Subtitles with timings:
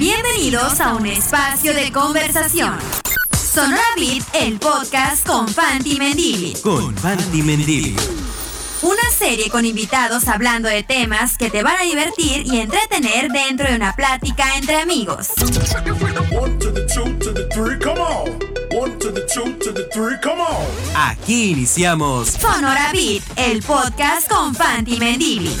[0.00, 2.78] Bienvenidos a un espacio de conversación.
[3.36, 6.54] Sonora Beat, el podcast con Fanti Mendili.
[6.62, 7.94] Con Fanti Mendili.
[8.80, 13.68] Una serie con invitados hablando de temas que te van a divertir y entretener dentro
[13.68, 15.28] de una plática entre amigos.
[20.96, 25.54] Aquí iniciamos Sonora Beat, el podcast con Fanti Mendili.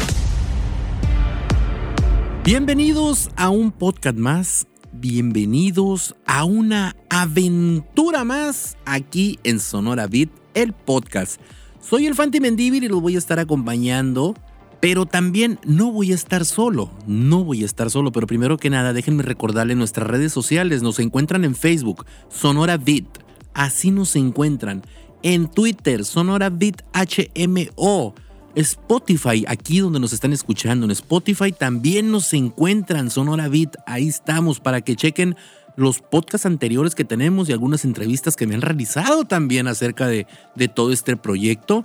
[2.52, 10.72] Bienvenidos a un podcast más, bienvenidos a una aventura más aquí en Sonora Beat, el
[10.72, 11.40] podcast.
[11.80, 14.34] Soy el Fanti Mendívil y los voy a estar acompañando,
[14.80, 18.68] pero también no voy a estar solo, no voy a estar solo, pero primero que
[18.68, 23.06] nada déjenme recordarles nuestras redes sociales, nos encuentran en Facebook, Sonora Beat,
[23.54, 24.82] así nos encuentran,
[25.22, 28.12] en Twitter, Sonora Beat HMO.
[28.54, 34.60] Spotify, aquí donde nos están escuchando, en Spotify también nos encuentran Sonora Beat, ahí estamos
[34.60, 35.36] para que chequen
[35.76, 40.26] los podcasts anteriores que tenemos y algunas entrevistas que me han realizado también acerca de,
[40.54, 41.84] de todo este proyecto.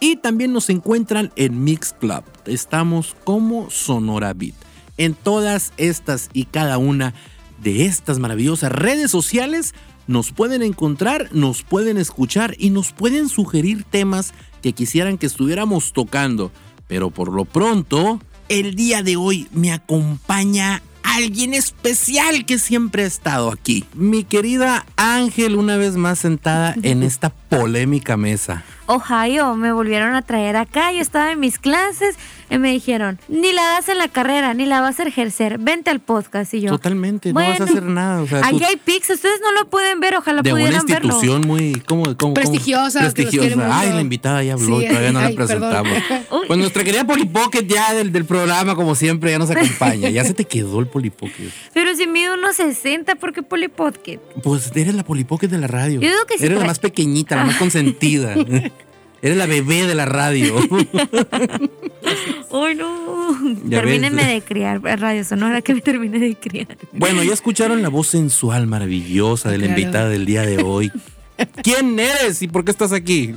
[0.00, 4.54] Y también nos encuentran en Mix Club, estamos como Sonora Beat.
[4.98, 7.14] En todas estas y cada una
[7.62, 9.74] de estas maravillosas redes sociales
[10.06, 15.92] nos pueden encontrar, nos pueden escuchar y nos pueden sugerir temas que quisieran que estuviéramos
[15.92, 16.50] tocando.
[16.86, 23.06] Pero por lo pronto, el día de hoy me acompaña alguien especial que siempre ha
[23.06, 23.84] estado aquí.
[23.94, 28.64] Mi querida Ángel, una vez más sentada en esta polémica mesa.
[28.86, 32.16] Ohio, me volvieron a traer acá, yo estaba en mis clases
[32.50, 35.90] y me dijeron, ni la das en la carrera, ni la vas a ejercer, vente
[35.90, 36.70] al podcast y yo.
[36.70, 38.22] Totalmente, no vas a hacer nada.
[38.22, 41.40] O sea, aquí hay pics, ustedes no lo pueden ver, ojalá de pudieran una institución
[41.40, 41.54] verlo.
[41.54, 43.00] muy ¿cómo, cómo, prestigiosa.
[43.00, 43.12] Cómo?
[43.12, 43.78] Prestigiosa.
[43.80, 45.92] Ay, la invitada ya habló, Sí, todavía no ay, la presentamos.
[46.46, 50.08] Pues nuestra querida Polipocket ya del, del programa, como siempre, ya nos acompaña.
[50.10, 51.50] Ya se te quedó el Polipocket.
[51.74, 54.20] Pero si mido unos 60, ¿por qué polipodcast?
[54.42, 56.00] Pues eres la Polipocket de la radio.
[56.00, 58.34] Yo digo que sí Eres la más pequeñita, la más consentida.
[59.26, 60.54] Eres la bebé de la radio.
[62.50, 63.36] Uy, no.
[63.68, 66.68] Termínenme de criar, Radio Sonora, que me termine de criar.
[66.92, 69.80] Bueno, ya escucharon la voz sensual, maravillosa de la Claro.
[69.80, 70.92] invitada del día de hoy.
[71.64, 73.34] ¿Quién eres y por qué estás aquí?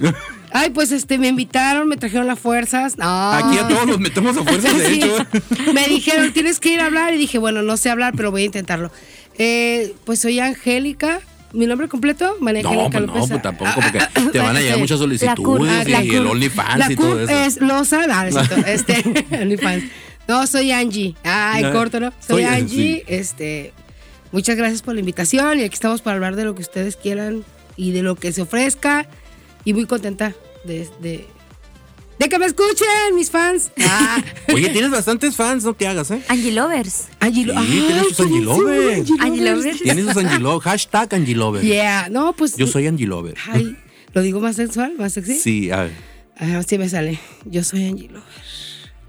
[0.51, 2.97] Ay, pues este, me invitaron, me trajeron las fuerzas.
[2.97, 3.31] No.
[3.31, 5.01] Aquí a todos nos metemos a fuerzas, de Sí.
[5.01, 5.25] hecho.
[5.73, 7.13] Me dijeron, tienes que ir a hablar.
[7.15, 8.91] Y dije, bueno, no sé hablar, pero voy a intentarlo.
[9.39, 11.19] Eh, pues soy Angélica.
[11.53, 12.37] ¿Mi nombre completo?
[12.41, 13.29] María No, Angélica pues no, López.
[13.29, 16.27] pues tampoco, Ah, porque ah, ah, te van a llegar muchas solicitudes la y el.
[16.27, 17.31] OnlyFans La y todo eso.
[17.31, 18.37] es Loza, no, no
[18.67, 19.83] es este, OnlyFans.
[20.27, 21.15] No, soy Angie.
[21.23, 22.11] Ay, Ah, corto, ¿no?
[22.19, 22.97] soy- Soy Angie.
[22.97, 23.03] sí.
[23.07, 23.73] Este,
[24.31, 27.43] muchas gracias por la invitación y aquí estamos para hablar de lo que ustedes quieran
[27.75, 29.07] y de lo que se ofrezca.
[29.65, 30.33] Y muy contenta
[30.65, 31.27] de, de,
[32.19, 33.71] de que me escuchen, mis fans.
[33.81, 34.21] Ah,
[34.53, 36.21] Oye, tienes bastantes fans, no te hagas, ¿eh?
[36.27, 37.05] Angie Lovers.
[37.19, 38.97] Angie Sí, tienes Ay, tus Angie buenísimo, Lovers.
[38.99, 39.65] Angie Angie Lovers.
[39.65, 39.81] Lovers.
[39.81, 40.61] Tienes tus Angie Lover.
[40.71, 41.61] Hashtag Angie Lover.
[41.63, 42.55] Yeah, no, pues.
[42.57, 43.35] Yo soy Angie Lover.
[43.51, 43.75] Ay,
[44.13, 45.35] ¿lo digo más sensual, más sexy?
[45.39, 45.91] Sí, a ver.
[46.37, 47.19] Ah, sí me sale.
[47.45, 48.23] Yo soy Angie Lover.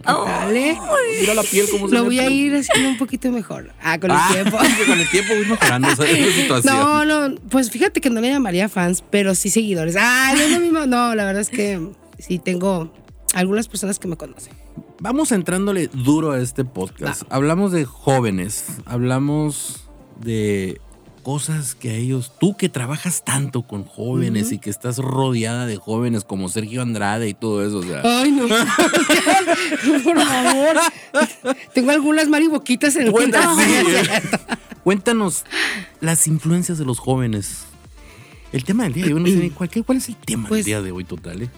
[0.03, 0.27] ¿Qué Oh.
[0.51, 0.79] eh?
[1.21, 3.75] Mira la piel como se Lo voy a ir haciendo un poquito mejor.
[3.83, 4.57] Ah, con el Ah, tiempo.
[4.87, 6.05] con el tiempo voy mejorando esa
[6.35, 6.75] situación.
[6.75, 9.97] No, no, pues fíjate que no le llamaría fans, pero sí seguidores.
[9.99, 10.87] Ah, no es lo mismo.
[10.87, 11.79] No, la verdad es que
[12.19, 12.91] sí tengo
[13.35, 14.53] algunas personas que me conocen.
[15.01, 17.23] Vamos entrándole duro a este podcast.
[17.31, 19.85] Hablamos de jóvenes, hablamos
[20.21, 20.81] de
[21.23, 25.77] cosas que a ellos, tú que trabajas tanto con jóvenes y que estás rodeada de
[25.77, 28.49] jóvenes como Sergio Andrade y todo eso, o sea, Ay, no.
[30.03, 30.77] Por favor.
[31.75, 33.39] Tengo algunas mariboquitas en el cuento.
[33.59, 33.75] sí.
[34.83, 35.45] Cuéntanos
[36.01, 37.65] las influencias de los jóvenes.
[38.53, 40.65] El tema del día de hoy, no sé cuál, cuál es el tema Pues- del
[40.67, 41.51] día de hoy total, ¿eh?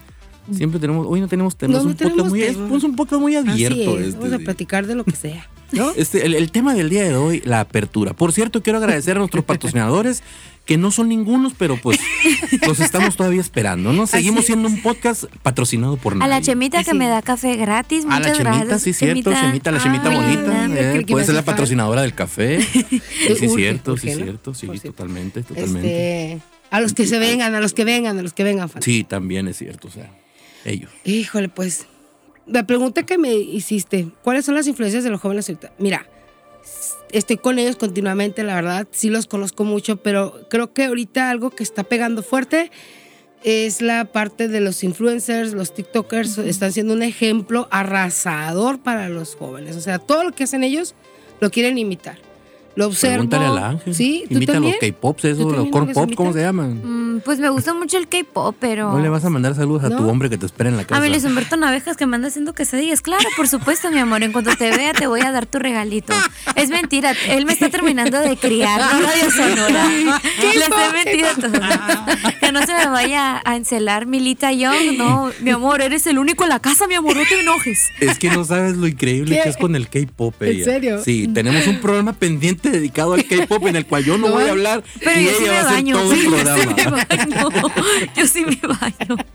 [0.51, 2.77] Siempre tenemos, hoy no tenemos temas, No, es no un podcast tenemos muy, es, tema.
[2.77, 3.99] es un podcast muy Así abierto.
[3.99, 5.47] es, este, Vamos a platicar de lo que sea.
[5.71, 5.91] ¿No?
[5.95, 8.13] Este, el, el tema del día de hoy, la apertura.
[8.13, 10.21] Por cierto, quiero agradecer a nuestros patrocinadores,
[10.65, 11.99] que no son ningunos, pero pues
[12.67, 14.05] los estamos todavía esperando, ¿no?
[14.05, 16.29] Seguimos Así siendo un podcast patrocinado por A nadie.
[16.29, 18.05] la Chemita que me da café gratis.
[18.05, 18.81] A la Muchas Chemita, gracias.
[18.83, 20.67] sí, cierto, Chemita, la Chemita Ay, bonita.
[20.99, 22.59] eh, puede ser la patrocinadora del café.
[22.63, 24.15] Sí, sí, Urge, cierto, sí, ¿no?
[24.15, 24.87] cierto, sí, cierto.
[24.91, 26.33] totalmente, totalmente.
[26.33, 28.69] Este, a los que se vengan, a los que vengan, a los que vengan.
[28.81, 30.11] Sí, también es cierto, o sea,
[30.65, 30.91] ellos.
[31.03, 31.87] Híjole, pues.
[32.45, 35.71] La pregunta que me hiciste, ¿cuáles son las influencias de los jóvenes ahorita?
[35.77, 36.07] Mira,
[37.11, 41.51] estoy con ellos continuamente, la verdad, sí los conozco mucho, pero creo que ahorita algo
[41.51, 42.69] que está pegando fuerte
[43.43, 49.35] es la parte de los influencers, los TikTokers, están siendo un ejemplo arrasador para los
[49.35, 49.75] jóvenes.
[49.75, 50.95] O sea, todo lo que hacen ellos
[51.39, 52.17] lo quieren imitar.
[52.75, 53.13] Lo observo.
[53.27, 53.93] Pregúntale al ángel.
[53.93, 54.75] Sí, tú Imita también.
[54.81, 56.81] los K-pops, ¿Tú esos, los corn los pop, ¿cómo se llaman?
[57.17, 58.91] Mm, pues me gusta mucho el K-pop, pero.
[58.91, 60.99] No le vas a mandar saludos a tu hombre que te espera en la casa.
[60.99, 63.01] A mí Luis Humberto Navejas que me anda haciendo quesadillas.
[63.01, 64.23] Claro, por supuesto, mi amor.
[64.23, 66.13] En cuanto te vea, te voy a dar tu regalito.
[66.55, 67.13] Es mentira.
[67.27, 69.87] Él me está terminando de criar, no Radio Sonora.
[70.41, 71.59] Les he mentido todo.
[72.39, 74.97] Que no se me vaya a encelar Milita Young.
[74.97, 77.15] No, mi amor, eres el único en la casa, mi amor.
[77.15, 77.89] No te enojes.
[77.99, 79.43] Es que no sabes lo increíble ¿Qué?
[79.43, 80.41] que es con el K-pop.
[80.41, 81.01] ¿En serio?
[81.03, 84.43] Sí, tenemos un programa pendiente dedicado al K-pop en el cual yo no, No, voy
[84.45, 85.95] a hablar Pero y yo sí ella me va a hacer baño.
[85.97, 87.05] todo el sí, yo sí me programa.
[87.09, 88.11] baño.
[88.15, 89.25] Yo sí me baño.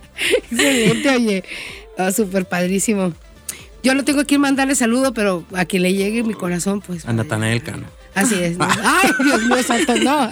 [0.51, 1.45] Excelente, oye.
[1.97, 3.13] Ah, súper padrísimo.
[3.83, 7.07] Yo no tengo quien mandarle saludo, pero a quien le llegue mi corazón, pues.
[7.07, 7.87] A Natanael Cano.
[8.15, 8.59] Así es.
[8.59, 8.67] ¿no?
[8.83, 10.31] Ay, Dios mío, santo, no.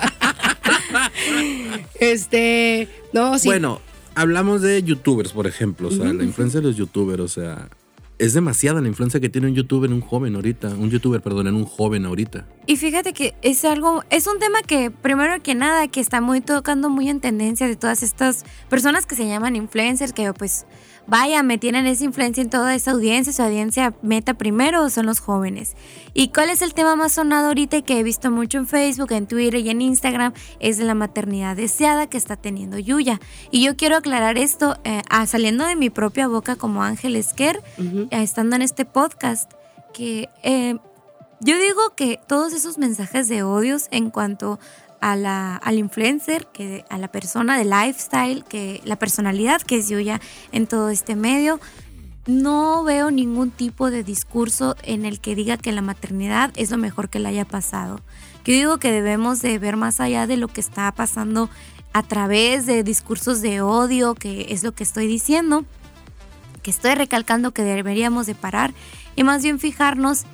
[2.00, 3.48] Este, no, sí.
[3.48, 3.80] Bueno,
[4.14, 5.88] hablamos de youtubers, por ejemplo.
[5.88, 7.68] O sea, la influencia de los youtubers, o sea,
[8.18, 10.68] es demasiada la influencia que tiene un youtuber en un joven ahorita.
[10.68, 12.46] Un youtuber, perdón, en un joven ahorita.
[12.66, 16.40] Y fíjate que es algo, es un tema que primero que nada, que está muy
[16.40, 20.66] tocando muy en tendencia de todas estas personas que se llaman influencers, que pues
[21.06, 25.20] vaya, me tienen esa influencia en toda esa audiencia, su audiencia meta primero son los
[25.20, 25.74] jóvenes.
[26.14, 29.26] ¿Y cuál es el tema más sonado ahorita que he visto mucho en Facebook, en
[29.26, 30.32] Twitter y en Instagram?
[30.60, 33.20] Es de la maternidad deseada que está teniendo Yuya.
[33.50, 37.62] Y yo quiero aclarar esto, eh, ah, saliendo de mi propia boca como Ángel Esquer,
[37.78, 39.52] eh, estando en este podcast,
[39.92, 40.76] que eh,
[41.40, 44.58] yo digo que todos esos mensajes de odios en cuanto
[45.06, 49.88] a la, al influencer, que a la persona de lifestyle, que la personalidad que es
[49.88, 50.20] Yuya
[50.50, 51.60] en todo este medio,
[52.26, 56.76] no veo ningún tipo de discurso en el que diga que la maternidad es lo
[56.76, 58.00] mejor que le haya pasado.
[58.44, 61.48] Yo digo que debemos de ver más allá de lo que está pasando
[61.92, 65.64] a través de discursos de odio, que es lo que estoy diciendo,
[66.64, 68.74] que estoy recalcando que deberíamos de parar
[69.14, 70.24] y más bien fijarnos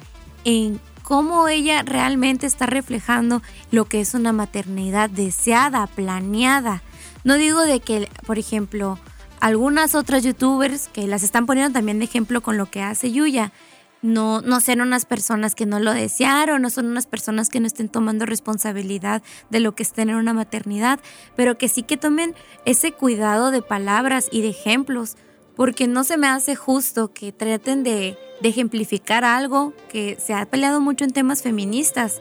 [0.44, 0.80] en
[1.12, 6.82] cómo ella realmente está reflejando lo que es una maternidad deseada, planeada.
[7.23, 8.99] No digo de que, por ejemplo,
[9.38, 13.53] algunas otras youtubers que las están poniendo también de ejemplo con lo que hace Yuya,
[14.00, 17.67] no, no sean unas personas que no lo desearon, no son unas personas que no
[17.67, 20.99] estén tomando responsabilidad de lo que es tener una maternidad,
[21.37, 25.17] pero que sí que tomen ese cuidado de palabras y de ejemplos,
[25.56, 30.81] porque no se me hace justo que traten de, ejemplificar algo que se ha peleado
[30.81, 32.20] mucho en temas feministas,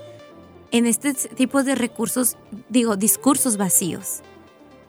[0.70, 2.38] en este tipo de recursos,
[2.70, 4.20] digo, discursos vacíos.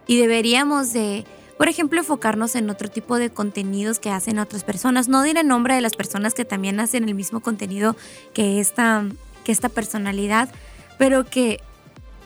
[0.07, 1.25] Y deberíamos de,
[1.57, 5.09] por ejemplo, enfocarnos en otro tipo de contenidos que hacen otras personas.
[5.09, 7.97] No diré nombre de las personas que también hacen el mismo contenido
[8.35, 9.07] que esta,
[9.43, 10.51] que esta personalidad,
[10.99, 11.61] pero que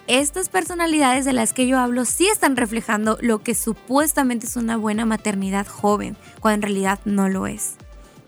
[0.06, 4.76] estas personalidades de las que yo hablo sí están reflejando lo que supuestamente es una
[4.76, 7.74] buena maternidad joven, cuando en realidad no lo es.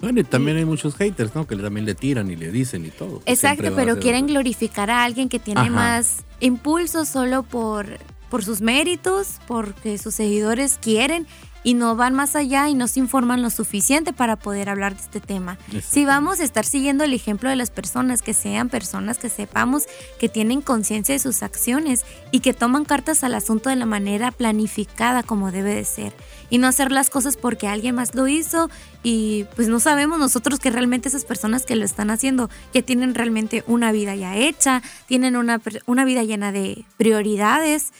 [0.00, 1.46] Bueno, y también hay muchos haters, ¿no?
[1.46, 3.20] Que también le tiran y le dicen y todo.
[3.26, 5.70] Exacto, pero quieren glorificar a alguien que tiene Ajá.
[5.70, 7.98] más impulso solo por,
[8.30, 11.26] por sus méritos, porque sus seguidores quieren
[11.64, 15.02] y no van más allá y no se informan lo suficiente para poder hablar de
[15.02, 15.58] este tema.
[15.86, 19.84] Si vamos a estar siguiendo el ejemplo de las personas, que sean personas que sepamos
[20.18, 24.30] que tienen conciencia de sus acciones y que toman cartas al asunto de la manera
[24.30, 26.12] planificada como debe de ser
[26.50, 28.70] y no hacer las cosas porque alguien más lo hizo
[29.02, 33.14] y pues no sabemos nosotros que realmente esas personas que lo están haciendo ya tienen
[33.14, 37.92] realmente una vida ya hecha, tienen una, una vida llena de prioridades,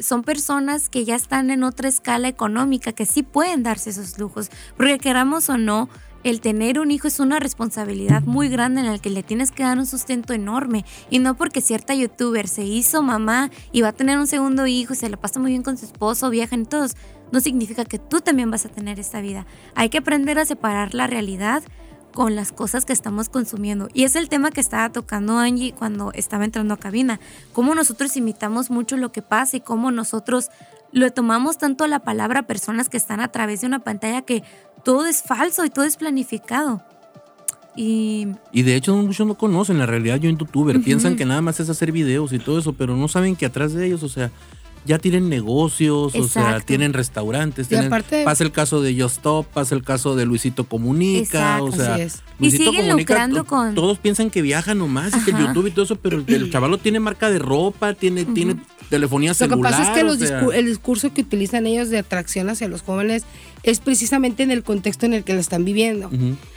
[0.00, 4.50] son personas que ya están en otra escala económica, que sí pueden darse esos lujos,
[4.76, 5.88] porque queramos o no,
[6.22, 9.62] el tener un hijo es una responsabilidad muy grande en la que le tienes que
[9.62, 13.92] dar un sustento enorme y no porque cierta youtuber se hizo mamá y va a
[13.92, 16.94] tener un segundo hijo se la pasa muy bien con su esposo, viajan todos,
[17.32, 19.46] no significa que tú también vas a tener esta vida.
[19.74, 21.62] Hay que aprender a separar la realidad
[22.12, 23.88] con las cosas que estamos consumiendo.
[23.94, 27.20] Y es el tema que estaba tocando Angie cuando estaba entrando a cabina.
[27.52, 30.48] Cómo nosotros imitamos mucho lo que pasa y cómo nosotros
[30.92, 34.22] lo tomamos tanto a la palabra a personas que están a través de una pantalla
[34.22, 34.42] que
[34.84, 36.82] todo es falso y todo es planificado.
[37.76, 40.80] Y Y de hecho muchos no conocen la realidad yo en youtuber.
[40.82, 43.72] Piensan que nada más es hacer videos y todo eso, pero no saben que atrás
[43.72, 44.32] de ellos, o sea,
[44.86, 49.16] ya tienen negocios, o sea, tienen restaurantes, Y tienen, aparte- pasa el caso de Just
[49.18, 51.20] Stop, pasa el caso de Luisito Comunica,
[51.58, 51.64] Exacto.
[51.64, 52.22] o sea, Así es.
[52.40, 55.46] Y siguen lucrando to- con- todos piensan que viajan nomás y que el Ajá.
[55.48, 58.56] YouTube y todo eso, pero el, el chavalo tiene marca de ropa, tiene, tiene
[58.88, 59.72] telefonía Lo que celular.
[59.72, 63.24] pasa es que los discu- el discurso que utilizan ellos de atracción hacia los jóvenes
[63.62, 66.10] es precisamente en el contexto en el que lo están viviendo.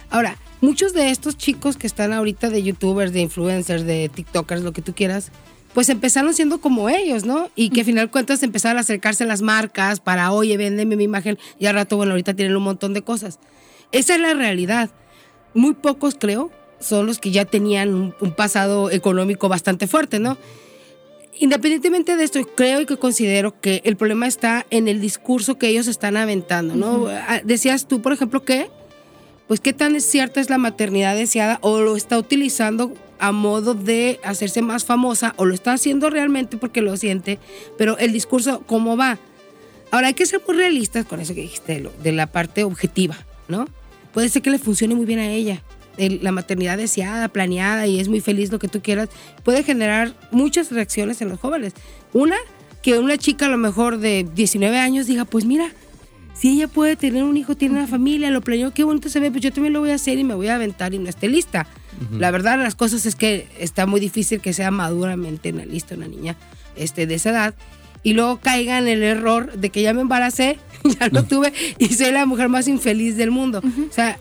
[0.09, 4.71] Ahora, muchos de estos chicos que están ahorita de youtubers, de influencers, de tiktokers, lo
[4.71, 5.31] que tú quieras,
[5.73, 7.49] pues empezaron siendo como ellos, ¿no?
[7.55, 11.03] Y que al final cuentas empezaron a acercarse a las marcas para, oye, véndeme mi
[11.03, 13.39] imagen, y al rato, bueno, ahorita tienen un montón de cosas.
[13.91, 14.89] Esa es la realidad.
[15.53, 20.37] Muy pocos, creo, son los que ya tenían un, un pasado económico bastante fuerte, ¿no?
[21.39, 25.67] Independientemente de esto, creo y que considero que el problema está en el discurso que
[25.67, 27.07] ellos están aventando, ¿no?
[27.07, 28.69] Ah, Decías tú, por ejemplo, que,
[29.47, 34.19] pues, qué tan cierta es la maternidad deseada o lo está utilizando a modo de
[34.25, 37.39] hacerse más famosa o lo está haciendo realmente porque lo siente,
[37.77, 39.17] pero el discurso, ¿cómo va?
[39.91, 43.15] Ahora hay que ser muy realistas con eso que dijiste, de la parte objetiva,
[43.47, 43.65] ¿no?
[44.13, 45.61] Puede ser que le funcione muy bien a ella.
[45.95, 49.09] el- la maternidad deseada, planeada y es muy feliz lo que tú quieras,
[49.43, 51.73] puede generar muchas reacciones en los jóvenes.
[52.13, 52.35] Una,
[52.81, 55.69] que una chica a lo mejor de 19 años diga, pues mira,
[56.33, 59.29] si ella puede tener un hijo, tiene una familia, lo planeó, qué bonito se ve,
[59.29, 61.29] pues yo también lo voy a hacer y me voy a aventar y no esté
[61.29, 61.67] lista.
[62.11, 66.07] La verdad, las cosas es que está muy difícil que sea maduramente una lista una
[66.07, 66.35] niña
[66.75, 67.53] este, de esa edad
[68.03, 70.57] y luego caiga en el error de que ya me embaracé,
[70.99, 73.59] ya lo tuve y soy la mujer más infeliz del mundo.
[73.89, 74.19] O sea,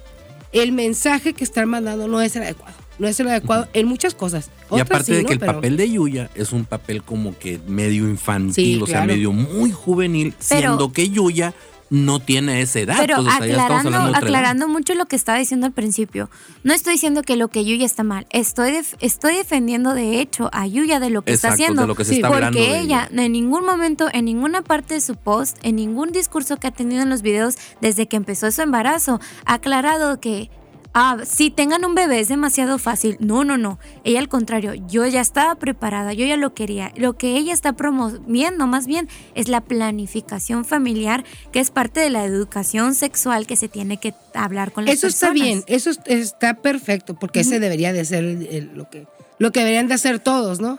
[0.52, 2.74] el mensaje que están mandando no es el adecuado.
[2.98, 4.50] No es el adecuado en muchas cosas.
[4.70, 5.28] Y aparte sí, de ¿no?
[5.28, 8.86] que el Pero- papel de Yuya es un papel como que medio infantil, Sí, o
[8.86, 11.54] sea, medio muy juvenil, Pero- siendo que Yuya
[11.92, 12.96] no tiene esa edad.
[12.98, 16.30] Pero aclarando, aclarando mucho lo que estaba diciendo al principio.
[16.64, 18.26] No estoy diciendo que lo que Yuya está mal.
[18.30, 21.82] Estoy, def- estoy defendiendo de hecho a Yuya de lo que está haciendo.
[21.82, 24.94] de lo que se Sí, está porque de ella, en ningún momento, en ninguna parte
[24.94, 28.50] de su post, en ningún discurso que ha tenido en los videos desde que empezó
[28.50, 30.50] su embarazo, ha aclarado que
[30.94, 33.16] ah, si tengan un bebé es demasiado fácil.
[33.20, 33.78] No, no, no.
[34.04, 36.92] Ella al contrario, yo ya estaba preparada, yo ya lo quería.
[36.96, 42.10] Lo que ella está promoviendo más bien es la planificación familiar, que es parte de
[42.10, 45.46] la educación sexual que se tiene que hablar con las Eso está personas.
[45.48, 49.06] bien, eso es- está perfecto, porque ese debería de ser el- el- lo, que,
[49.38, 50.78] lo que deberían de hacer todos, ¿no?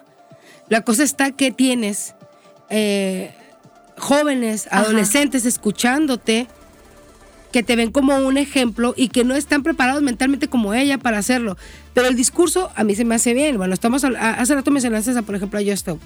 [0.69, 2.15] La cosa está que tienes
[2.69, 3.35] eh,
[3.97, 4.79] jóvenes, Ajá.
[4.79, 6.47] adolescentes escuchándote,
[7.53, 11.19] que te ven como un ejemplo y que no están preparados mentalmente como ella para
[11.19, 11.55] hacerlo.
[11.93, 13.57] Pero el discurso a mí se me hace bien.
[13.57, 15.99] Bueno, estamos a- hace rato mencionaste esa, por ejemplo, a Justo.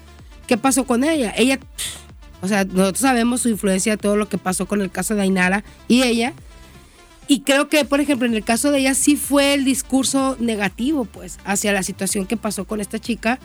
[0.46, 1.34] ¿Qué pasó con ella?
[1.36, 1.58] Ella,
[2.42, 5.63] o sea, nosotros sabemos su influencia, todo lo que pasó con el caso de Ainara
[5.88, 6.34] y ella.
[7.30, 11.06] Y creo que, por ejemplo, en el caso de ella sí fue el discurso negativo,
[11.06, 13.39] pues, hacia la situación que pasó con esta chica.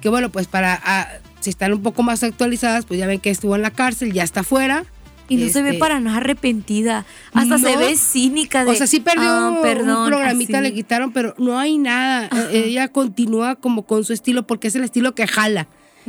[0.00, 1.08] Que bueno, pues para, ah,
[1.40, 4.22] si están un poco más actualizadas, pues ya ven que estuvo en la cárcel, ya
[4.24, 4.84] está fuera.
[5.32, 7.06] Y no se ve Este, para nada arrepentida.
[7.32, 8.70] Hasta se ve cínica de.
[8.70, 10.68] O sea, sí perdió "Ah, perdón, un programita, así".
[10.68, 12.28] le quitaron, pero no hay nada.
[12.50, 15.68] Eh, Ella continúa como con su estilo porque es el estilo que jala.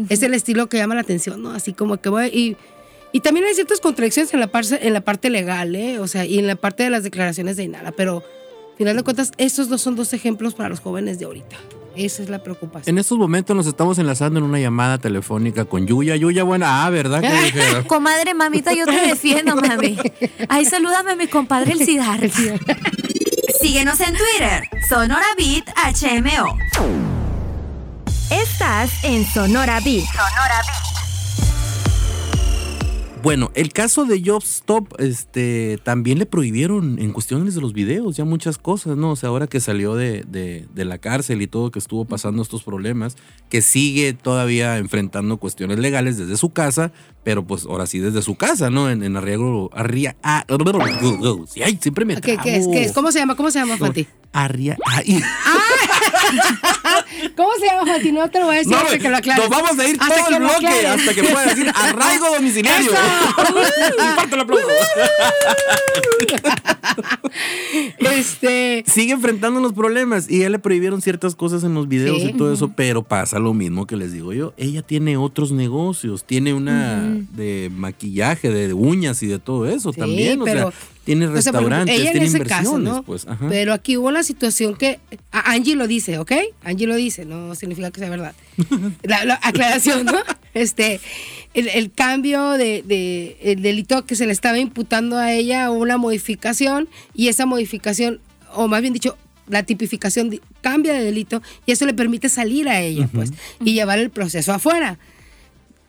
[0.10, 1.52] Es el estilo que llama la atención, ¿no?
[1.52, 2.28] Así como que voy.
[2.28, 2.58] Y,
[3.12, 6.00] y también hay ciertas contradicciones en la, parte, en la parte legal, ¿eh?
[6.00, 7.92] O sea, y en la parte de las declaraciones de Inara.
[7.92, 8.24] Pero,
[8.72, 11.58] al final de cuentas, estos dos son dos ejemplos para los jóvenes de ahorita.
[11.96, 12.94] Esa es la preocupación.
[12.94, 16.16] En estos momentos nos estamos enlazando en una llamada telefónica con Yuya.
[16.16, 17.22] Yuya, buena, ah, ¿verdad?
[17.22, 19.98] Que dije, Comadre, mamita, yo te defiendo, mami.
[20.50, 22.20] Ay, salúdame a mi compadre el Cidar.
[23.62, 26.58] Síguenos en Twitter, Sonora Beat HMO.
[28.30, 30.06] Estás en Sonora Beat.
[33.24, 38.18] Bueno, el caso de Job Stop, este, también le prohibieron en cuestiones de los videos,
[38.18, 39.12] ya muchas cosas, ¿no?
[39.12, 42.42] O sea, ahora que salió de, de- de la cárcel y todo, que estuvo pasando
[42.42, 43.16] estos problemas,
[43.50, 46.92] que sigue todavía enfrentando cuestiones legales desde su casa,
[47.24, 48.90] pero pues ahora sí desde su casa, ¿no?
[48.90, 50.44] En, en arriego, arria, ah,
[51.64, 52.64] ay, siempre me ¿Qué, qué es?
[52.64, 52.72] trabo.
[52.74, 52.92] ¿Qué es?
[52.92, 53.36] ¿Cómo se llama?
[53.38, 54.06] ¿Cómo se llama, Fati?
[54.34, 55.22] Arria, ay.
[57.36, 58.12] ¿Cómo se llama, Fati?
[58.12, 59.50] No te lo voy a decir No, hasta que lo aclares.
[59.50, 62.92] nos vamos a ir Hasta todo el lo bloque hasta que pueda decir arraigo domiciliario.
[64.16, 64.68] Parte el aplauso.
[68.00, 68.84] Este.
[68.88, 72.30] Sigue enfrentando los problemas y a él le prohibieron ciertas cosas en los videos Sí.
[72.30, 74.54] y todo eso, pero pasa lo mismo que les digo yo.
[74.58, 80.00] Ella tiene otros negocios, tiene una de maquillaje, de uñas y de todo eso Sí,
[80.00, 80.42] también.
[80.42, 83.04] O pero- sea, tiene O sea, restaurantes, ella en tiene ese inversiones, caso, ¿no?
[83.04, 83.28] pues.
[83.28, 83.48] Ajá.
[83.50, 85.00] Pero aquí hubo una situación que
[85.32, 86.32] Angie lo dice, ¿ok?
[86.64, 88.34] Angie lo dice, no significa que sea verdad.
[89.04, 90.14] La, la aclaración, ¿no?
[90.54, 91.00] Este,
[91.54, 95.98] el, el cambio de, de- el delito que se le estaba imputando a ella, una
[95.98, 98.20] modificación y esa modificación,
[98.54, 99.18] o más bien dicho,
[99.48, 103.32] la tipificación cambia de delito y eso le permite salir a ella, pues,
[103.64, 105.00] y llevar el proceso afuera.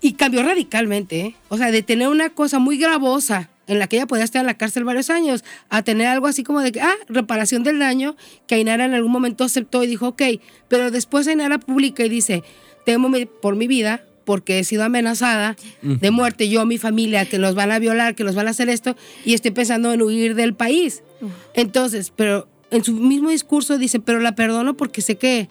[0.01, 1.35] Y cambió radicalmente, ¿eh?
[1.49, 4.47] O sea, de tener una cosa muy gravosa en la que ella podía estar en
[4.47, 8.17] la cárcel varios años, a tener algo así como de que, ah, reparación del daño,
[8.47, 10.23] que Ainara en algún momento aceptó y dijo, ok,
[10.69, 12.43] pero después Ainara publica y dice,
[12.85, 17.55] temo por mi vida porque he sido amenazada de muerte, yo, mi familia, que nos
[17.55, 20.55] van a violar, que nos van a hacer esto, y estoy pensando en huir del
[20.55, 21.03] país.
[21.55, 25.49] Entonces, pero en su mismo discurso dice, pero la perdono porque sé que,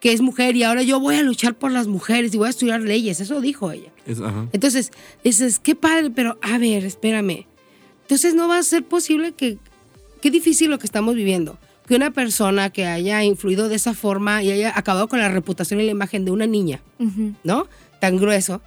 [0.00, 2.50] que es mujer y ahora yo voy a luchar por las mujeres y voy a
[2.50, 3.90] estudiar leyes, eso dijo ella.
[4.06, 4.46] Es- ajá.
[4.52, 4.90] Entonces,
[5.24, 7.46] dices, qué padre, pero a ver, espérame.
[8.02, 9.58] Entonces no va a ser posible que,
[10.20, 11.58] qué difícil lo que estamos viviendo.
[11.86, 15.80] que una persona que haya influido de esa forma y haya acabado con la reputación
[15.80, 17.34] y la imagen de una niña, Ujú.
[17.42, 17.66] ¿no?
[18.00, 18.62] Tan grueso,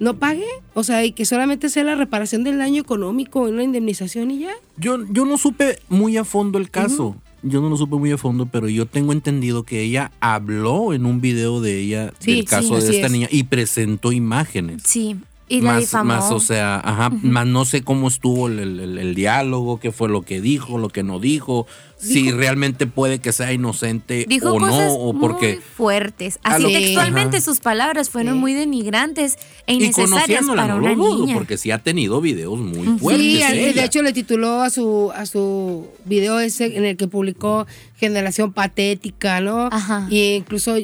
[0.00, 0.44] no pague.
[0.74, 4.52] O sea, y que solamente sea la reparación del daño económico, una indemnización y ya.
[4.76, 7.16] Yo, yo no supe muy a fondo el caso.
[7.44, 11.06] Yo no lo supe muy a fondo, pero yo tengo entendido que ella habló en
[11.06, 13.12] un video de ella Sí, del caso sí, de esta es.
[13.12, 14.82] niña y presentó imágenes.
[14.84, 15.16] Sí,
[15.48, 16.04] y la más, difamó.
[16.14, 19.92] más, o sea, ajá, más no sé cómo estuvo el, el- el- el diálogo, qué
[19.92, 21.66] fue lo que dijo, lo que no dijo,
[21.98, 26.38] si realmente puede que sea inocente Dijo o cosas no, o porque muy fuertes.
[26.42, 27.44] A Así lo- textualmente Ajá.
[27.44, 28.40] sus palabras fueron Sí.
[28.40, 29.36] muy denigrantes
[29.66, 31.34] e y innecesarias conociéndola para no una lo dudo, niña.
[31.34, 33.22] porque sí ha tenido videos muy fuertes.
[33.24, 33.72] Sí, ella.
[33.82, 38.52] de hecho le tituló a su a su video ese en el que publicó Generación
[38.52, 39.66] Patética, ¿no?
[39.70, 40.06] Ajá.
[40.10, 40.74] Y incluso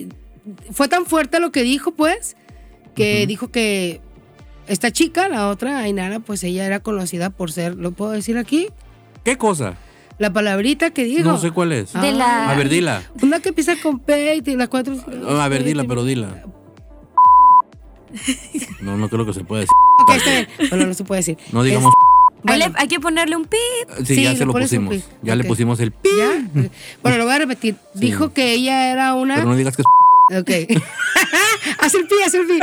[0.70, 2.36] fue tan fuerte lo que dijo, pues,
[2.94, 4.00] que dijo que
[4.70, 8.68] esta chica, la otra, Ainara, pues ella era conocida por ser, ¿lo puedo decir aquí?
[9.24, 9.74] ¿Qué cosa?
[10.18, 11.28] La palabrita que dijo.
[11.28, 11.96] No sé cuál es.
[11.96, 12.02] Ah.
[12.02, 13.02] De la- A ver, dila.
[13.22, 14.94] Una que empieza con P y las cuatro.
[15.28, 16.44] A ver, dila, pero dila.
[18.80, 19.72] No, no creo que se pueda decir.
[20.02, 20.48] Ok, está bien.
[20.70, 21.38] Bueno, no se puede decir.
[21.52, 21.92] No digamos.
[22.42, 22.74] Bueno.
[22.76, 23.60] hay que ponerle un pip.
[23.98, 24.96] Sí, Sí, ya se lo pusimos.
[25.22, 26.08] Ya le pusimos el pi.
[26.18, 26.42] ¿Ya?
[27.02, 27.76] Bueno, lo voy a repetir.
[27.94, 29.36] Dijo que ella era una.
[29.36, 29.86] Pero no digas que es
[30.40, 30.50] Ok.
[31.86, 32.58] haz el pi, haz el pi.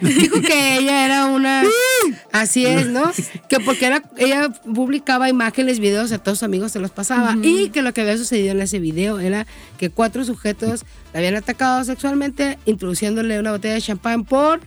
[0.20, 1.64] Dijo que ella era una.
[2.32, 3.10] Así es, ¿no?
[3.48, 7.36] Que porque era, ella publicaba imágenes, videos a todos sus amigos, se los pasaba.
[7.42, 9.46] Y que lo que había sucedido en ese video era
[9.78, 14.60] que cuatro sujetos la habían atacado sexualmente, introduciéndole una botella de champán por.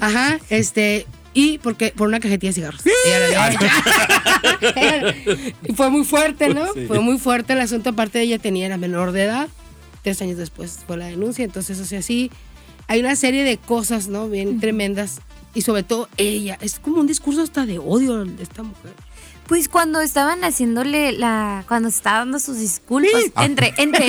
[0.00, 1.06] Ajá, este.
[1.34, 2.82] Y porque por una cajetilla de cigarros.
[5.62, 6.66] Y fue muy fuerte, ¿no?
[6.86, 7.90] Fue muy fuerte el asunto.
[7.90, 9.48] Aparte, ella tenía, era menor de edad.
[10.02, 11.44] Tres años después fue la denuncia.
[11.44, 12.30] Entonces, o sea, sí,
[12.88, 14.28] hay una serie de cosas, ¿no?
[14.28, 15.20] Bien tremendas.
[15.54, 16.58] Y sobre todo ella.
[16.60, 18.92] Es como un discurso hasta de odio de esta mujer.
[19.46, 21.64] Pues cuando estaban haciéndole la.
[21.68, 23.12] Cuando estaba dando sus disculpas.
[23.42, 24.08] Entre, entre.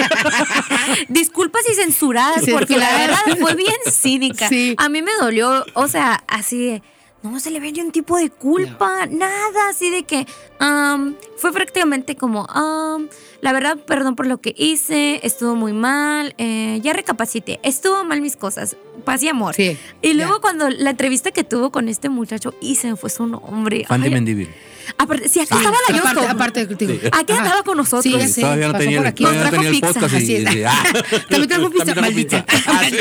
[1.10, 4.50] disculpas y censuradas, Sí, porque la verdad fue bien cínica.
[4.50, 4.76] Sí.
[4.78, 6.84] A mí me dolió, o sea, así de.
[7.22, 10.26] No se le ve ni un tipo de culpa, nada, así de que
[10.60, 13.10] am, fue prácticamente como, am,
[13.42, 18.22] la verdad, perdón por lo que hice, estuvo muy mal, eh, ya recapacité, estuvo mal
[18.22, 19.54] mis cosas, paz y amor.
[19.54, 23.10] Sí, y luego cuando la entrevista que tuvo con este muchacho, y se me fue
[23.10, 23.86] su nombre.
[23.90, 24.50] Ay, Mendivil.
[24.98, 26.32] Aparte, sí, aquí estaba la Aparte, Yosco.
[26.32, 28.04] aparte, digo, Aquí andaba con nosotros.
[28.22, 29.24] Sí, sé, todavía no tenía, por aquí.
[29.24, 30.56] todavía no Nos trajo tenía el pizza, podcast y, así es.
[30.56, 30.84] y- ah.
[31.30, 32.46] También trajo pizza, maldita.
[32.68, 32.98] Ah, sí.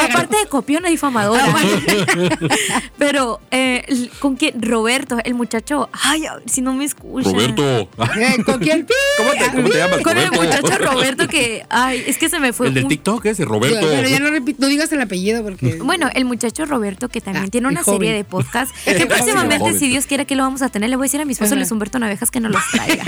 [0.00, 1.44] Aparte de copiona difamadora.
[2.98, 4.60] Pero, eh, ¿con quién?
[4.62, 5.88] Roberto, el muchacho.
[5.92, 7.30] Ay, si no me escucha.
[7.30, 7.88] Roberto.
[8.44, 8.86] ¿Con quién?
[9.18, 10.00] ¿Cómo te, cómo te llamas?
[10.00, 10.42] Con el Roberto.
[10.62, 11.64] muchacho Roberto que.
[11.68, 12.68] Ay, es que se me fue.
[12.68, 13.86] El del un- TikTok ese, Roberto.
[13.88, 15.76] Pero ya no, repito, no digas el apellido porque.
[15.76, 19.88] Bueno, el muchacho Roberto, que también Ah, tiene una serie de podcasts, que próximamente, si
[19.88, 21.56] Dios quiere que lo vamos a tener, le voy a decir a mi esposo Ajá.
[21.56, 23.04] Luis Humberto Navejas que nos los traiga.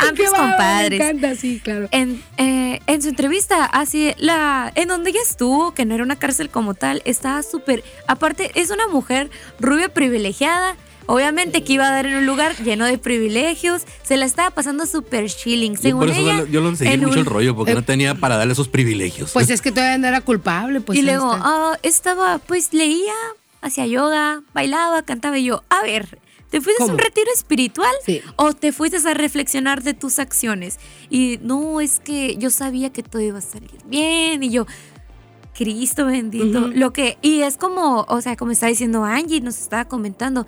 [0.00, 0.98] Bárbaro, compadres.
[0.98, 1.88] Me encanta, sí, claro.
[1.90, 6.16] En, eh, en su entrevista, así, la, en donde ella estuvo, que no era una
[6.16, 7.82] cárcel como tal, estaba súper.
[8.06, 10.76] Aparte, es una mujer rubia privilegiada.
[11.10, 13.82] Obviamente que iba a dar en un lugar lleno de privilegios.
[14.02, 15.74] Se la estaba pasando súper chilling.
[15.76, 16.44] Yo Según por eso ella.
[16.50, 19.30] yo lo seguí en mucho un- el rollo, porque no tenía para darle esos privilegios.
[19.32, 20.98] Pues es que todavía no era culpable, pues.
[20.98, 23.14] y luego, ah, estaba, pues leía,
[23.62, 25.38] hacía yoga, bailaba, cantaba.
[25.38, 26.18] Y yo, a ver,
[26.50, 27.94] ¿te fuiste a un retiro espiritual?
[28.04, 28.20] Sí.
[28.36, 30.78] ¿O te fuiste a reflexionar de tus acciones?
[31.10, 34.42] Y no, es que yo sabía que todo iba a salir bien.
[34.42, 34.66] Y yo,
[35.54, 36.68] Cristo bendito.
[36.68, 40.46] Lo que, y es como, o sea, como está diciendo Angie, nos estaba comentando.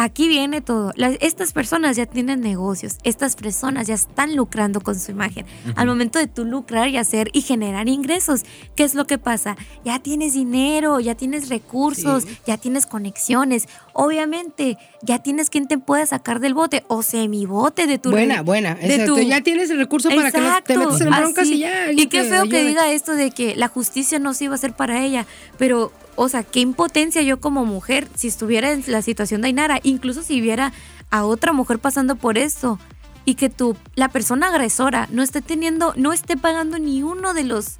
[0.00, 0.92] Aquí viene todo.
[0.94, 2.98] Las- estas personas ya tienen negocios.
[3.02, 5.44] Estas personas ya están lucrando con su imagen.
[5.74, 8.42] Al momento de tú lucrar y hacer y generar ingresos,
[8.76, 9.56] ¿qué es lo que pasa?
[9.84, 12.38] Ya tienes dinero, ya tienes recursos, Sí.
[12.46, 13.66] ya tienes conexiones.
[13.92, 18.76] Obviamente, ya tienes quien te pueda sacar del bote o semibote de tu buena, buena.
[18.76, 19.16] de Exacto.
[19.16, 21.90] tu- Ya tienes el recurso para que no te Exacto, metas en broncas y ya.
[21.90, 24.74] Y qué feo que diga esto de que la justicia no se iba a hacer
[24.74, 25.26] para ella,
[25.58, 29.78] pero, o sea, qué impotencia yo como mujer, si estuviera en la situación de Ainara,
[29.84, 30.72] incluso si viera
[31.10, 32.80] a otra mujer pasando por esto
[33.24, 37.44] y que tú, la persona agresora, no esté teniendo, no esté pagando ni uno de
[37.44, 37.76] los,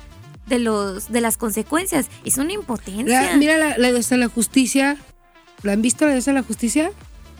[0.46, 3.36] de los, de las consecuencias, es una impotencia.
[3.36, 4.96] Mira la, la de la justicia.
[5.64, 6.92] ¿La han visto la de la justicia?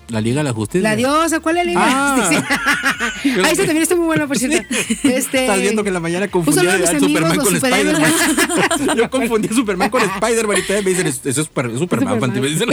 [0.09, 0.83] La Liga de la Justicia.
[0.88, 2.16] La diosa, ¿cuál es la Liga de la Ah.
[2.16, 3.44] justicia?
[3.47, 4.57] Ahí se también está muy buena, por cierto.
[5.05, 7.57] Este, Estás viendo que en la mañana un confundí a Superman con.
[7.57, 8.12] Spider-Man.
[8.97, 12.18] Yo confundí a Superman con Spider-Man y todavía me dicen, eso es super- Superman.
[12.40, 12.68] Me dicen,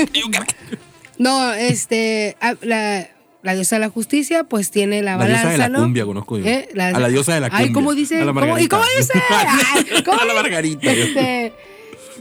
[1.18, 3.10] No, este, ah, la,
[3.44, 5.80] la diosa de la justicia, pues tiene la, La balanza, diosa de la ¿no?
[5.84, 6.46] cumbia, conozco yo.
[6.46, 6.70] ¿Eh?
[6.80, 7.68] A la diosa de la cumbia.
[7.68, 8.22] Ay, ¿cómo dice?
[8.22, 9.12] A la ¿Cómo- ¿Y cómo dice?
[9.30, 10.34] Ay, ¿cómo A la?
[10.36, 10.90] Margarita.
[10.92, 11.54] Este,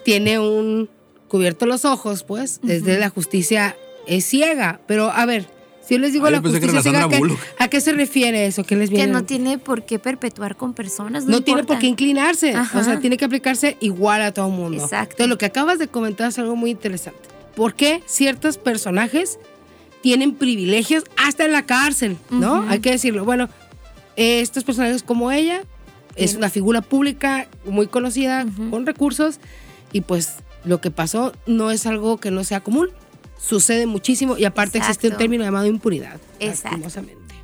[0.04, 0.88] tiene un
[1.28, 4.80] cubierto los ojos, pues, desde la justicia es ciega.
[4.86, 5.46] Pero, a ver,
[5.86, 7.38] Si yo les digo Ah, la que justicia ciega, Sandra ¿qué- Bullock.
[7.58, 8.64] ¿a qué se refiere eso?
[8.64, 9.12] ¿Qué les Que viene?
[9.12, 11.26] no tiene por qué perpetuar con personas.
[11.26, 12.54] No, no tiene por qué inclinarse.
[12.54, 12.78] Ajá.
[12.78, 14.82] O sea, tiene que aplicarse igual a todo el mundo.
[14.82, 15.10] Exacto.
[15.12, 17.20] Entonces, lo que acabas de comentar es algo muy interesante.
[17.54, 19.38] ¿Por qué ciertos personajes
[20.00, 22.16] tienen privilegios hasta en la cárcel?
[22.30, 22.64] ¿No?
[22.70, 23.26] Hay que decirlo.
[23.26, 23.50] Bueno,
[24.16, 25.60] eh, estos personajes como ella
[26.16, 29.38] es una figura pública muy conocida, con recursos,
[29.92, 32.88] y pues lo que pasó no es algo que no sea común.
[33.38, 36.18] Sucede muchísimo y aparte existe un término llamado impunidad.
[36.40, 36.78] Exacto.
[36.78, 37.34] Lastimosamente.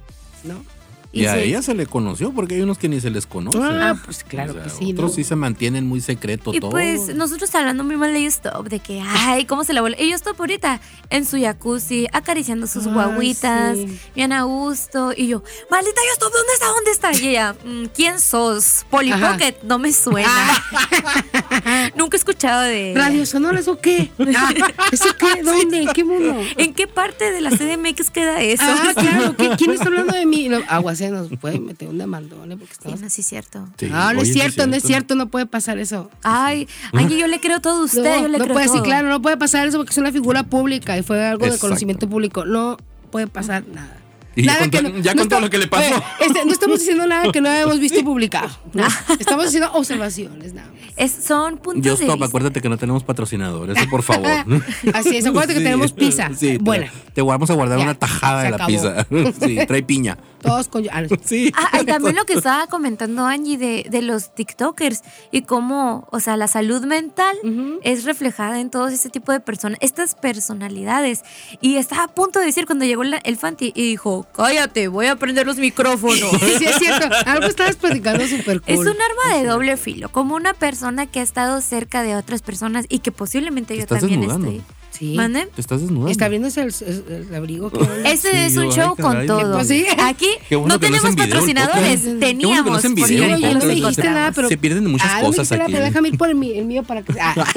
[0.45, 0.65] ¿No?
[1.13, 1.41] Y, a sí.
[1.41, 3.59] ella se le conoció porque hay unos que ni se les conoce.
[3.61, 4.93] Ah, pues claro O sea, que sí.
[4.93, 5.17] Otros ¿no?
[5.17, 6.71] sí se mantienen muy secreto Y todo.
[6.71, 10.01] pues nosotros hablando muy mal de Stop, de que, ay, cómo se la vuelve.
[10.05, 13.99] Y Stop ahorita en su jacuzzi, acariciando sus Ay, guaguitas, sí.
[14.15, 15.13] bien a gusto.
[15.17, 16.67] Y yo, maldita Stop, ¿dónde está?
[16.67, 17.13] ¿Dónde está?
[17.13, 18.87] Y ella, "Mm, ¿quién sos?
[18.89, 19.33] Polly Ajá.
[19.33, 20.31] Pocket, no me suena.
[21.97, 22.93] Nunca he escuchado de.
[22.97, 24.11] ¿Radio sonoras o qué?
[24.37, 24.53] Ah,
[24.93, 25.43] ¿Eso qué?
[25.43, 25.83] ¿Dónde?
[25.83, 26.37] ¿En qué mundo?
[26.57, 28.63] ¿En qué parte de la CDMX queda eso?
[28.65, 29.37] Ah, claro.
[29.37, 30.49] ¿qué- ¿Quién está hablando de mí?
[30.49, 30.61] No,
[31.07, 32.57] Aguacé nos puede meter un demandón, ¿eh?
[32.57, 33.01] Porque Sí, estamos...
[33.01, 33.69] no, sí, es cierto.
[33.79, 36.11] Sí, no oye, es sí cierto, no es cierto, no puede pasar eso.
[36.23, 38.03] Ay, Angie, yo le creo todo a usted.
[38.05, 38.83] no, yo le no creo puede, sí, todo.
[38.83, 41.67] claro, no puede pasar eso porque es una figura pública y fue algo de Exacto.
[41.69, 42.45] conocimiento público.
[42.45, 42.77] No
[43.11, 43.97] puede pasar nada.
[44.37, 45.93] Y ya Nada contó- que ya contó lo que le pasó.
[45.93, 48.49] Oye, este, no estamos diciendo nada que no hemos visto publicado.
[48.73, 48.85] ¿no?
[49.19, 50.81] Estamos haciendo observaciones, nada más.
[50.97, 52.27] Es, son puntos Yo de stop, vista.
[52.27, 54.29] acuérdate que no tenemos patrocinadores, eso por favor.
[54.95, 56.29] Así es, acuérdate que tenemos pizza.
[56.35, 56.93] Sí, te- Buena.
[57.13, 58.69] Te vamos a guardar Ya, una tajada se de la acabó.
[58.71, 59.07] pizza.
[59.47, 60.17] Sí, trae piña.
[60.43, 60.85] Todos con.
[60.91, 61.03] ah.
[61.25, 61.53] Sí.
[61.57, 66.21] Ah, y también lo que estaba comentando Angie de, de los TikTokers y cómo, o
[66.21, 67.37] sea, la salud mental
[67.83, 71.23] es reflejada en todo ese tipo de personas, estas personalidades.
[71.61, 75.07] Y estaba a punto de decir cuando llegó la- el Fanti y dijo, cállate, voy
[75.07, 76.31] a prender los micrófonos.
[76.61, 77.09] Sí, es cierto.
[77.27, 78.75] Algo estabas platicando súper cool.
[78.75, 82.43] Es un arma de doble filo, como una persona que ha estado cerca de otras
[82.43, 84.49] personas y que posiblemente Te yo también desnudando.
[84.51, 84.65] estoy.
[85.01, 85.15] Sí.
[85.17, 85.47] ¿Mande?
[85.55, 86.11] Te estás desnudando.
[86.13, 87.71] Está abriéndose el, el- el abrigo.
[87.71, 89.55] que- Ese Sí, es un yo, show ay, con todo.
[89.55, 89.87] pues sí.
[89.99, 92.83] Aquí bueno no no tenemos patrocinadores, no teníamos.
[92.95, 94.49] video ya no los me dijiste nada, pero.
[94.49, 95.73] Se pierden de muchas Ah, no cosas aquí.
[95.73, 97.15] pero déjame ir por el mío, el mío para que.
[97.19, 97.35] Ah.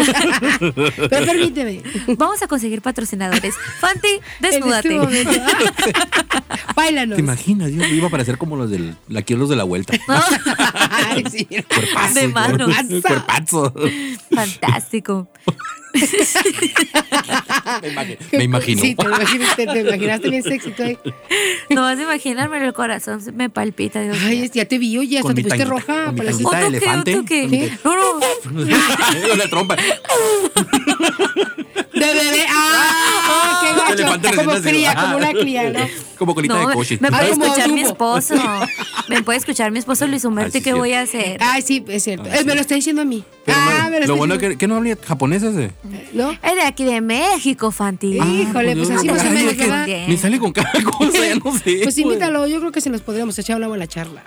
[1.10, 1.84] pero permíteme.
[2.18, 3.56] Vamos a conseguir patrocinadores.
[3.82, 4.08] Fanti,
[4.40, 4.96] desnúdate.
[4.96, 5.42] En este momento.
[6.78, 7.16] Báilanos.
[7.18, 7.72] ¿Te imaginas?
[7.72, 9.94] Yo iba a parecer como los del, aquí los de la vuelta.
[10.08, 11.46] Ay, sí.
[11.46, 12.14] Cuerpazo.
[12.20, 12.72] De manos.
[13.06, 13.74] Cuerpazo.
[14.34, 15.28] Fantástico.
[17.82, 18.82] Me imagi- Me imagino.
[18.82, 20.72] Sí, te, imaginaste, te imaginaste bien sexy.
[20.72, 20.98] tú ahí.
[21.70, 24.02] No vas a imaginarme, el corazón se me palpita.
[24.02, 26.06] Dios Ay, es- ya te vi, oye, hasta Con te mi pusiste roja.
[26.06, 26.50] con mi para la- tanguita.
[26.50, 26.68] ¿Otro de qué?
[26.68, 27.12] elefante.
[27.14, 27.48] ¿Otro qué?
[27.50, 27.72] ¿Qué?
[27.84, 29.36] No, no.
[29.36, 29.76] La trompa.
[31.94, 32.46] De bebé.
[32.50, 33.62] ¡Ah!
[33.64, 33.94] ¡Qué gacho!
[33.94, 35.06] Elefante Como recién cría, nacido.
[35.14, 35.80] como una cría, ¿no?
[36.18, 36.98] Como colita No, de coche.
[37.02, 37.90] me puede como escuchar mi Dumbo.
[38.18, 38.36] esposo.
[39.10, 40.52] Me puede escuchar mi esposo Luis Humberto.
[40.54, 40.80] Ay, ¿Y sí, qué cierto.
[40.80, 41.38] voy a hacer?
[41.42, 42.30] Ay, sí, es cierto.
[42.32, 42.46] Ah, Eh, sí.
[42.46, 43.22] Me lo está diciendo a mí.
[43.46, 44.54] Pero ah, no, me lo lo está bueno diciendo.
[44.54, 45.72] que, que no habla japonés ese.
[46.14, 46.32] ¿No?
[46.32, 48.18] Es de aquí de México, Fanti.
[48.18, 49.88] Ah, Híjole, pues así más o Ay, menos, es que ¿verdad?
[50.08, 51.82] Me sale con cada cosa, ya no sé.
[51.84, 54.24] Pues invítalo, yo creo que se nos podríamos echar una buena charla.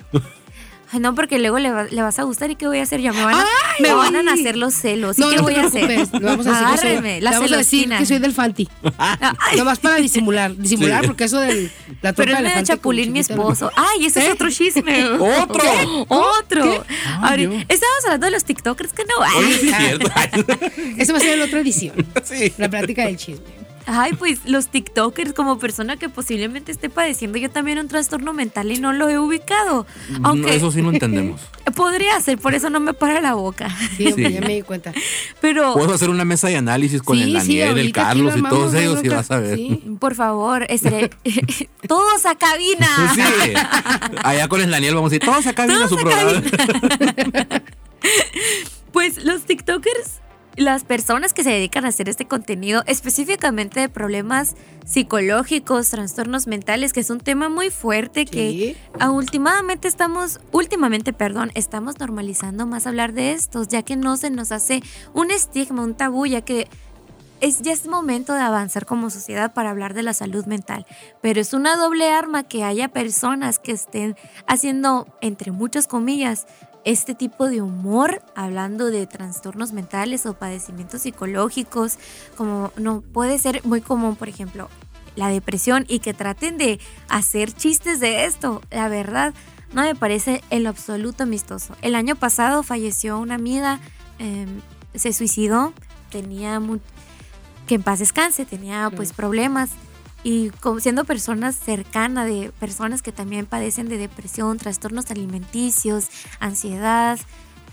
[0.92, 2.50] Ay, no, porque luego le, va- le vas a gustar.
[2.50, 3.00] ¿Y qué voy a hacer?
[3.00, 4.24] Ya me van a, Ay, me van a ay.
[4.24, 5.18] nacer los celos.
[5.18, 5.88] ¿Y No, qué no voy te a hacer?
[5.90, 7.98] Le vamos a decir que soy- Agárreme, la le vamos a decir celosina.
[7.98, 8.68] que soy del Fanti.
[8.98, 10.56] Ay, Nomás para disimular.
[10.56, 11.06] Disimular, Sí.
[11.08, 11.70] porque eso del.
[12.02, 13.70] La pero de medio elefante chapulín mi esposo.
[13.74, 14.32] Ay, ese es ¿Eh?
[14.32, 15.04] otro chisme.
[15.18, 15.60] ¿Otro?
[15.60, 16.04] ¿Qué?
[16.08, 16.84] Otro.
[17.20, 17.64] Ay, Ahori- Dios.
[17.68, 19.38] Estábamos hablando de los TikTokers que no.
[19.38, 20.10] Oye, sí Ay, cierto.
[20.98, 21.94] Eso va a ser en otra edición.
[22.24, 22.52] Sí.
[22.58, 23.44] La plática del chisme.
[23.86, 28.72] Ay, pues los TikTokers, como persona que posiblemente esté padeciendo yo también un trastorno mental
[28.72, 29.86] y no lo he ubicado.
[30.24, 31.40] Aunque No, eso sí lo entendemos.
[31.74, 33.68] podría ser, por eso no me para la boca.
[33.96, 34.32] Sí, Sí.
[34.32, 34.92] ya me di cuenta.
[35.40, 38.08] Pero Puedo hacer una mesa de análisis con Sí, el sí, Daniel, el ahorita aquí
[38.18, 39.56] Carlos lo y todos ellos y vas a ver.
[39.56, 39.82] Sí.
[40.00, 41.10] por favor, estaré-
[41.88, 42.88] todos a cabina.
[43.14, 43.22] Sí.
[44.24, 46.42] Allá con el Daniel vamos a ir todos acá viene su Todos a programa.
[48.92, 50.20] Pues los TikTokers,
[50.56, 54.54] las personas que se dedican a hacer este contenido, específicamente de problemas
[54.86, 58.76] psicológicos, trastornos mentales, que es un tema muy fuerte que Sí.
[58.98, 64.30] ah, últimamente estamos, últimamente, perdón, estamos normalizando más hablar de estos, ya que no se
[64.30, 66.68] nos hace un estigma, un tabú, ya que
[67.40, 70.86] es, ya es momento de avanzar como sociedad para hablar de la salud mental,
[71.20, 74.16] pero es una doble arma que haya personas que estén
[74.46, 76.46] haciendo, entre muchas comillas,
[76.86, 81.98] este tipo de humor, hablando de trastornos mentales o padecimientos psicológicos,
[82.36, 84.70] como no puede ser muy común, por ejemplo,
[85.16, 88.62] la depresión y que traten de hacer chistes de esto.
[88.70, 89.34] La verdad,
[89.72, 91.74] no me parece en lo absoluto amistoso.
[91.82, 93.80] El año pasado falleció una amiga,
[94.20, 94.46] eh,
[94.94, 95.72] se suicidó,
[96.10, 96.62] tenía
[97.66, 99.70] que en paz descanse, tenía pues problemas
[100.26, 106.08] y siendo personas cercanas de personas que también padecen de depresión, trastornos alimenticios,
[106.40, 107.16] ansiedad,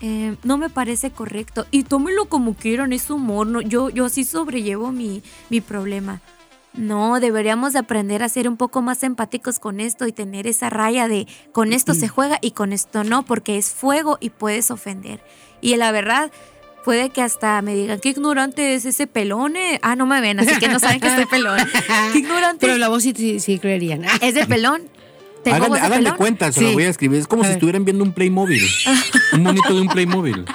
[0.00, 1.66] eh, no me parece correcto.
[1.72, 6.20] Y tómenlo como quieran, es humor, no, yo, yo sí sobrellevo mi, mi problema.
[6.74, 10.70] No, deberíamos de aprender a ser un poco más empáticos con esto y tener esa
[10.70, 14.70] raya de con esto se juega y con esto no, porque es fuego y puedes
[14.70, 15.20] ofender.
[15.60, 16.30] Y la verdad,
[16.84, 19.56] puede que hasta me digan, qué ignorante es ese pelón.
[19.56, 19.78] eh?".
[19.82, 21.58] Ah, no me ven, así que no saben que estoy pelón.
[22.12, 22.66] Qué ignorante.
[22.66, 24.02] Pero la voz sí, sí, sí creerían.
[24.20, 24.82] ¿Es de pelón?
[25.42, 27.18] ¿Tengo Hagan, de cuenta, se lo voy a escribir.
[27.20, 27.56] Es como A si ver.
[27.56, 28.62] estuvieran viendo un Playmobil.
[29.34, 30.44] un monito de un Playmobil.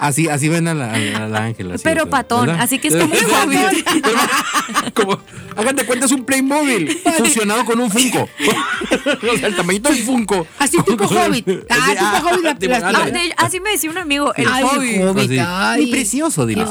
[0.00, 1.72] Así, así ven a la, a la- a la Ángel.
[1.72, 2.62] así, Pero patón, ¿verdad?
[2.62, 4.94] así que es como un hobbit.
[4.94, 5.18] como,
[5.56, 8.22] hagan de cuenta, es un Playmobil fusionado con un Funko.
[9.32, 10.46] o sea, el tamañito del Funko.
[10.58, 11.48] Así tipo Hobbit.
[11.70, 14.46] Ah, Así, tipo Hobbit, la- tipo, las- Ah, de- así me decía un amigo, el
[14.50, 15.02] Ay, hobbit.
[15.02, 15.24] hobbit.
[15.24, 15.38] Así.
[15.46, 15.84] ay.
[15.86, 16.64] Mi precioso, dile.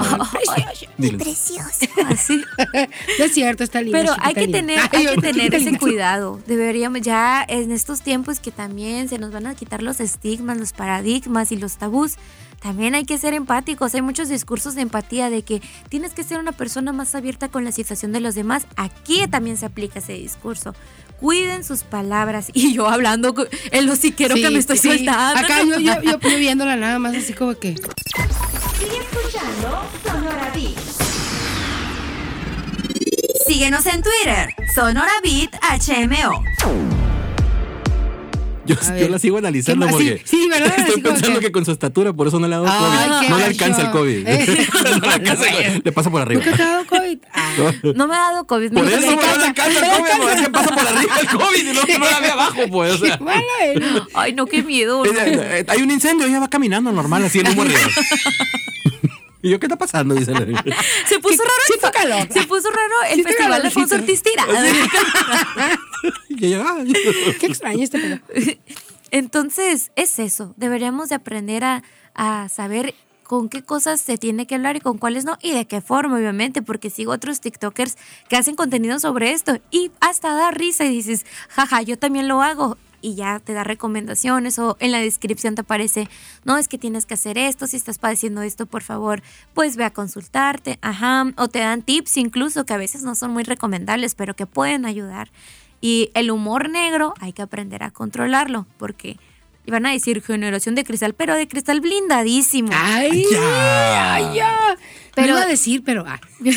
[0.98, 1.24] Dile.
[2.10, 2.42] Así.
[3.20, 3.98] No es cierto, está lindo.
[3.98, 4.90] Pero hay que tener, linda.
[4.92, 6.40] hay Ay, que tener ese cuidado.
[6.48, 10.74] Deberíamos ya en estos tiempos que también se nos van a quitar los estigmas, los
[10.74, 12.16] paradigmas y los tabús.
[12.64, 13.94] También hay que ser empáticos.
[13.94, 17.66] Hay muchos discursos de empatía de que tienes que ser una persona más abierta con
[17.66, 18.66] la situación de los demás.
[18.78, 20.74] Aquí también se aplica ese discurso.
[21.20, 22.50] Cuiden sus palabras.
[22.54, 23.36] Y yo hablando
[23.72, 24.88] el hociquero que Sí, me estoy sí.
[24.88, 25.40] soltando.
[25.42, 27.76] Acá yo, yo, yo, yo viéndola nada más así como que.
[27.76, 30.78] Sigue escuchando Sonora Beat.
[33.46, 37.03] Síguenos en Twitter, Sonora Beat HMO.
[38.66, 40.02] Yo, yo la sigo analizando ¿Qué más?
[40.02, 40.74] Sí, porque sí, ¿verdad?
[40.80, 41.52] estoy pensando que- que...
[41.52, 43.20] con su estatura, por eso no le ha dado COVID.
[43.22, 44.28] qué No le alcanza el COVID.
[44.28, 44.68] Eh.
[45.02, 45.82] no le alcanza el COVID.
[45.86, 46.44] Le pasa por arriba.
[46.46, 47.18] ¿Nunca te ha dado COVID?
[47.34, 48.72] Ah, No me ha dado COVID.
[48.74, 51.60] Por eso no le alcanza el COVID, porque es que pasa por arriba el COVID
[51.60, 52.94] y no, no la ve abajo, pues.
[52.94, 53.18] O sea.
[53.18, 54.02] qué.
[54.14, 55.06] Ay, no, qué miedo.
[55.06, 57.80] Eh, eh, eh, Hay un incendio, ella va caminando normal, así el humo arriba.
[59.44, 60.16] ¿Y yo qué está pasando?
[60.16, 60.40] Dice la-
[61.08, 61.54] Se puso raro.
[61.68, 62.28] siento calor.
[62.32, 63.96] Se puso raro el Siento festival de Alfonso.
[64.00, 64.24] Ortiz
[67.40, 68.20] Qué extraño este pedo.
[69.12, 70.54] Entonces, es eso.
[70.58, 71.84] Deberíamos de aprender a,
[72.16, 75.66] a saber con qué cosas se tiene que hablar y con cuáles no, y de
[75.66, 77.96] qué forma, obviamente, porque sigo otros TikTokers
[78.30, 82.42] que hacen contenido sobre esto y hasta da risa y dices, jaja, yo también lo
[82.42, 82.78] hago.
[83.06, 86.08] Y ya te da recomendaciones o en la descripción te aparece,
[86.46, 89.22] no, es que tienes que hacer esto, si estás padeciendo esto, por favor,
[89.54, 93.32] pues ve a consultarte, ajá, o te dan tips incluso que a veces no son
[93.32, 95.32] muy recomendables, pero que pueden ayudar.
[95.82, 99.18] Y el humor negro hay que aprender a controlarlo, porque
[99.66, 102.70] iban a decir generación de cristal, pero de cristal blindadísimo.
[102.74, 104.14] Ay, Ya.
[104.16, 104.78] ay, ya.
[105.14, 106.06] Pero- iba a decir, pero.
[106.08, 106.22] ah.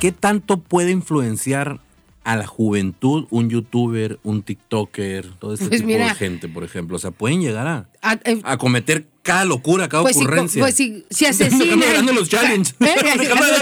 [0.00, 1.78] ¿Qué tanto puede influenciar
[2.22, 6.08] a la juventud un youtuber, un tiktoker, todo este Pues tipo mira.
[6.08, 6.96] de gente, por ejemplo?
[6.96, 10.62] O sea, pueden llegar a, Ah, eh, a cometer cada locura, cada pues si, ocurrencia.
[10.62, 12.06] pues si, si asesinan.
[12.14, 12.74] Los challenges.
[12.80, 12.94] Eh,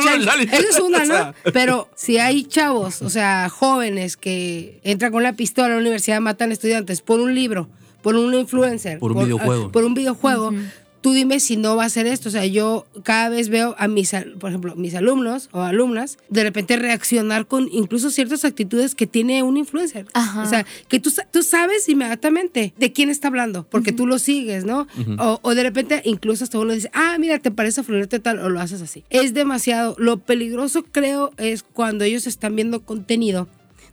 [0.03, 0.57] challenge.
[0.57, 1.05] Eso es una.
[1.05, 1.35] ¿no?
[1.53, 6.21] Pero si hay chavos, o sea, jóvenes que entran con la pistola a la universidad,
[6.21, 7.69] matan estudiantes por un libro,
[8.03, 9.67] por un influencer, Por un videojuego.
[9.67, 10.53] ah, por un videojuego.
[11.01, 12.29] Tú dime si no va a ser esto.
[12.29, 16.43] O sea, yo cada vez veo a mis, por ejemplo, mis alumnos o alumnas de
[16.43, 20.07] repente reaccionar con incluso ciertas actitudes que tiene un influencer.
[20.15, 20.43] Ajá.
[20.43, 24.65] O sea, que tú, tú sabes inmediatamente de quién está hablando, porque tú lo sigues,
[24.65, 24.87] ¿no?
[25.19, 28.49] o, o de repente incluso hasta uno dice, ah, mira, te parece Florete tal, o
[28.49, 29.05] lo haces así.
[29.11, 29.95] Es demasiado.
[29.99, 33.49] Lo peligroso creo es cuando ellos están viendo contenido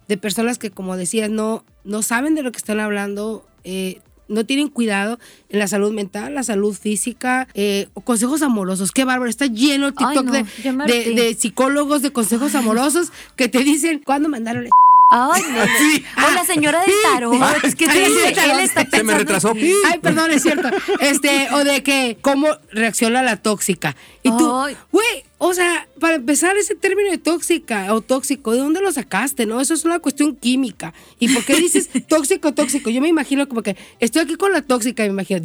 [0.08, 3.46] de personas que, como decías, no, no saben de lo que están hablando.
[3.64, 8.92] eh, no tienen cuidado en la salud mental, la salud física, eh, o consejos amorosos.
[8.92, 13.60] Qué bárbaro, está lleno el Ay, TikTok no, de, psicólogos de consejos amorosos que te
[13.60, 14.70] dicen cuándo mandaron el
[15.12, 16.26] Ay, no.
[16.28, 17.36] O la señora del tarot.
[17.40, 19.54] Ah, es que ah, te sí, dice, él está Se me pensando retrasó.
[19.86, 20.70] Ay, perdón, es cierto.
[21.00, 23.96] Este, o de que cómo reacciona la tóxica.
[24.24, 24.76] Y tú, Ay.
[24.92, 29.46] güey, o sea, para empezar ese término de tóxica o tóxico, ¿de dónde lo sacaste?
[29.46, 30.94] No, eso es una cuestión química.
[31.20, 32.90] ¿Y por qué dices tóxico, tóxico?
[32.90, 35.42] Yo me imagino como que estoy aquí con la tóxica, me imagino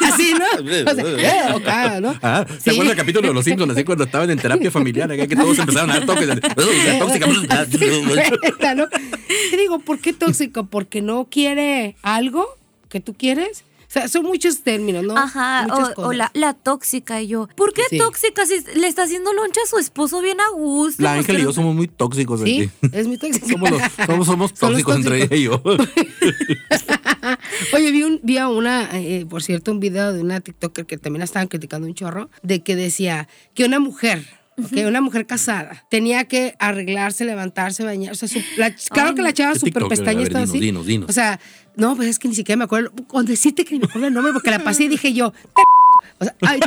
[0.00, 0.46] así, ¿no?
[0.90, 1.62] O sea, eh.
[2.22, 2.64] Ah, Sí.
[2.64, 3.72] ¿Se acuerdan el capítulo de los Simpsons?
[3.72, 6.26] Así cuando estaban en terapia familiar, acá que todos empezaron a dar toques.
[6.26, 6.40] de,
[6.98, 7.26] tóxica.
[8.74, 8.86] ¿no?
[9.52, 10.64] Y digo, ¿por qué tóxico?
[10.66, 12.46] ¿Porque no quiere algo
[12.88, 13.64] que tú quieres?
[13.90, 15.16] O sea, son muchos términos, ¿no?
[15.18, 17.48] Ajá, Muchas o, o la, la tóxica y yo.
[17.56, 17.98] ¿Por qué Sí.
[17.98, 21.02] tóxica si le está haciendo loncha a su esposo bien a gusto?
[21.02, 22.96] La Ángel y yo somos muy tóxicos Sí, aquí.
[22.96, 23.48] es muy tóxico.
[23.48, 25.60] Somos, los- somos, los tóxicos entre ella y yo.
[27.74, 30.96] Oye, vi, un, vi a una, eh, por cierto, un video de una TikToker que
[30.96, 34.24] también la estaban criticando un chorro, de que decía que una mujer,
[34.64, 38.12] ok, una mujer casada, tenía que arreglarse, levantarse, bañar.
[38.12, 40.58] O sea, su- la- claro que la chava ¿Qué super pestaña estaba así.
[40.60, 41.08] dinos, dinos.
[41.10, 41.40] O sea,
[41.76, 42.92] no, pues es que ni siquiera me acuerdo.
[43.06, 45.32] Con decirte que ni me acuerdo el nombre, porque la pasé y dije yo,
[46.18, 46.60] o sea, ay,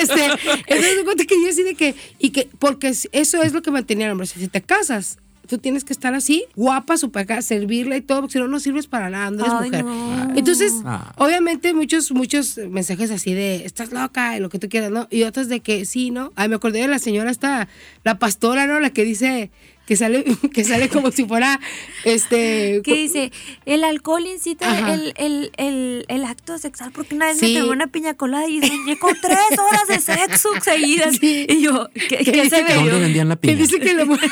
[0.00, 0.24] este,
[0.66, 3.70] entonces me cuenta que yo así de que, y que, porque eso es lo que
[3.70, 4.26] mantenía el hombre.
[4.26, 5.18] Si te casas,
[5.50, 8.60] tú tienes que estar así, guapa, super acá, servirla y todo, porque si no, no
[8.60, 9.84] sirves para nada, no eres Ay, mujer.
[9.84, 10.34] no.
[10.36, 11.12] Entonces, Ah.
[11.18, 15.08] obviamente, muchos, muchos mensajes así de, estás loca, y lo que tú quieras, ¿no?
[15.10, 16.32] Y otros de que sí, ¿no?
[16.36, 17.68] Ay, me acordé de la señora esta,
[18.04, 18.78] la pastora, ¿no?
[18.80, 19.50] La que dice
[19.90, 20.24] que sale,
[20.54, 21.58] que sale como si fuera,
[22.04, 22.80] este...
[22.84, 23.32] Que dice,
[23.66, 27.54] el alcohol incita el, el, el, el acto sexual porque una vez Sí.
[27.54, 31.16] me tomé una piña colada y soñé con tres horas de sexo seguidas.
[31.16, 31.44] Sí.
[31.48, 32.98] Y yo, ¿qué, qué dice se que- ¿Dónde ve?
[33.00, 33.56] vendían la Que piña?
[33.56, 34.30] dice que la mujer...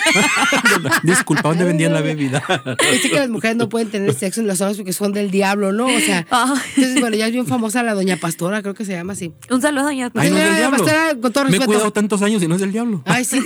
[1.03, 2.41] Disculpa, ¿dónde vendían la bebida?
[2.93, 5.73] Dice que las mujeres no pueden tener sexo en los hombres porque son del diablo,
[5.73, 5.87] ¿no?
[5.87, 6.57] O sea, Ay.
[6.77, 9.33] entonces, bueno, ya es bien famosa la doña Pastora, creo que se llama así.
[9.51, 10.79] Un saludo, doña Ay, no es del Doña diablo.
[10.85, 11.67] Pastora, con todo Me he respeto.
[11.73, 13.03] cuidado tantos años y no es del diablo.
[13.07, 13.41] Ay, sí.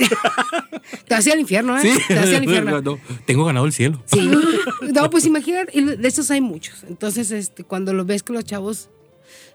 [1.09, 1.83] Te hacía el infierno, ¿eh?
[1.83, 2.81] Sí, Te hacía el infierno.
[2.83, 4.03] No, tengo ganado el cielo.
[4.07, 4.31] Sí.
[4.93, 6.85] No, pues imagínate, de esos hay muchos.
[6.85, 8.91] Entonces, este, cuando lo ves que los chavos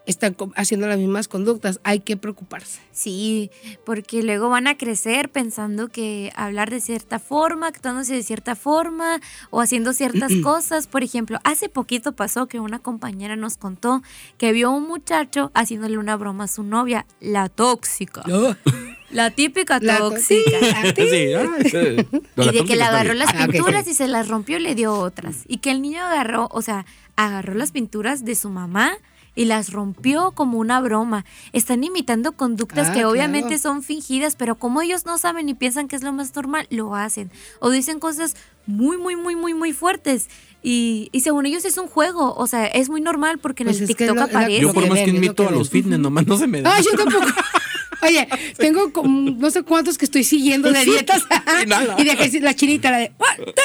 [0.06, 2.80] están haciendo las mismas conductas, hay que preocuparse.
[2.92, 3.50] Sí,
[3.84, 9.20] porque luego van a crecer pensando que hablar de cierta forma, actuándose de cierta forma
[9.50, 10.86] o haciendo ciertas cosas.
[10.86, 14.02] Por ejemplo, hace poquito pasó que una compañera nos contó
[14.38, 18.22] que vio a un muchacho haciéndole una broma a su novia, la tóxica.
[19.10, 20.58] La típica La tóxica.
[20.60, 21.04] tóxica.
[21.08, 22.06] Sí, ay.
[22.36, 24.74] No, Y de que le agarró las Ah, pinturas y se las rompió y le
[24.74, 25.44] dio otras.
[25.48, 26.84] Y que el niño agarró, o sea,
[27.16, 28.92] agarró las pinturas de su mamá
[29.34, 31.24] y las rompió como una broma.
[31.52, 33.10] Están imitando conductas Ah, que claro.
[33.10, 36.66] obviamente son fingidas, pero como ellos no saben y piensan que es lo más normal,
[36.70, 37.30] lo hacen.
[37.60, 38.34] O dicen cosas
[38.66, 40.28] muy, muy, muy, muy, muy fuertes.
[40.60, 43.80] Y, y según ellos es un juego, o sea, es muy normal porque en Pues
[43.80, 44.60] el TikTok lo- aparece.
[44.60, 46.74] Yo por más que invito a los fitness, nomás no se me da.
[46.74, 47.24] Ay, yo tampoco.
[48.02, 51.22] Oye, tengo como no sé cuántos que estoy siguiendo de dietas.
[51.98, 53.12] y de ejercicio, la chinita, la de.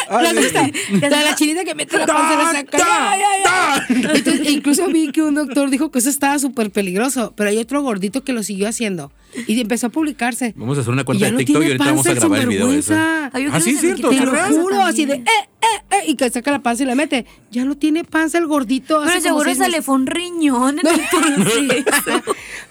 [0.09, 0.69] Ah, ¿La vista?
[1.01, 3.87] La de la chinita que mete la panza la saca.
[3.89, 7.81] Entonces, incluso vi que un doctor dijo que eso estaba súper peligroso, pero hay otro
[7.81, 9.11] gordito que lo siguió haciendo
[9.47, 10.53] y empezó a publicarse.
[10.55, 12.47] Vamos a hacer una cuenta de no TikTok y ahorita vamos a el grabar el
[12.47, 12.93] video de eso.
[13.33, 14.09] Ay, Ah, sí, cierto.
[14.09, 16.95] Te lo juro, así de, eh, eh, eh, y que saca la panza y la
[16.95, 17.25] mete.
[17.51, 19.01] Ya no tiene panza el gordito.
[19.05, 21.85] Pero seguro se le fue un riñón en el.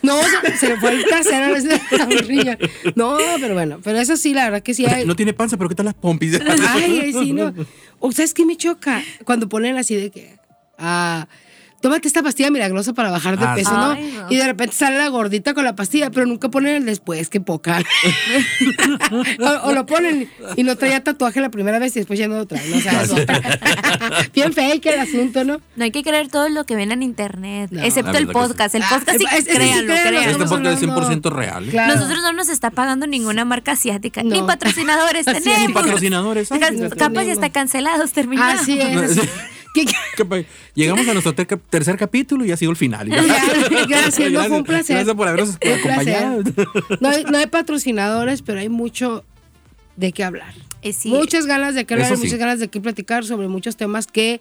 [0.02, 1.78] No, se, se le fue el trasero, es la
[2.26, 2.58] riñón.
[2.96, 5.06] No, pero bueno, pero eso sí, la verdad que sí hay.
[5.06, 6.40] No tiene panza, pero ¿qué tal las pompis?
[6.40, 7.54] Ay, ay, sí, no.
[8.00, 10.36] O sea, es que me choca cuando ponen así de que,
[10.78, 11.28] ah,
[11.82, 13.76] tómate esta pastilla milagrosa para bajar de Ah, peso, sí.
[13.76, 13.90] ¿no?
[13.90, 14.26] Ay, no.
[14.32, 17.40] Y de repente sale la gordita con la pastilla, pero nunca ponen el después, qué
[17.40, 17.82] poca.
[19.40, 22.36] o, o lo ponen y no traía tatuaje la primera vez y después ya no
[22.36, 22.76] lo trae, ¿no?
[22.76, 23.40] O sea, es otra.
[24.32, 25.60] Bien fake el asunto, ¿no?
[25.76, 27.82] No hay que creer todo lo que ven en internet, No.
[27.82, 28.74] excepto el podcast.
[28.74, 30.20] El Ah, podcast sí, ese sí créanlo, créanlo, créanlo.
[30.20, 31.64] Este podcast es hablando- 100% real.
[31.66, 31.94] Claro.
[31.96, 35.42] Nosotros no nos está pagando ninguna marca asiática, ni patrocinadores es.
[35.42, 35.68] tenemos.
[35.68, 36.60] Ni patrocinadores, ay.
[36.96, 38.62] Capaz ya está cancelados, terminamos.
[38.62, 39.18] Así es.
[39.20, 39.28] ¿Qué-
[39.74, 39.86] qué-
[40.74, 43.08] Llegamos a nuestro ter- tercer capítulo y ha sido el final.
[43.88, 44.96] Gracias, no fue un placer.
[44.96, 46.42] Gracias por habernos acompañado.
[47.00, 49.24] No hay, no hay patrocinadores, pero hay mucho
[49.96, 50.54] de qué hablar.
[50.82, 51.08] Eh, sí.
[51.10, 52.22] Muchas ganas de qué hablar, sí.
[52.24, 54.40] muchas ganas de qué platicar sobre muchos temas que,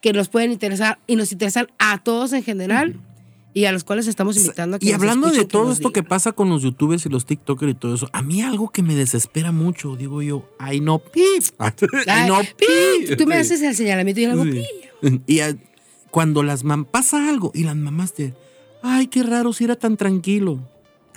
[0.00, 2.96] que nos pueden interesar y nos interesan a todos en general
[3.54, 6.02] y a los cuales estamos invitando a que Y nos hablando de todo esto que
[6.02, 8.94] pasa con los youtubers y los tiktokers y todo eso, a mí algo que me
[8.94, 11.22] desespera mucho, digo yo, ay no pi,
[11.58, 13.16] ay no pi, pi.
[13.16, 14.44] Tú me haces el señalamiento y yo le hago
[15.02, 15.20] Sí.
[15.26, 15.56] Y a-
[16.10, 18.34] cuando las mam pasa algo y las mamás te,
[18.82, 20.58] ay qué raro si era tan tranquilo.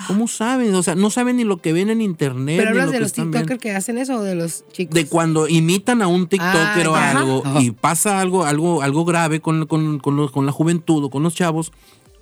[0.07, 0.75] ¿Cómo saben?
[0.75, 2.57] O sea, no saben ni lo que ven en internet.
[2.57, 4.93] Pero hablas lo de los TikTokers que hacen eso o de los chicos.
[4.93, 7.11] De cuando imitan a un TikToker Ah, o ya.
[7.11, 7.61] algo Ajá.
[7.61, 11.23] y pasa algo, algo, algo grave con, con, con los- con la juventud o con
[11.23, 11.71] los chavos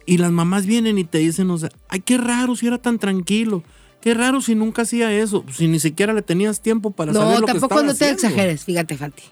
[0.05, 2.99] y las mamás vienen y te dicen, o sea, ay, qué raro si era tan
[2.99, 3.63] tranquilo.
[4.01, 7.39] Qué raro si nunca hacía eso, si ni siquiera le tenías tiempo para saber No,
[7.39, 8.27] lo que tampoco estaba no te haciendo.
[8.27, 9.23] exageres, fíjate, Fanti.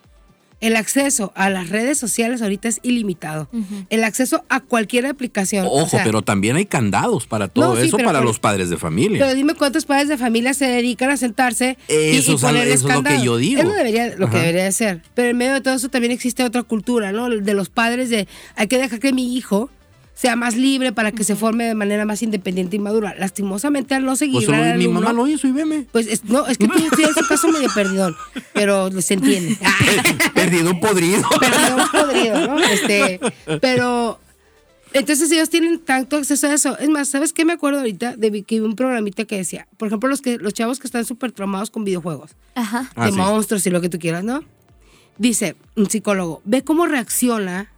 [0.62, 3.50] El acceso a las redes sociales ahorita es ilimitado.
[3.90, 5.66] El acceso a cualquier aplicación.
[5.66, 8.28] Ojo, o sea, pero también hay candados para todo No, sí, eso pero para por-
[8.28, 9.18] los padres de familia.
[9.20, 12.52] Pero dime cuántos padres de familia se dedican a sentarse y- Eso y, es al-
[12.52, 13.60] ponerles eso es lo que yo digo.
[13.60, 15.02] Es lo, debería, lo que debería de ser.
[15.16, 17.28] Pero en medio de todo eso también existe otra cultura, ¿no?
[17.30, 19.70] De los padres de hay que dejar que mi hijo
[20.14, 23.16] sea más libre para que se forme de manera más independiente y madura.
[23.18, 25.88] Lastimosamente al no seguir pues solo al mi alumno, mamá lo hizo y veme.
[25.92, 28.16] Pues es- no, es que tú sí en su caso medio perdidón,
[28.54, 29.58] pero se entiende.
[30.34, 31.24] Perdido podrido.
[31.40, 32.60] Perdón podrido, ¿no?
[32.60, 33.20] Este,
[33.62, 34.20] pero
[34.94, 36.78] entonces ellos tienen tanto acceso a eso.
[36.78, 38.16] Es más, ¿sabes qué me acuerdo ahorita?
[38.18, 41.06] De que vi un programita que decía, por ejemplo, los que los chavos que están
[41.06, 42.92] súper traumados con videojuegos, Ajá.
[42.96, 43.18] Ah, de sí.
[43.18, 44.44] monstruos y lo que tú quieras, ¿no?
[45.18, 47.72] Dice un psicólogo, ve cómo reacciona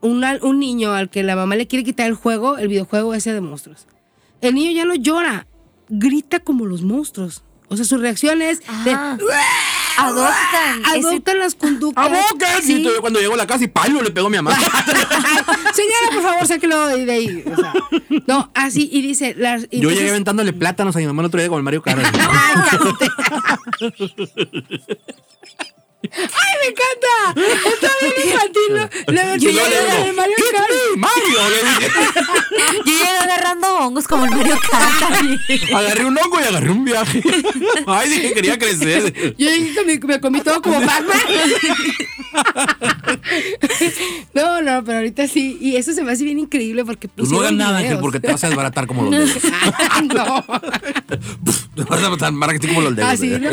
[0.00, 3.32] una- un niño al que la mamá le quiere quitar el juego, el videojuego ese
[3.32, 3.86] de monstruos.
[4.40, 5.46] El niño ya no llora,
[5.88, 7.42] grita como los monstruos.
[7.70, 9.18] O sea, su reacción es de, Ajá.
[9.98, 10.80] Adoptan.
[10.96, 12.06] ese- adoptan las conductas.
[12.06, 12.46] ¡A boca!
[12.62, 12.76] Sí.
[12.76, 14.56] Y yo cuando llego a la casa y palo le pego a mi mamá.
[15.74, 17.44] Señora, por favor, sáquelo de de ahí.
[17.52, 17.74] O sea,
[18.26, 19.34] no, así, y dice.
[19.36, 21.64] Las, y Yo llegué entonces- aventándole plátanos a mi mamá el otro día con el
[21.64, 22.00] Mario Kart.
[26.18, 26.34] Ay, cállate.
[26.34, 27.68] ¡Ay, me encanta!
[27.74, 28.72] Está bien infantil.
[29.40, 30.96] yo de digo, Mario Kart.
[30.96, 31.88] Mario, le dije.
[32.84, 35.72] Yo llegué agarrando hongos como el Mario Kart.
[35.74, 37.22] Agarré un hongo y agarré un viaje.
[37.86, 39.34] Ay, dije que quería crecer.
[39.36, 39.48] Yo
[39.84, 41.18] me, me comí todo como Pac-Man.
[44.34, 45.58] No, no, pero ahorita sí.
[45.60, 48.28] Y eso se me hace bien increíble porque Pues no hagas nada, Ángel, porque te
[48.30, 49.42] vas a desbaratar como los dedos.
[49.90, 50.44] Ah, no.
[51.74, 53.10] Te vas a marketing como los dedos.
[53.10, 53.50] Así, ¿no?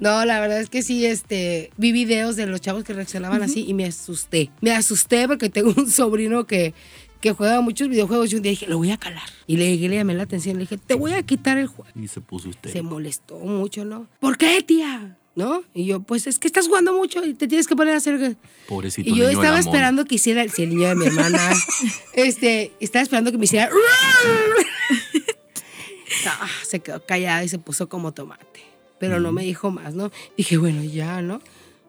[0.00, 3.64] No, la verdad es que sí, este, vi videos de los chavos que reaccionaban así
[3.66, 4.50] y me asusté.
[4.60, 6.74] Me asusté porque tengo un sobrino que,
[7.20, 9.22] que juega muchos videojuegos y un día dije, lo voy a calar.
[9.46, 11.90] Y le, le llamé la atención, le dije, te voy a quitar el juego.
[11.94, 12.72] Y se puso usted.
[12.72, 14.08] Se molestó mucho, ¿no?
[14.20, 15.16] ¿Por qué, tía?
[15.34, 15.62] ¿No?
[15.72, 18.36] Y yo, pues es que estás jugando mucho y te tienes que poner a hacer...
[18.68, 21.40] Pobrecito Y yo niño estaba esperando que hiciera, si el niño de mi hermana,
[22.12, 23.70] este, estaba esperando que me hiciera.
[26.26, 28.60] Ah, se quedó callada y se puso como tomate.
[28.98, 30.12] Pero no me dijo más, ¿no?
[30.36, 31.40] Dije, bueno, ya, ¿no?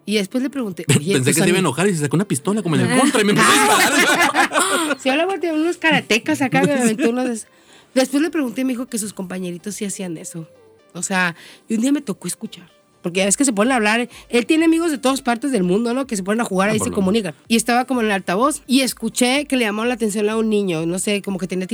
[0.05, 2.25] Y después le pregunté, oye, Pensé que se iba a enojar y se sacó una
[2.25, 4.99] pistola como en el contra y me empezó a disparar.
[4.99, 7.47] Si hablaba de unos karatecas acá me aventó unos de esos.
[7.93, 10.47] Después le pregunté, me dijo que sus compañeritos sí hacían eso.
[10.93, 11.35] O sea,
[11.69, 12.71] y un día me tocó escuchar.
[13.03, 14.09] Porque ya ves que se ponen a hablar.
[14.29, 16.07] Él tiene amigos de todas partes del mundo, ¿no?
[16.07, 17.35] Que se ponen a jugar, ahí por se comunican.
[17.49, 20.49] Y estaba como en el altavoz y escuché que le llamó la atención a un
[20.49, 21.67] niño, no sé, como que tenía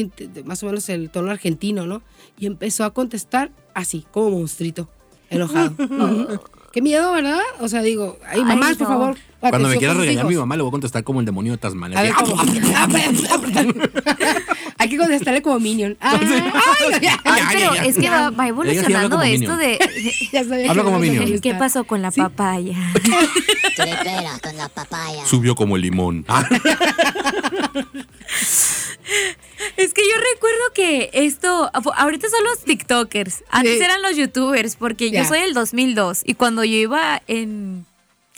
[0.44, 2.02] más o menos el tono argentino, ¿no?
[2.40, 4.90] Y empezó a contestar así, como monstruito,
[5.30, 5.76] enojado.
[6.72, 7.40] Qué miedo, ¿verdad?
[7.60, 9.00] O sea, digo, ay, Ay, mamás, por no.
[9.00, 9.18] favor.
[9.40, 11.98] Cuando me quiera regañar mi mamá, le voy a contestar como el demonio de Tasmania.
[11.98, 12.36] A ver, ¿cómo?
[14.78, 15.98] Hay que contestarle como Minion.
[16.02, 16.42] Ay, ay, ay,
[16.84, 17.20] Ay, ya,
[17.52, 19.80] pero es que va, va sí evolucionando esto de...
[20.32, 21.40] Ya sabía Habla que como Minion.
[21.40, 22.78] ¿Qué pasó con la papaya?
[24.42, 25.26] Con la papaya.
[25.26, 26.26] Subió como el limón.
[29.78, 33.84] Es que yo recuerdo que esto, ahorita son los TikTokers, antes Sí.
[33.84, 37.86] eran los YouTubers, porque yo soy del 2002 y cuando yo iba en,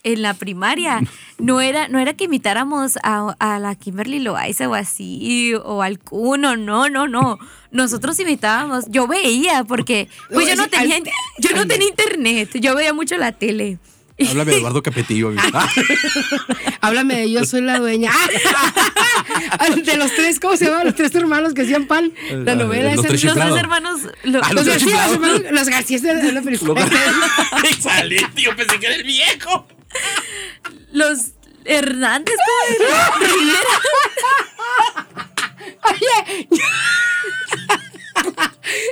[0.03, 1.01] en la primaria,
[1.37, 5.99] no era, no era que imitáramos a, a la Kimberly Loaiza o así, o al
[5.99, 7.37] Kuno, no, no, no.
[7.71, 10.97] Nosotros imitábamos, yo veía, porque pues yo no tenía,
[11.39, 13.77] yo no tenía internet, yo veía mucho la tele.
[14.29, 15.29] Háblame de Eduardo Capetillo.
[15.29, 15.43] amigo.
[15.53, 15.67] Ah,
[16.81, 18.11] Háblame de yo soy la dueña.
[19.85, 20.85] de los tres, ¿cómo se llaman?
[20.85, 22.11] Los tres hermanos que hacían pan.
[22.31, 25.13] La Ah, novela los tres Los dos hermanos, lo- Ah, Los, los tres García, los,
[25.15, 26.87] hermanos- los García de la película.
[27.81, 29.67] Salí, tío, pensé que era el viejo.
[30.91, 31.19] los
[31.63, 33.33] Hernández, ¿cómo era?
[33.33, 33.59] Rivera.
[35.83, 36.47] Oye.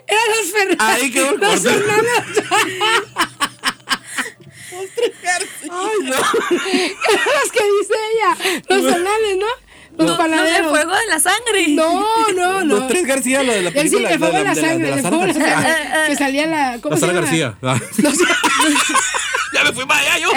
[0.08, 0.78] Eran los Fernández.
[0.80, 1.62] Ahí quedó el Los.
[1.62, 2.36] Fernández.
[4.72, 6.10] Ay, no.
[6.12, 8.62] Los que dice ella.
[8.70, 9.46] Los Fernández, ¿no?
[9.98, 10.70] Los Los de panaderos.
[10.72, 11.68] fuego de la sangre.
[11.70, 12.80] No, no, no.
[12.80, 14.10] Los tres García, lo de la El, sí, película.
[14.12, 15.62] el fuego de la de sangre, de el fuego de la García.
[15.64, 15.90] sangre.
[16.10, 16.80] Que salía la.
[16.82, 17.26] ¿Cómo La se Sara llama?
[17.26, 17.58] García.
[17.62, 17.80] Ah.
[18.04, 18.24] No sé.
[19.54, 20.32] Ya me fui para allá yo.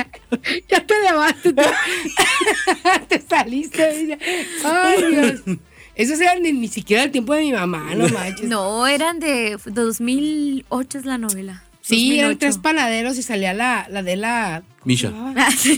[0.69, 1.53] Ya te levantaste.
[1.53, 4.19] Te, te saliste.
[4.65, 5.59] Ay, Dios.
[5.95, 8.49] Esos eran ni, ni siquiera el tiempo de mi mamá, no manches.
[8.49, 11.63] No, eran de 2008 es la novela.
[11.83, 12.39] Sí, eran 2008.
[12.39, 14.63] tres panaderos y salía la, la de la.
[14.85, 15.13] Misha.
[15.37, 15.77] Ah, sí.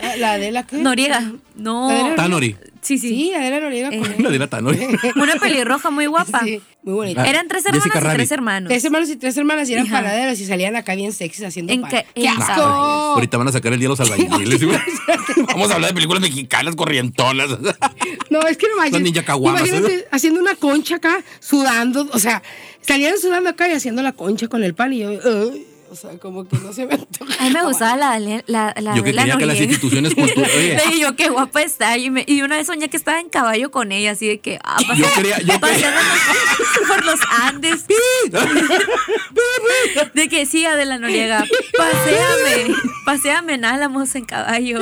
[0.00, 0.64] Ah, La de la.
[0.66, 0.76] ¿qué?
[0.78, 1.32] Noriega.
[1.56, 1.90] No.
[1.90, 2.56] Adela- Tanori.
[2.80, 3.08] Sí, sí.
[3.08, 3.88] Sí, Adela Noriega.
[3.90, 4.22] con Eh, él.
[4.22, 4.78] La de la Tanori.
[5.16, 6.40] Una pelirroja muy guapa.
[6.44, 7.22] Sí, muy bonita.
[7.22, 8.68] Ah, Eran tres Jessica hermanas y tres hermanos.
[8.68, 9.96] Tres hermanos y tres hermanas y eran Hija.
[9.96, 11.90] panaderos y salían acá bien sexys haciendo En pan.
[11.90, 12.52] ca- ¡Qué asco!
[12.62, 14.60] Ahorita van a sacar el día los albañiles.
[15.48, 17.48] Vamos a hablar de películas mexicanas corrientonas.
[18.30, 18.92] No, es que no manches.
[18.94, 20.04] Son ninja Imagínate ¿eh?
[20.12, 22.42] haciendo una concha acá, sudando, o sea,
[22.88, 26.18] salían sudando acá y haciendo la concha con el pan y yo, ay, o sea,
[26.18, 27.32] como que no se me antoja.
[27.40, 30.82] A mí me gustaba la, la, la, la Yo que quería que las instituciones culturales.
[31.00, 31.96] Yo, qué guapa está.
[31.96, 34.58] Y, me- y una vez soñé que estaba en caballo con ella, así de que.
[34.64, 36.12] Ah, Yo quería- yo paseándonos
[36.88, 37.84] por los Andes.
[40.14, 41.44] de que sí, Adela Noriega.
[41.76, 42.74] Paseame.
[43.06, 44.80] Paseame en Álamos en caballo.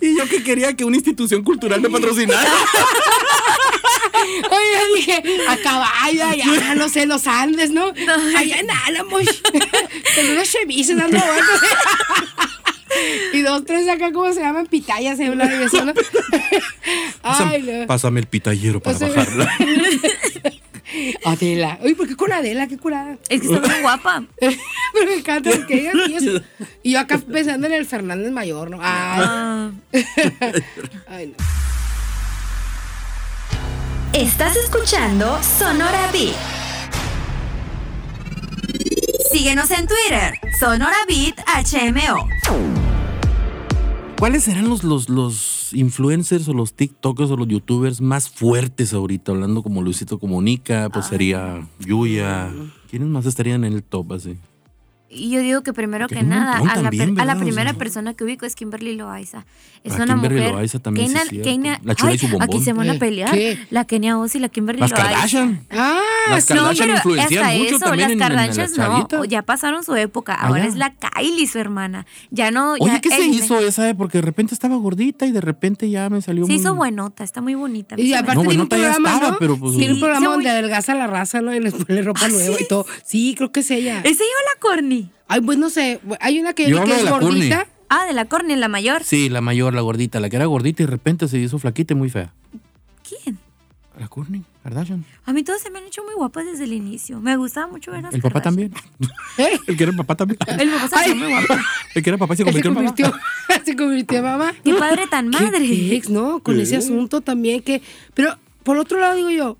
[0.00, 2.50] y yo que quería que una institución cultural me patrocinara.
[4.14, 7.86] Oye, yo dije, a caballo, allá, no sé, los Andes, ¿no?
[8.36, 9.22] Allá en Álamos,
[10.14, 11.60] con unos chevises dando vueltas.
[13.32, 14.66] Y dos, tres acá, ¿cómo se llaman?
[14.66, 15.92] Pitayas, en una de ¿no?
[17.24, 17.86] Ay, no.
[17.88, 19.52] pásame el pitallero para bajarla.
[21.24, 21.78] Adela.
[21.82, 22.68] Oye, ¿por qué con Adela?
[22.68, 23.18] Qué curada.
[23.28, 24.24] Es que está muy guapa.
[24.38, 24.52] Pero
[25.06, 26.42] me encanta porque ella y.
[26.84, 28.78] Y yo acá pensando en el Fernández Mayor, ¿no?
[28.80, 29.70] Ay, Ah,
[31.08, 31.34] ay no.
[34.14, 36.36] Estás escuchando Sonora Beat.
[39.32, 42.28] Síguenos en Twitter, Sonora Beat HMO.
[44.16, 49.32] ¿Cuáles serán los, los, los influencers o los TikTokers o los YouTubers más fuertes ahorita?
[49.32, 52.52] Hablando como Luisito Comunica, pues sería Yuya.
[52.88, 54.38] ¿Quiénes más estarían en el top así?
[55.14, 57.36] Y yo digo que primero Que nada, montón a la, también, a la ¿verdad?
[57.36, 59.46] O primera sea, persona que ubico es Kimberly Loaiza.
[59.84, 60.52] Es una Kimberly mujer.
[60.54, 61.48] Loaiza también, sí Kenia- es cierto.
[61.50, 62.48] Kenia- La chula y su Ay, bombón.
[62.48, 63.30] Aquí se van a pelear.
[63.32, 63.58] ¿qué?
[63.70, 65.08] La Kenia Oz y la Kimberly Las Loaiza.
[65.10, 65.66] Kardashian.
[65.70, 65.98] Ah,
[66.30, 66.54] Las sí.
[66.54, 68.78] No, Kardashian pero influencian hasta mucho eso, también las en- en las Kardashians
[69.12, 70.34] no, ya pasaron su época.
[70.34, 70.68] Ah, Ahora ya.
[70.68, 72.06] es la Kylie, su hermana.
[72.30, 72.72] Ya no.
[72.72, 73.88] Oye, ya- ¿qué se él- hizo esa?
[73.88, 73.94] eh?
[73.94, 76.60] Porque de repente estaba gordita y de repente ya me salió Se muy...
[76.60, 77.94] hizo buenota, está muy bonita.
[77.98, 79.36] Y me aparte No, tiene un programa, ¿no?
[79.38, 81.54] pero, pues, tiene un Sí, programa donde adelgaza la raza, ¿no?
[81.54, 82.64] Y les pone ropa ¿Ah, nueva sí?
[82.64, 82.86] y todo.
[83.04, 84.00] Sí, creo que es ella.
[84.00, 85.03] ¿Es ella o la Corny?
[85.28, 86.00] Ay, pues no sé.
[86.20, 87.48] Hay una que, Yo que hablo es de la Courtney.
[87.50, 87.66] gordita.
[87.88, 89.04] Ah, de la Corny, la mayor.
[89.04, 91.92] Sí, la mayor, la gordita, la que era gordita y de repente se hizo flaquita
[91.94, 92.32] y muy fea.
[93.08, 93.38] ¿Quién?
[94.00, 95.04] La Courtney Kardashian.
[95.24, 97.20] A mí todos se me han hecho muy guapas desde el inicio.
[97.20, 98.72] Me gustaba mucho ver a El papá Kardashian.
[98.72, 99.14] también.
[99.38, 99.60] ¿Eh?
[99.68, 100.38] El que era el papá también.
[100.58, 101.54] El papá se hizo muy guapo.
[101.94, 103.64] El que era papá y se Él se convirtió en convirtió, papá.
[103.64, 104.54] se convirtió en mamá.
[104.64, 106.02] Qué padre tan ¿Qué madre.
[106.08, 106.40] ¿no?
[106.40, 107.82] Con ese asunto también que...
[108.14, 109.56] Pero, por otro lado, digo yo,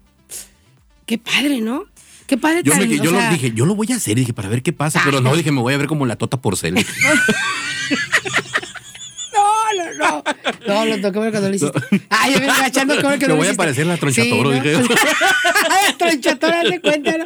[1.06, 1.84] qué padre, ¿no?
[2.26, 4.48] Qué padre Yo, me, yo lo sea, dije, yo lo voy a hacer, dije, para
[4.48, 6.74] ver qué pasa, pero no, dije, me voy a ver como la tota porcel.
[9.32, 10.24] No, no, no.
[10.68, 11.80] No, lo toqué cuando lo hiciste.
[12.08, 14.58] Ay, yo me agachando como que Me no lo voy a parecer la tronchatoro, Sí,
[14.58, 14.62] ¿no?
[14.62, 14.82] dije.
[15.98, 17.24] tronchatoro, haz de cuenta, ¿no?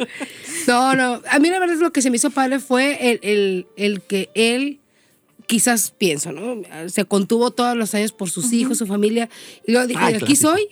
[0.67, 1.23] No, no.
[1.31, 4.01] A mí la verdad es lo que se me hizo padre fue el, el, el
[4.03, 4.81] que él,
[5.47, 6.63] quizás pienso, ¿no?
[6.89, 9.29] Se contuvo todos los años por sus hijos, su familia.
[9.67, 10.51] Y luego dijo, Ay, aquí clásico.
[10.53, 10.69] soy.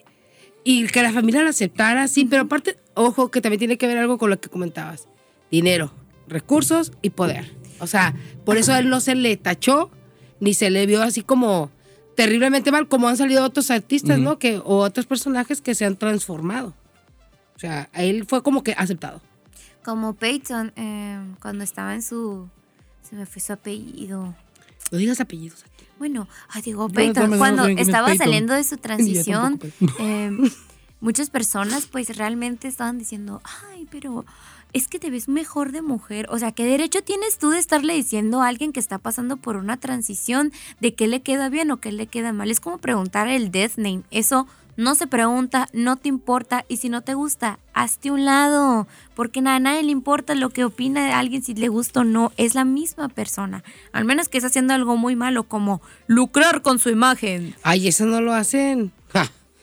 [0.65, 2.25] Y que la familia lo aceptara, sí.
[2.25, 5.07] Pero aparte, ojo, que también tiene que ver algo con lo que comentabas.
[5.51, 5.93] Dinero,
[6.27, 7.55] recursos y poder.
[7.79, 9.91] O sea, por eso a él no se le tachó
[10.41, 11.71] ni se le vio así como
[12.17, 14.39] terriblemente mal, como han salido otros artistas, ¿no?
[14.39, 16.75] Que, o otros personajes que se han transformado.
[17.55, 19.21] O sea, a él fue como que aceptado.
[19.85, 22.49] Como Peyton, eh, cuando estaba en su.
[23.09, 24.35] Se me fue su apellido.
[24.91, 25.65] No digas apellidos.
[25.99, 28.27] Bueno, ah, digo, Peyton, no cuando sé quién es estaba Peyton.
[28.27, 29.61] saliendo de su transición,
[30.01, 30.31] eh,
[31.01, 33.41] muchas personas pues realmente estaban diciendo,
[33.73, 34.25] ay, pero
[34.73, 36.27] es que te ves mejor de mujer.
[36.31, 39.57] O sea, ¿qué derecho tienes tú de estarle diciendo a alguien que está pasando por
[39.57, 42.51] una transición de qué le queda bien o qué le queda mal?
[42.51, 44.03] Es como preguntar el death name.
[44.11, 48.87] Eso no se pregunta, no te importa y si no te gusta, hazte un lado.
[49.15, 52.33] Porque a nadie le importa lo que opina de alguien, si le gusta o no.
[52.37, 53.65] Es la misma persona.
[53.93, 57.55] Al menos que esté haciendo algo muy malo como lucrar con su imagen.
[57.63, 58.93] Ay, eso no lo hacen.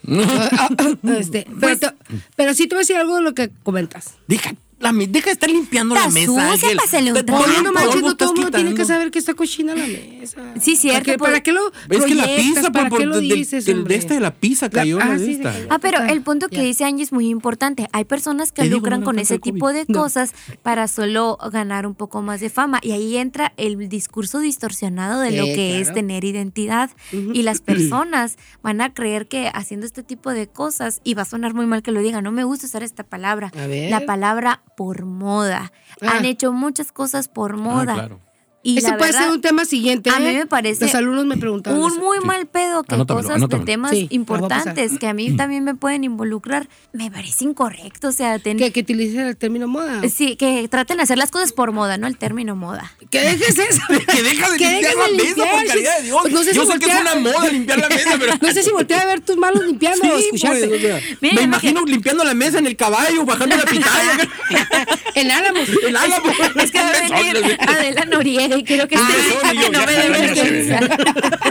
[1.18, 1.94] Este, Pues pero,
[2.36, 4.14] pero sí te voy a decir algo de lo que comentas.
[4.26, 6.76] Deja, la deja de estar limpiando la mesa, sucia, Ángel.
[6.76, 9.34] pásale un Te- Oye, no manches, no todo el mundo tiene que saber que está
[9.34, 10.42] cochina la mesa.
[10.60, 13.18] Sí, cierto, ¿Para qué, para qué lo Es que la pizza, ¿Para por, qué lo
[13.20, 15.52] dices, del- de esta de la pizza cayó La- la ah, de sí, esta.
[15.52, 16.10] de- Ah, pero Total.
[16.12, 16.62] el punto que Ya.
[16.62, 17.88] dice Angie es muy importante.
[17.92, 20.00] Hay personas que lucran con ese tipo de no.
[20.00, 22.78] cosas para solo ganar un poco más de fama.
[22.82, 26.90] Y ahí entra el discurso distorsionado de lo que es tener identidad.
[27.12, 31.26] Y las personas van a creer que haciendo este tipo de cosas, y va a
[31.26, 33.90] sonar muy mal que lo diga, no me gusta usar esta palabra, A ver.
[33.90, 35.72] la palabra por moda.
[36.00, 36.16] Ah.
[36.16, 37.92] Han hecho muchas cosas por moda.
[37.92, 38.20] Ah, claro.
[38.66, 40.08] Y Ese la puede verdad, ser un tema siguiente.
[40.10, 40.38] a mí ¿eh?
[40.38, 41.78] me parece Los alumnos me preguntaban.
[41.80, 42.00] un eso.
[42.00, 42.24] muy Sí.
[42.26, 43.64] mal pedo que Anótamelo, cosas anótamelo.
[43.66, 48.08] de temas Sí, importantes que a mí también me pueden involucrar, me parece incorrecto.
[48.08, 50.00] O sea, ten- Que, que utilicen el término moda.
[50.08, 52.90] sí, que traten de hacer las cosas por moda, no el término moda.
[53.10, 53.82] Que dejes eso.
[54.10, 56.18] Que deja de Que limpiar dejes la de mesa, por caridad de Dios.
[56.22, 58.32] Pues no sé Yo si sé que es voltea- una moda limpiar la mesa, pero...
[58.40, 60.68] No sé si voltea a ver tus manos limpiando o Sí, escucharte.
[60.68, 63.64] pues, o sea, Mira, me imagi- imagino limpiando la mesa en el caballo, bajando la
[63.64, 64.16] pitaya.
[65.14, 65.68] En Álamos.
[65.86, 66.26] el álamo.
[66.56, 66.92] Es que va a
[67.22, 69.08] venir Adela Noriega y quiero que Ah,
[69.44, 71.44] esté no, me.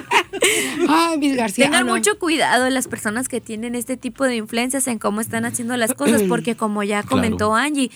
[0.89, 1.65] Ay, Miss García.
[1.65, 1.93] Tengan ah, no.
[1.95, 5.93] mucho cuidado las personas que tienen este tipo de influencias en cómo están haciendo las
[5.93, 7.55] cosas, porque como ya comentó Claro.
[7.55, 7.91] Angie,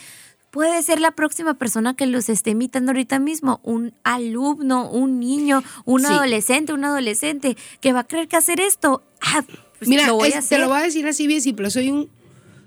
[0.52, 5.64] puede ser la próxima persona que los esté imitando ahorita mismo, un alumno, un niño,
[5.86, 6.08] un Sí.
[6.08, 9.44] adolescente, un adolescente, que va a creer que hacer esto, ah,
[9.78, 11.70] pues Mira, lo voy es- a te lo voy a decir así bien simple.
[11.70, 12.10] Soy un.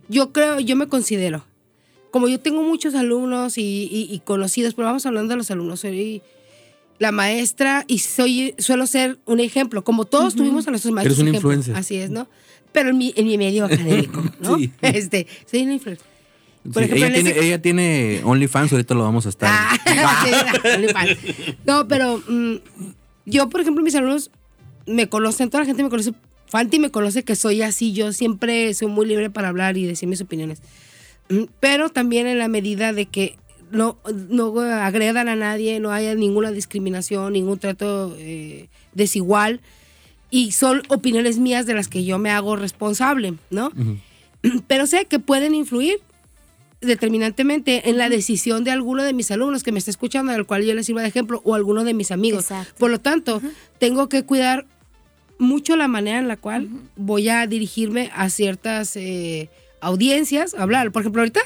[0.09, 1.45] Yo creo, yo me considero.
[2.11, 5.81] Como yo tengo muchos alumnos y, y- y conocidos, pero vamos hablando de los alumnos.
[5.81, 6.23] Soy
[6.99, 9.85] la maestra y soy suelo ser un ejemplo.
[9.85, 11.19] Como todos tuvimos a nuestros maestros.
[11.19, 11.53] Eres una ejemplo.
[11.53, 11.77] influencer.
[11.81, 12.29] Así es, ¿no?
[12.73, 14.57] Pero en mi, en mi medio académico, ¿no?
[14.59, 14.71] Sí.
[14.83, 16.07] Este, soy una influencer.
[16.73, 19.49] Por Sí, ejemplo, ella, en tiene, ese- ella tiene OnlyFans, ahorita lo vamos a estar.
[19.51, 19.79] Ah,
[20.25, 20.29] sí,
[20.69, 21.17] era, OnlyFans.
[21.65, 22.57] no, pero mm,
[23.27, 24.31] yo, por ejemplo, mis alumnos
[24.87, 26.13] me conocen, toda la gente me conoce,
[26.49, 30.09] Fanti me conoce que soy así, yo siempre soy muy libre para hablar y decir
[30.09, 30.61] mis opiniones.
[31.31, 33.37] Mm, Pero también en la medida de que
[33.71, 39.61] no, no agredan a nadie, no haya ninguna discriminación, ningún trato eh, desigual.
[40.31, 43.71] Y son opiniones mías de las que yo me hago responsable, ¿no?
[44.67, 46.01] Pero sé que pueden influir
[46.81, 50.65] determinantemente en la decisión de alguno de mis alumnos que me está escuchando, al cual
[50.65, 52.45] yo les sirva de ejemplo, o alguno de mis amigos.
[52.45, 52.75] Exacto.
[52.79, 53.43] Por lo tanto,
[53.79, 54.67] tengo que cuidar
[55.39, 59.49] mucho la manera en la cual voy a dirigirme a ciertas eh,
[59.81, 60.93] audiencias, a hablar.
[60.93, 61.41] Por ejemplo, ahorita,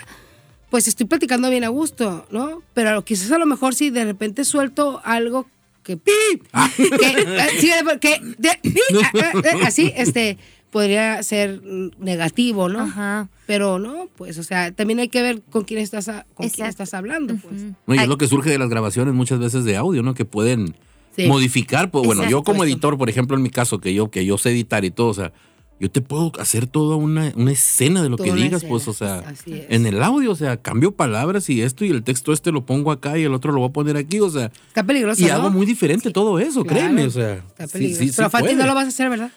[0.71, 2.63] pues estoy platicando bien a gusto, ¿no?
[2.75, 5.47] Pero quizás a lo mejor si de repente suelto algo
[5.83, 6.43] que ¡pip!
[6.77, 7.71] que, eh, sí,
[8.01, 8.77] que de- ¡pip!
[9.23, 10.39] Ah, ah, así, este,
[10.71, 11.61] podría ser
[11.99, 12.81] negativo, ¿no?
[12.81, 13.29] Ajá.
[13.47, 16.67] Pero no, pues, o sea, también hay que ver con quién estás, a- con quién
[16.67, 17.63] estás hablando, pues.
[17.87, 20.15] No, y es lo que surge de las grabaciones muchas veces de audio, ¿no?
[20.15, 20.75] Que pueden
[21.15, 21.27] Sí.
[21.29, 21.91] modificar.
[21.93, 24.51] Pues, bueno, yo como editor, por ejemplo, en mi caso, que yo, que yo sé
[24.51, 25.33] editar y todo, o sea,
[25.81, 28.89] yo te puedo hacer toda una, una escena de lo Toda que digas, escena, pues,
[28.89, 29.43] o sea, es.
[29.47, 32.93] en el audio, o sea, cambio palabras y esto y el texto este lo pongo
[32.93, 35.33] acá y el otro lo voy a poner aquí, o sea, Está peligroso, y ¿no?
[35.35, 38.01] hago muy diferente todo eso, Claro, créeme, o sea, Está peligroso.
[38.03, 38.57] sí, sí Pero Fanti puede.
[38.61, 39.31] no lo vas a hacer, ¿verdad?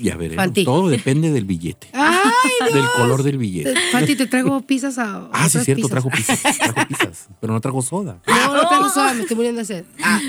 [0.00, 0.64] Ya veremos, Fanti.
[0.64, 2.20] todo depende del billete, ¡Ay,
[2.72, 3.74] del color del billete.
[3.92, 5.28] Fanti, te traigo pizzas a.
[5.32, 5.90] Ah, sí, otras cierto, pizzas.
[5.90, 8.18] trajo pizzas, trajo pizzas, pero no trajo soda.
[8.26, 9.84] No, no traigo soda, me estoy muriendo de sed.
[10.02, 10.20] Ah,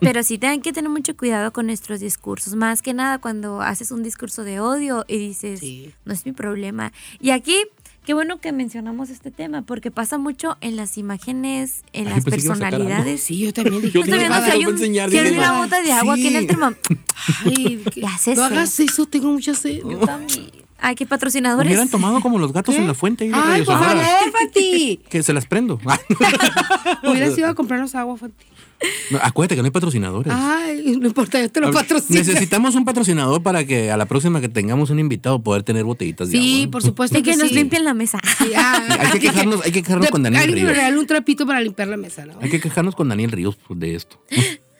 [0.00, 2.54] Pero sí tienen que tener mucho cuidado con nuestros discursos.
[2.54, 5.92] Más que nada cuando haces un discurso de odio y dices, Sí.
[6.04, 6.92] no es mi problema.
[7.20, 7.56] Y aquí,
[8.04, 12.24] qué bueno que mencionamos este tema, porque pasa mucho en las imágenes, en Ay, las
[12.24, 13.22] personalidades.
[13.22, 13.92] sí, yo también dije.
[13.94, 16.14] Yo Estoy viendo Ah, que hay lo voy a un, enseñar, una bota de agua
[16.14, 16.46] aquí en el Sí.
[16.48, 16.72] termo.
[17.46, 18.54] Ay, Ya sé, no sé.
[18.54, 19.78] hagas eso, tengo mucha sed.
[19.88, 20.50] Yo también.
[20.80, 21.66] Ay, qué patrocinadores.
[21.68, 23.28] Hubieran tomado como los gatos en la fuente.
[23.34, 23.96] Ay, por favor,
[24.32, 25.00] Fanti.
[25.10, 25.80] Que se las prendo.
[27.02, 28.44] Hubieras ido a comprarnos agua, Fanti.
[29.10, 30.32] No, acuérdate que no hay patrocinadores.
[30.36, 32.18] Ay, no importa, yo te lo patrocino.
[32.20, 36.30] Necesitamos un patrocinador para que a la próxima que tengamos un invitado poder tener botellitas
[36.30, 36.70] de Sí, agua.
[36.70, 37.54] por supuesto Y que nos sí.
[37.54, 38.20] limpien la mesa.
[38.38, 40.96] Sí, ah, Hay que quejarnos, hay que quejarnos de- con Daniel alguien Ríos.
[41.00, 42.34] un trapito para limpiar la mesa, ¿no?
[42.40, 44.22] Hay que quejarnos con Daniel Ríos de esto.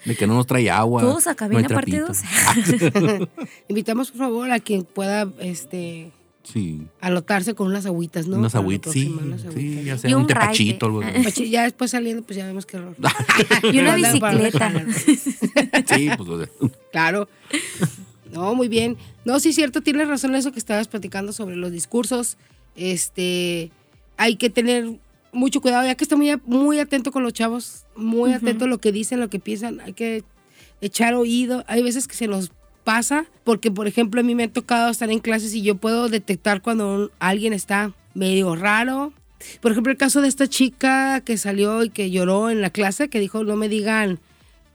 [0.05, 1.03] De que no nos trae agua.
[1.03, 2.07] Todos a no hay cabina trapito.
[2.07, 3.29] partidos.
[3.69, 6.13] Invitamos, por favor, a quien pueda este,
[6.53, 6.81] Sí.
[7.01, 8.39] anotarse con unas agüitas, ¿no?
[8.39, 8.93] unas agüitas.
[8.93, 9.99] Sí, unas sí, agüitas.
[9.99, 10.87] Y sea un, un tepachito.
[10.87, 11.23] algo así.
[11.25, 12.97] Pachi, Ya después saliendo, pues ya vemos qué error.
[13.73, 14.73] Y una bicicleta.
[15.87, 16.29] Sí, pues.
[16.29, 16.49] o sea,
[16.93, 17.29] Claro.
[18.33, 18.97] No, muy bien.
[19.25, 22.37] No, sí, cierto, tienes razón en eso que estabas platicando sobre los discursos.
[22.77, 23.71] Este,
[24.17, 24.99] hay que tener
[25.33, 28.79] mucho cuidado, ya que está muy, muy atento con los chavos, muy atento a lo
[28.79, 29.81] que dicen, lo que piensan.
[29.81, 30.25] Hay que
[30.81, 31.65] echar oído.
[31.67, 32.51] Hay veces que se nos
[32.89, 36.09] pasa, porque por ejemplo a mí me ha tocado estar en clases y yo puedo
[36.09, 39.13] detectar cuando alguien está medio raro.
[39.61, 43.11] Por ejemplo, el caso de esta chica que salió y que lloró en la clase,
[43.11, 44.21] que dijo, no me digan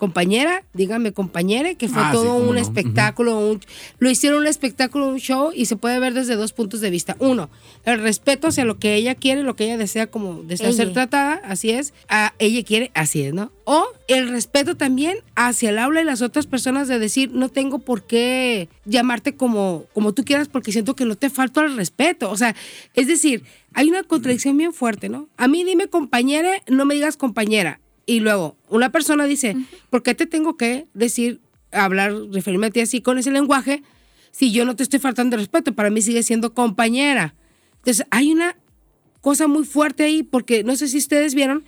[0.07, 2.61] compañera, díganme compañera, que fue Ah, todo un no.
[2.61, 3.61] espectáculo, un-
[3.99, 7.15] lo hicieron un espectáculo, un show y se puede ver desde dos puntos de vista.
[7.19, 7.49] Uno,
[7.85, 10.75] el respeto hacia lo que ella quiere, lo que ella desea como desea Ella.
[10.75, 13.53] ser tratada, así es, a ella quiere, así es, ¿no?
[13.63, 17.79] O el respeto también hacia el aula y las otras personas de decir, no tengo
[17.79, 22.29] por qué llamarte como, como tú quieras porque siento que no te falto al respeto.
[22.29, 22.57] O sea,
[22.93, 23.43] es decir,
[23.73, 25.29] hay una contradicción bien fuerte, ¿no?
[25.37, 27.79] A mí dime compañera, no me digas compañera.
[28.05, 29.55] Y luego, una persona dice,
[29.89, 31.39] ¿por qué te tengo que decir,
[31.71, 33.83] hablar, referirme a ti así con ese lenguaje
[34.31, 35.73] si yo no te estoy faltando de respeto?
[35.73, 37.35] Para mí sigue siendo compañera.
[37.77, 38.57] Entonces, hay una
[39.21, 41.63] cosa muy fuerte ahí porque no sé si ustedes vieron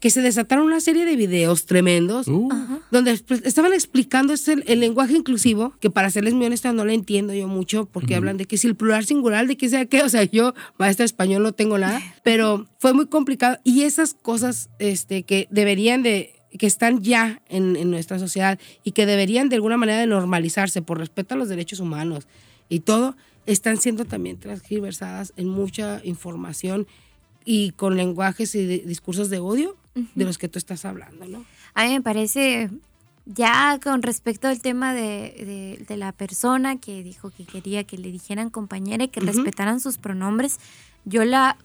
[0.00, 2.48] que se desataron una serie de videos tremendos Uh.
[2.90, 3.12] donde
[3.44, 7.48] estaban explicando este, el lenguaje inclusivo, que para serles muy honesta no lo entiendo yo
[7.48, 10.24] mucho, porque hablan de que si el plural singular, de que sea qué, o sea,
[10.24, 13.58] yo, maestra de español, no tengo nada, pero fue muy complicado.
[13.64, 18.92] Y esas cosas este, que deberían de que están ya en, en nuestra sociedad y
[18.92, 22.28] que deberían de alguna manera de normalizarse por respeto a los derechos humanos
[22.68, 23.16] y todo,
[23.46, 26.86] están siendo también transgiversadas en mucha información
[27.46, 31.46] y con lenguajes y de- discursos de odio de los que tú estás hablando, ¿no?
[31.72, 32.68] A mí me parece,
[33.24, 35.00] ya con respecto al tema de,
[35.78, 39.80] de- de la persona que dijo que quería que le dijeran compañera y que respetaran
[39.80, 40.58] sus pronombres,
[41.06, 41.56] yo la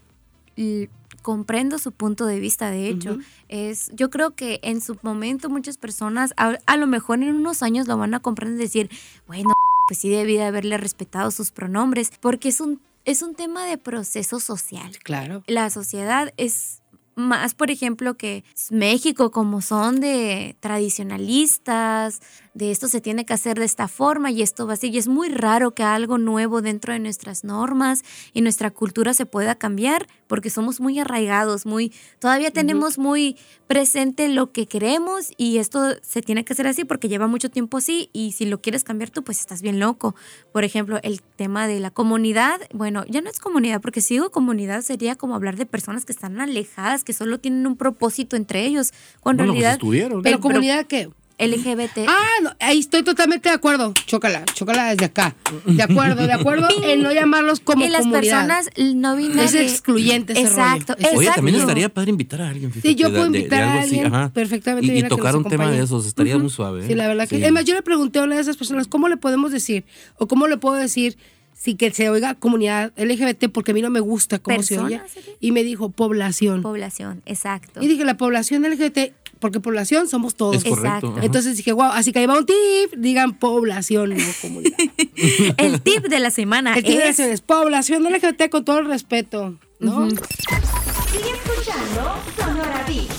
[1.22, 3.18] comprendo su punto de vista, de hecho.
[3.50, 7.64] Es, yo creo que en su momento muchas personas, a, a lo mejor en unos
[7.64, 8.90] años lo van a comprender y decir,
[9.28, 9.52] bueno,
[9.88, 13.78] pues sí debí de haberle respetado sus pronombres, porque es un, es un tema de
[13.78, 15.43] proceso social Claro.
[15.47, 16.82] la sociedad es
[17.16, 22.22] más, por ejemplo, que México, como son de tradicionalistas,
[22.54, 24.89] de esto se tiene que hacer de esta forma y esto va así.
[24.89, 29.26] Y es muy raro que algo nuevo dentro de nuestras normas y nuestra cultura se
[29.26, 33.36] pueda cambiar porque somos muy arraigados, muy, todavía tenemos muy
[33.68, 37.78] presente lo que queremos y esto se tiene que hacer así porque lleva mucho tiempo
[37.78, 40.16] así y si lo quieres cambiar tú, pues estás bien loco.
[40.54, 44.32] Por ejemplo, el tema de la comunidad, bueno, ya no es comunidad, porque si digo
[44.32, 48.66] comunidad sería como hablar de personas que están alejadas, que solo tienen un propósito entre
[48.66, 50.22] ellos, cuando en pues realidad estuvieron.
[50.22, 51.10] Pero comunidad qué?
[51.42, 52.06] LGBT.
[52.08, 53.94] Ah, no, ahí estoy totalmente de acuerdo.
[54.06, 55.36] Chócala, chócala desde acá.
[55.66, 58.48] De acuerdo, de acuerdo en no llamarlos como y las comunidad.
[58.48, 59.54] personas no binarias.
[59.54, 61.00] Es excluyente ese Exacto, rollo.
[61.00, 61.18] exacto.
[61.20, 62.72] Oye, también estaría padre invitar a alguien.
[62.82, 65.70] Sí, yo puedo de- de invitar a así, alguien perfectamente Y, bien tocar un tema
[65.72, 66.84] de esos estaría muy suave.
[66.84, 66.88] ¿eh?
[66.88, 67.38] Sí, la verdad que.
[67.38, 67.42] Sí.
[67.44, 69.84] Además, yo le pregunté a una de esas personas, ¿cómo le podemos decir?
[70.18, 71.18] O cómo le puedo decir
[71.54, 75.00] sí que se oiga comunidad LGBT porque a mí no me gusta cómo se oye.
[75.39, 76.64] Y me dijo población.
[76.64, 77.84] Población, exacto.
[77.84, 80.56] y dije la población LGBT, porque población somos todos.
[80.58, 81.08] Es correcto.
[81.08, 81.22] Exacto.
[81.22, 84.78] Entonces dije, wow, así que ahí va un tip, digan población, no comunidad.
[85.58, 88.64] El tip de la semana El tip de la es semana es población LGBT con
[88.64, 90.10] todo el respeto, ¿no?
[90.10, 93.12] Sigue escuchando Sonora Beat.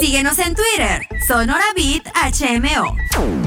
[0.00, 3.45] Síguenos en Twitter, Sonora Beat HMO.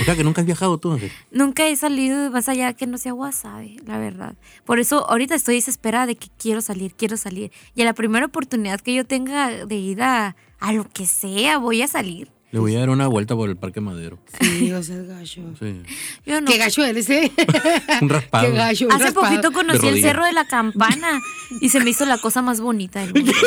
[0.00, 1.10] O sea que nunca has viajado tú, Ángel.
[1.30, 4.34] Nunca he salido más allá que no sea wasabi, la verdad.
[4.64, 7.52] Por eso ahorita estoy desesperada de que quiero salir, quiero salir.
[7.74, 11.58] Y a la primera oportunidad que yo tenga de ir a, a lo que sea,
[11.58, 12.30] voy a salir.
[12.52, 14.18] Le voy a dar una vuelta por el Parque Madero.
[14.40, 15.40] Sí, o sea, es gacho.
[15.58, 15.82] Sí.
[16.26, 16.50] Yo no.
[16.50, 17.32] Qué gacho eres, ¿eh?
[18.02, 18.44] Un raspado.
[18.50, 18.84] Qué gacho.
[18.86, 19.26] un Hace raspado.
[19.26, 20.02] poquito conocí el.
[20.02, 21.18] Cerro de la Campana
[21.62, 23.32] y se me hizo la cosa más bonita del mundo.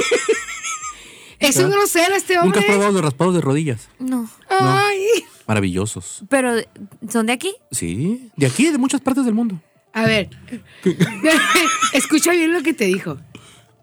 [1.37, 2.59] Es un grosero este ¿Nunca hombre.
[2.61, 3.89] has probado los raspados de rodillas?
[3.99, 4.27] No.
[4.49, 5.05] Ay.
[5.47, 6.23] Maravillosos.
[6.29, 6.53] Pero,
[7.09, 7.53] ¿son de aquí?
[7.71, 8.29] Sí.
[8.35, 9.59] De aquí, de muchas partes del mundo.
[9.93, 10.29] A ver.
[11.93, 13.17] Escucha bien lo que te dijo.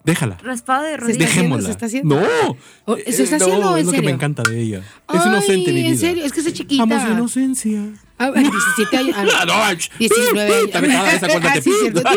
[0.04, 0.36] Déjala.
[0.42, 1.18] Raspado de rodillas.
[1.20, 1.66] Dejémosla.
[1.66, 2.16] ¿Se está haciendo?
[2.20, 2.56] No.
[2.86, 4.82] ¿O- se está Eh, no, haciendo o en es lo que me encanta de ella.
[5.14, 5.88] Es inocente, mi vida.
[5.90, 6.82] En serio, es que es chiquita.
[6.82, 7.80] Amo su inocencia.
[8.18, 9.16] A ver, 17 años.
[9.18, 9.46] Ah, no.
[9.46, 9.88] No, ach.
[10.00, 10.70] 19 años.
[10.72, 11.26] También, ah, esa.
[11.26, 12.02] Ah, sí, cierto.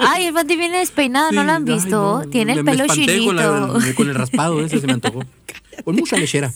[0.00, 2.22] Ay, el Fati viene despeinado, ¿no lo han visto?
[2.24, 2.30] no.
[2.30, 3.32] Tiene el pelo chinito.
[3.34, 5.22] la- con el raspado ese se me antojó.
[5.84, 6.50] Con mucha lechera.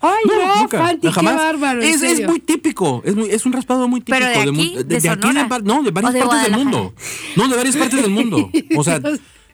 [0.00, 1.32] Ay, no, nunca, Fanti, jamás.
[1.34, 1.82] qué bárbaro.
[1.82, 3.02] Es, es muy típico.
[3.04, 4.18] Es, muy- es un raspado muy típico.
[4.18, 4.76] ¿Pero de aquí?
[4.84, 5.44] ¿De aquí Sonora?
[5.48, 6.94] va- no, de varias ¿O de partes del mundo.
[7.36, 8.50] No, de varias partes del mundo.
[8.76, 9.00] O sea,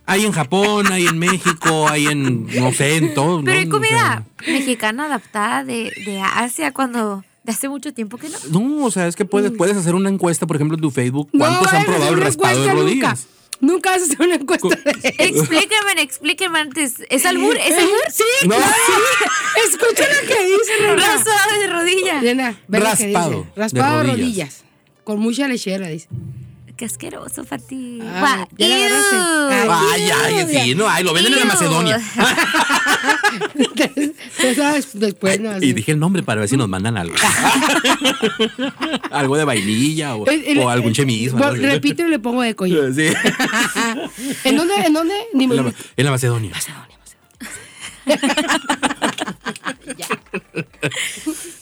[0.07, 3.43] hay en Japón, hay en México, hay en, no sé, en todo.
[3.43, 3.77] Pero hay ¿no?
[3.77, 8.39] O comida sea, mexicana adaptada de, de Asia cuando de hace mucho tiempo que no.
[8.51, 11.29] no, o sea, es que puedes, puedes hacer una encuesta, por ejemplo, en tu Facebook.
[11.33, 13.21] No ¿Cuántos vayas han probado el raspado de rodillas?
[13.21, 13.35] Nunca.
[13.61, 16.95] Nunca vas a hacer una encuesta de Explíquenme, explíquenme antes.
[17.09, 17.57] ¿Es albur?
[17.57, 18.01] ¿Es albur?
[18.13, 18.57] Sí, No.
[18.57, 18.73] claro.
[19.69, 20.97] Escucha lo que dice, Rona.
[21.07, 22.19] Raspado de rodilla.
[22.21, 24.19] Elena, ve lo que Raspado Raspado de rodillas.
[24.19, 24.65] rodillas.
[25.05, 26.09] Con mucha lechera, dice.
[26.77, 28.01] Qué asqueroso, Fati.
[28.03, 29.17] Ah, ya la agarraste.
[29.17, 29.71] ew.
[29.71, 31.45] Ay, ay, sí, no, ay, lo venden en la.
[31.45, 32.01] Macedonia.
[34.57, 35.51] Sabes después, ¿no?
[35.51, 35.67] Así.
[35.67, 37.15] Y dije el nombre para ver si nos mandan algo.
[39.13, 41.39] algo de vainilla o, El- el- o algún chemismo.
[41.51, 42.75] Repito y le pongo de coño.
[42.95, 43.09] Sí.
[44.45, 44.75] ¿En dónde?
[44.85, 45.15] ¿En dónde?
[45.33, 46.53] Ni me En la, en la Macedonia.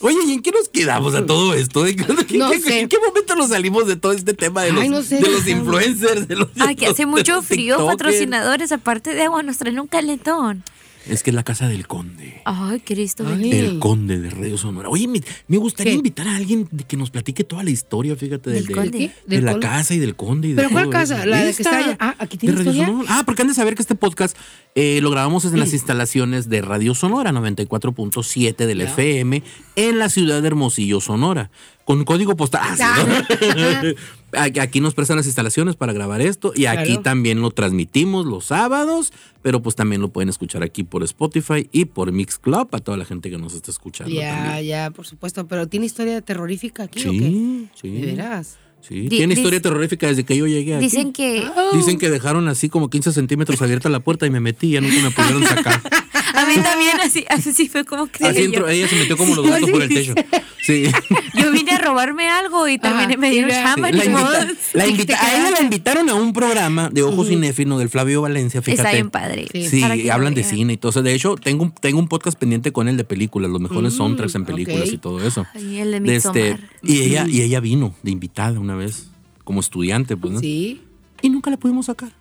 [0.02, 1.86] Oye, ¿y en qué nos quedamos a todo esto?
[1.86, 2.80] ¿En qué, No qué- sé.
[2.80, 5.16] en qué momento nos salimos de todo este tema de los, Ay, no sé.
[5.20, 6.26] de los influencers?
[6.28, 7.96] De los, Ay, que hace mucho frío, tiktokers?
[7.98, 10.64] patrocinadores, aparte de agua, nos traen un calentón.
[11.08, 12.40] Es que es la casa del conde.
[12.44, 13.50] Ay, Cristo Ay.
[13.52, 14.88] El conde de Radio Sonora.
[14.88, 15.96] Oye, me, me gustaría ¿Qué?
[15.96, 18.98] invitar a alguien de que nos platique toda la historia, fíjate, del, ¿Del de, conde?
[19.26, 20.48] de ¿Del la casa y del conde.
[20.48, 21.16] Y de ¿Pero cuál todo casa?
[21.18, 21.26] eso.
[21.26, 21.96] ¿La de que está allá?
[22.00, 22.86] Ah, ¿aquí de tiene Radio historia?
[22.86, 23.08] Sonora.
[23.10, 24.36] Ah, porque han de saber que este podcast
[24.74, 29.42] eh, lo grabamos en las instalaciones de Radio Sonora 94.7 del FM
[29.76, 31.50] en la ciudad de Hermosillo, Sonora.
[31.84, 32.60] Con código postal.
[32.64, 33.94] Ah, sí, ¿no?
[34.32, 39.12] Aquí- nos prestan las instalaciones para grabar esto y aquí también lo transmitimos los sábados,
[39.42, 43.04] pero pues también lo pueden escuchar aquí por Spotify y por Mixclub a toda la
[43.04, 44.66] gente que nos está escuchando Ya, también.
[44.66, 45.46] ya, por supuesto.
[45.46, 47.18] Pero ¿tiene historia terrorífica aquí o qué?
[47.18, 47.88] Sí, sí.
[47.90, 48.58] ¿De veras?
[48.80, 50.84] Sí, tiene historia terrorífica desde que yo llegué aquí.
[50.84, 54.68] Dicen que Dicen que dejaron así como 15 centímetros abierta la puerta y me metí
[54.68, 55.80] y ya nunca me pudieron sacar.
[56.34, 59.46] a mí también así, así fue como que Así entró, ella se metió como los
[59.50, 60.14] gatos por el techo.
[60.62, 60.84] Sí.
[61.34, 63.90] yo vine a robarme algo y también Ajá, me dieron chamba.
[63.90, 67.88] La, invita- la invita- a ella la invitaron a un programa de Ojos Cinéfilo del
[67.88, 68.82] Flavio Valencia, fíjate.
[68.82, 69.46] Está bien padre.
[69.52, 69.68] Sí.
[69.68, 71.02] Sí, hablan de cine y todo eso.
[71.02, 74.34] De hecho, tengo un, tengo un podcast pendiente con él de películas, los mejores soundtracks
[74.34, 75.46] en películas y todo eso.
[75.54, 79.08] Ay, el de De este, y ella y ella vino de invitada una vez
[79.44, 80.40] como estudiante, pues, ¿no?
[80.40, 80.80] Sí.
[81.20, 82.12] Y nunca la pudimos sacar.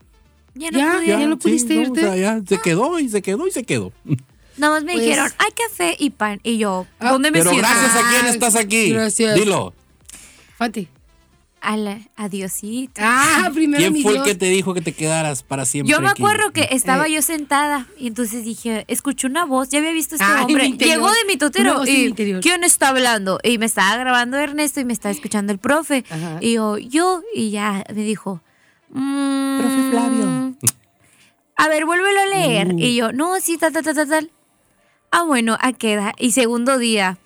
[0.55, 1.99] Ya no Ya, ya no Sí, pudiste no, irte.
[1.99, 3.91] o sea, ya se quedó y se quedó y se quedó.
[4.57, 6.39] Nada más me Pues- dijeron, hay café y pan.
[6.43, 7.67] Y yo, Ah, ¿dónde me Pero siento?
[7.69, 8.89] gracias a quién Ah, estás aquí.
[8.91, 9.35] gracias.
[9.35, 9.73] Dilo.
[10.57, 10.87] Fati.
[11.63, 13.01] A la- Adiosito.
[13.03, 15.91] Ah, primero ¿Quién mi fue el que te dijo que te quedaras para siempre?
[15.93, 16.19] Yo me aquí?
[16.21, 17.13] acuerdo que estaba Eh.
[17.13, 20.71] yo sentada y entonces dije, escuché una voz, ya había visto a este hombre.
[20.71, 22.13] Llegó de mi totero y.
[22.41, 23.39] ¿quién está hablando?
[23.43, 26.03] Y me estaba grabando Ernesto y me estaba escuchando el profe.
[26.09, 26.39] Ajá.
[26.41, 28.41] Y yo, yo, y ya me dijo,
[28.93, 30.55] mm, Profe Flavio.
[31.57, 32.73] A ver, vuélvelo a leer.
[32.73, 32.79] Uh.
[32.79, 34.31] Y yo, no, sí, tal, tal, tal, tal, tal.
[35.11, 36.13] Ah, bueno, a queda.
[36.17, 37.17] Y segundo día,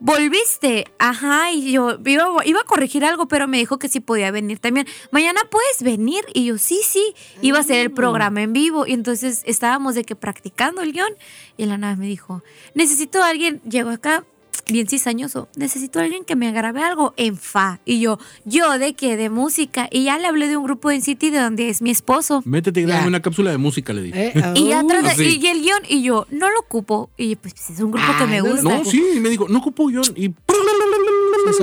[0.00, 0.86] ¿volviste?
[0.98, 4.58] Ajá, y yo iba, iba a corregir algo, pero me dijo que sí podía venir
[4.58, 4.86] también.
[5.10, 6.24] Mañana puedes venir.
[6.34, 7.14] Y yo, sí, sí.
[7.40, 7.86] Iba a hacer Mm.
[7.86, 8.86] el programa en vivo.
[8.86, 11.12] Y entonces estábamos de que practicando el guion.
[11.56, 12.42] Y la nada me dijo,
[12.74, 13.60] necesito a alguien.
[13.62, 14.24] Llegó acá
[14.70, 17.80] bien cizañoso, necesito a alguien que me grabe algo en fa.
[17.84, 19.16] Y yo, ¿yo de qué?
[19.16, 19.88] De música.
[19.90, 22.42] Y ya le hablé de un grupo en City de donde es mi esposo.
[22.44, 24.28] Métete y dame una cápsula de música, le dije.
[24.38, 25.24] Eh, Y ya uh, trata- así.
[25.40, 27.10] y, y el guion, y yo, no lo ocupo.
[27.16, 28.62] Y pues es un grupo que Ah, me gusta.
[28.62, 30.04] No, sí, y me dijo, no ocupo guion.
[30.16, 30.28] Y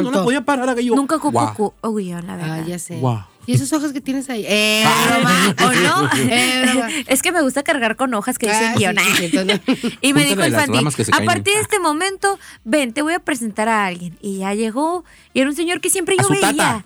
[0.01, 0.81] no la podía parar acá.
[0.81, 2.61] yo, Nunca ocupo oh, guion, la verdad.
[2.63, 2.97] Ah, ya sé.
[2.99, 3.19] Guau.
[3.47, 4.45] ¿Y esos ojos que tienes ahí?
[4.47, 5.07] Eh, Ah.
[5.09, 5.55] broma.
[5.63, 6.09] ¿O no?
[6.29, 6.89] Eh, broma.
[7.07, 10.55] es que me gusta cargar con hojas que dicen Ah, sí, Y me dijo el
[10.55, 11.25] a caen.
[11.25, 14.17] partir de este momento, ven, te voy a presentar a alguien.
[14.21, 16.47] Y ya llegó, y era un señor que siempre A yo su veía.
[16.47, 16.85] tata.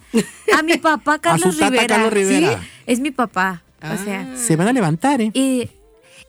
[0.58, 1.88] A mi papá, Carlos tata, Rivera.
[1.88, 2.60] Carlos Rivera.
[2.62, 2.68] ¿Sí?
[2.88, 3.64] Es mi papá.
[3.82, 3.96] Ah.
[4.00, 5.32] O sea, Se van a levantar, ¿eh?
[5.34, 5.70] y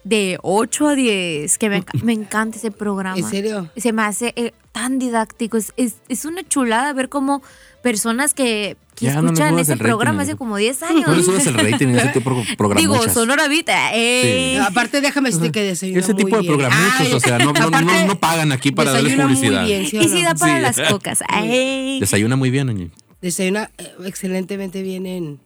[0.04, 3.18] de 8 a 10, que me, me encanta ese programa.
[3.18, 3.70] ¿En serio?
[3.76, 5.56] Se me hace eh, tan didáctico.
[5.58, 7.42] Es, es, es una chulada ver cómo
[7.82, 11.06] personas que, que Ya, no escuchan subas ese rating, programa hace como 10 años.
[11.08, 12.82] No le subas el rating en ese tipo de programas.
[12.82, 13.90] Digo, Sonora Vita.
[13.96, 14.58] Eh.
[14.60, 16.52] Aparte, déjame decirte que desayuna Ese muy tipo de bien.
[16.54, 19.64] programuchos, Ay, o sea, no, no, no, no pagan aquí para darles desayuna muy publicidad.
[19.66, 20.08] bien, ¿sí Y no?
[20.08, 20.80] si da para Sí.
[20.80, 21.24] las cocas.
[21.28, 21.98] Ay.
[22.00, 22.90] Desayuna muy bien, Oñi.
[23.22, 25.40] Desayuna eh, excelentemente bien en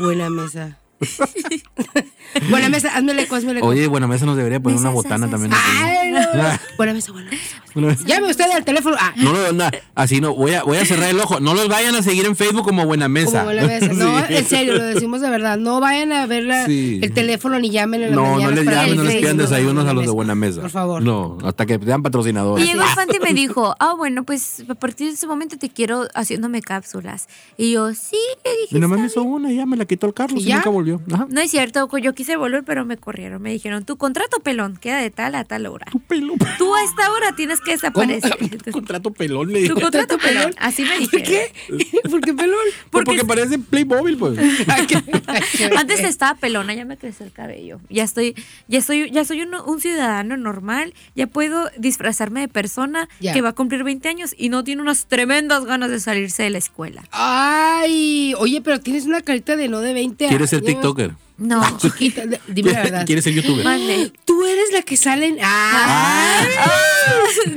[0.00, 0.78] Buena Mesa.
[2.50, 3.66] buena Mesa, hazme el eco, hazme el eco.
[3.66, 5.50] Oye, bueno, a veces nos debería poner una Mesa, botana también.
[5.50, 5.56] no.
[6.76, 8.04] Buena Mesa, buena Mesa.
[8.06, 8.96] Llame usted al teléfono.
[8.98, 11.38] Ah, No, no, no, así no, voy a, voy a cerrar el ojo.
[11.40, 13.44] No los vayan a seguir en Facebook como Buena Mesa.
[13.44, 13.92] como Buena Mesa.
[13.92, 14.34] No, Sí.
[14.34, 15.56] en serio, lo decimos de verdad.
[15.58, 16.98] No vayan a ver la- Sí.
[17.02, 19.92] el teléfono ni llamen en la No, no les llamen, no les pidan desayunos a
[19.92, 20.12] los de Mesa.
[20.14, 20.60] Buena Mesa.
[20.62, 21.02] Por favor.
[21.02, 22.66] No, hasta que sean Y patrocinadores.
[22.66, 25.68] llegó el Fanti y me dijo, ah, bueno, pues a partir de ese momento te
[25.70, 27.28] quiero haciéndome cápsulas.
[27.56, 28.74] Y yo, sí, le dije.
[28.74, 30.54] Mi mamá me "Está hizo una y ya me la quitó el Carlos ¿Y y,
[30.54, 30.89] nunca volvió.
[31.12, 31.26] Ajá.
[31.30, 33.40] No es cierto, yo quise volver, pero me corrieron.
[33.42, 35.86] Me dijeron, tu contrato pelón queda de tal a tal hora.
[35.92, 36.34] Tu pelo.
[36.58, 38.36] Tú a esta hora tienes que desaparecer.
[38.72, 39.80] Contrato pelón, le Tu dijo.
[39.80, 40.54] contrato pelón.
[40.58, 41.24] Así me ¿Por dijeron.
[41.26, 42.00] qué?
[42.10, 42.58] ¿Por qué pelón?
[42.90, 44.38] Porque, parece Playmobil, pues.
[45.76, 47.80] Antes estaba pelona, ya me creció el cabello.
[47.88, 48.34] Ya estoy,
[48.68, 50.94] ya soy, ya soy un, un ciudadano normal.
[51.14, 53.32] Ya puedo disfrazarme de persona Ya.
[53.32, 56.50] que va a cumplir 20 años y no tiene unas tremendas ganas de salirse de
[56.50, 57.02] la escuela.
[57.12, 60.30] Ay, oye, pero tienes una carita de no de 20 años.
[60.32, 61.12] ¿Quieres ser TikToker?
[61.38, 61.78] No.
[61.78, 63.06] Chiquita, de- dime la verdad.
[63.06, 63.64] ¿Quieres ser youtuber?
[63.64, 64.12] Mande.
[64.26, 65.38] Tú eres la que salen.
[65.42, 66.44] ¡Ah!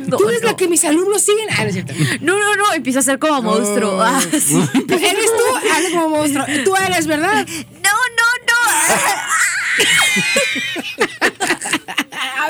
[0.07, 0.47] No, Tú eres no.
[0.49, 1.47] la que mis alumnos siguen.
[1.51, 1.93] Ah, no es cierto.
[2.21, 4.01] No, no, no, empieza a ser como monstruo.
[4.01, 4.55] Ah, sí.
[4.89, 6.45] Eres tú, eres como monstruo.
[6.63, 7.45] Tú eres, ¿verdad?
[7.45, 8.53] No, no, no.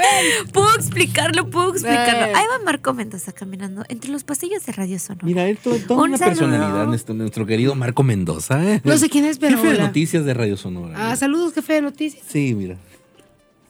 [0.04, 2.36] Ver, puedo explicarlo, puedo explicarlo.
[2.38, 5.26] Ahí va Marco Mendoza caminando entre los pasillos de Radio Sonora.
[5.26, 6.40] Mira, él to- toda Un una saludo.
[6.42, 8.64] personalidad, nuestro, nuestro querido Marco Mendoza.
[8.64, 8.82] ¿eh?
[8.84, 11.12] No sé quién es, pero Jefe de noticias de Radio Sonora.
[11.12, 12.24] Ah, saludos, jefe de noticias.
[12.28, 12.78] Sí, mira.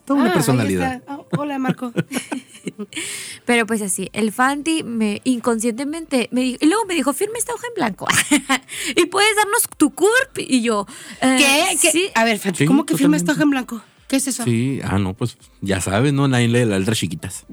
[0.05, 0.93] Toda Ah, una ahí personalidad.
[0.95, 1.13] está.
[1.13, 1.93] Ah, hola, Marco.
[3.45, 7.53] Pero pues así, el Fanti me inconscientemente me dijo, y luego me dijo, firme esta
[7.53, 8.07] hoja en blanco.
[8.95, 10.39] y puedes darnos tu CURP.
[10.39, 10.85] Y yo,
[11.21, 11.77] eh, ¿Qué?
[11.81, 11.91] ¿Qué?
[11.91, 12.09] Sí.
[12.15, 13.81] A ver, Fati, Sí, ¿cómo que firma esta hoja en blanco?
[14.13, 14.43] ¿Qué es eso?
[14.43, 16.27] Sí, ah, no, pues ya sabes, ¿no?
[16.27, 17.45] Nadie lee las letras chiquitas.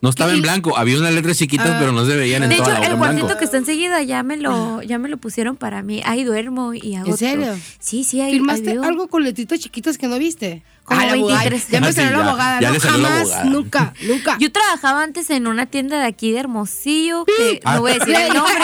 [0.00, 1.76] No estaba en blanco, había unas letras chiquitas, Ah.
[1.78, 4.22] pero no se veían en De toda hecho, la el cuartito que está enseguida ya
[4.22, 6.00] me lo, ya me lo pusieron para mí.
[6.06, 7.54] Ahí duermo y hago ¿En serio?
[7.78, 10.62] Sí, sí, ahí ¿Firmaste ahí algo con letritas chiquitas que no viste?
[10.84, 11.40] Como Ah, la abogada.
[11.42, 11.68] 23.
[11.70, 12.60] Ya me Ah, salió sí, la abogada.
[12.62, 13.44] Ya no, le salió la jamás, abogada.
[13.50, 14.36] nunca, nunca.
[14.40, 17.74] Yo trabajaba antes en una tienda de aquí de Hermosillo, que Ah.
[17.76, 18.54] no voy a decir el nombre,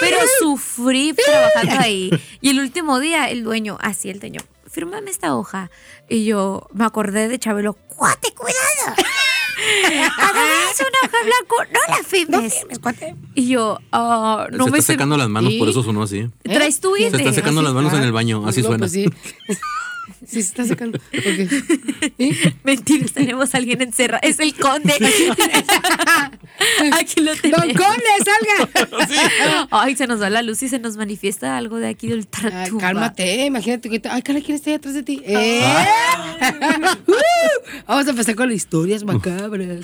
[0.00, 2.10] pero sufrí trabajando ahí.
[2.40, 4.40] Y el último día, el dueño, así el dueño,
[4.72, 5.70] fírmame esta hoja.
[6.08, 8.96] Y yo me acordé de Chabelo, ¡cuate, cuidado!
[9.88, 12.66] Veas una hoja en blanco, no la firmes.
[13.34, 15.58] Y yo, ah, no se me está secando las manos, ¿Y?
[15.58, 16.28] por eso sonó así.
[16.42, 18.80] ¿Traes tu Se está secando ¿Ah, las manos en el baño, así no, suena.
[18.82, 19.06] pues sí.
[20.26, 20.98] Sí, se está sacando.
[20.98, 21.52] Ok.
[22.18, 22.32] ¿Y?
[22.64, 24.20] Mentiras, tenemos a alguien encerrado.
[24.22, 24.92] Es el conde.
[27.00, 27.66] Aquí lo ¡Don tenemos.
[27.72, 29.68] Conde, salga!
[29.70, 32.80] Ay, se nos va la luz y se nos manifiesta algo de aquí del Taratuba.
[32.80, 34.00] cálmate, imagínate que.
[34.08, 35.22] Ay, cara, ¿quién está ahí atrás de ti?
[35.24, 35.60] ¿Eh?
[35.64, 36.96] Ah.
[37.06, 37.12] Uh,
[37.86, 39.80] vamos a empezar con las historias macabras.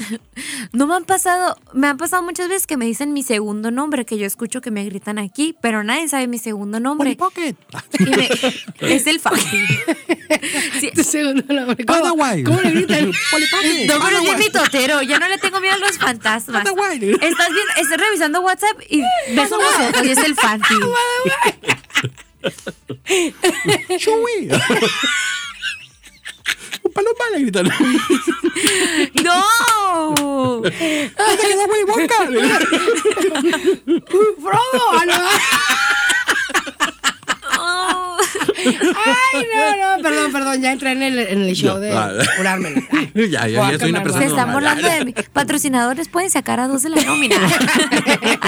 [0.73, 4.05] No me han pasado, me han pasado muchas veces que me dicen mi segundo nombre,
[4.05, 7.17] que yo escucho que me gritan aquí, pero nadie sabe mi segundo nombre.
[7.17, 7.55] Pocket.
[8.01, 9.65] Me- es el Fanti.
[10.81, 10.91] Sí.
[10.95, 11.85] Tu segundo nombre.
[11.85, 12.45] ¿Cómo, Otherwise.
[12.45, 13.11] ¿Cómo le gritan?
[13.11, 16.67] No, pero es bien mitotero, ya no le tengo miedo a los fantasmas.
[16.67, 17.13] Otherwise.
[17.13, 20.75] Estás bien, estoy revisando WhatsApp y ves unos ojos y es el Fanti.
[23.99, 24.51] Chuy.
[26.83, 27.67] Un paloma le gritan.
[29.25, 30.63] ¡No!
[30.65, 32.19] ¡Se quedó Willy Wonka!
[34.43, 34.85] ¡Frodo!
[38.69, 42.13] ¡Ay, no, no, perdón, perdón, ya entré en el, en el show de Ah.
[42.37, 42.83] curármela.
[43.15, 45.15] Ya, ya, ya soy una persona Se están burlando de mí.
[45.33, 47.35] Patrocinadores pueden sacar a dos de la nómina.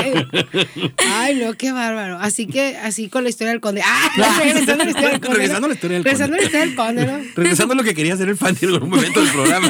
[1.13, 2.19] Ay, no, qué bárbaro.
[2.21, 3.83] Así que, así con la historia del conde.
[3.85, 5.37] Ah, regresando a la historia del conde.
[5.37, 6.45] Regresando a la historia del Regresando a la conde.
[6.47, 7.33] historia del conde, ¿no?
[7.37, 9.69] Regresando a lo que quería hacer el fan en algún momento del programa.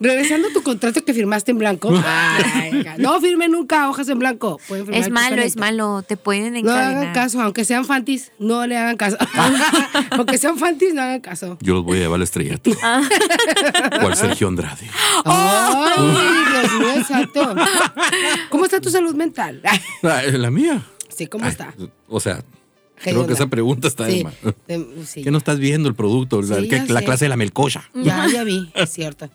[0.00, 1.92] Regresando a tu contrato que firmaste en blanco.
[2.06, 4.60] Ay, no firme nunca hojas en blanco.
[4.68, 6.02] Pueden firmar Es malo, es malo.
[6.06, 7.14] Te pueden No hagan encadenar.
[7.14, 9.16] caso, aunque sean fantis, no le hagan caso.
[10.10, 11.58] aunque sean fantis, no hagan caso.
[11.60, 12.70] Yo los voy a llevar al estrellato.
[14.00, 14.88] ¿Cuál Sergio Andrade?
[15.24, 16.02] Ay,
[16.50, 17.54] Dios mío, santo.
[18.50, 19.60] ¿Cómo está tu salud mental?
[20.02, 20.82] Ah, La mía.
[21.14, 21.74] Sí, ¿cómo Ay, está?
[22.08, 22.38] O sea,
[22.96, 23.28] ¿Qué creo onda?
[23.28, 24.34] que esa pregunta está de Sí, más.
[24.66, 25.22] de- sí.
[25.22, 26.42] ¿Qué no estás viendo el producto?
[26.42, 27.88] La- que- la clase de la melcocha.
[27.94, 29.28] Ya, ya vi, es cierto.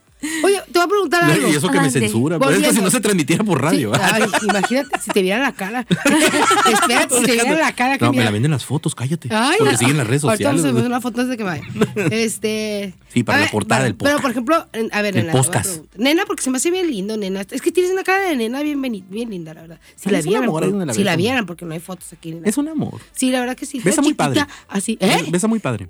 [0.44, 1.48] Oye, te voy a preguntar algo.
[1.48, 2.00] Y eso que me Ande.
[2.00, 2.38] censura.
[2.40, 3.94] Pero es que si no se transmitiera por radio.
[3.96, 5.86] Sí, ay, imagínate si te vieran la cara.
[6.74, 7.98] Espérate, si te vieran la cara.
[7.98, 9.30] que No, me la venden las fotos, cállate.
[9.32, 9.78] Ay, porque no.
[9.78, 10.62] siguen las redes Ahorita sociales.
[10.64, 10.86] vamos a ver güey.
[10.88, 11.64] una foto antes de que vaya.
[12.12, 12.94] Este.
[13.14, 14.22] Sí, para a la ver, portada del Pero, podcast.
[14.22, 15.32] por ejemplo, a ver, El nena.
[15.32, 15.70] te voy a podcast.
[15.70, 16.00] preguntar.
[16.00, 17.42] Nena, porque se me hace bien lindo, nena.
[17.50, 19.80] Es que tienes una cara de nena bien, bien linda, la verdad.
[19.96, 22.34] Si Ay, la vieran, amor, por- la si la vieran, porque no hay fotos aquí,
[22.34, 22.48] nena.
[22.48, 23.00] Es un amor.
[23.14, 23.80] Sí, la verdad que sí.
[23.80, 24.46] Besa muy padre.
[24.68, 24.98] Así.
[25.00, 25.26] ¿Eh?
[25.30, 25.88] Besa muy padre.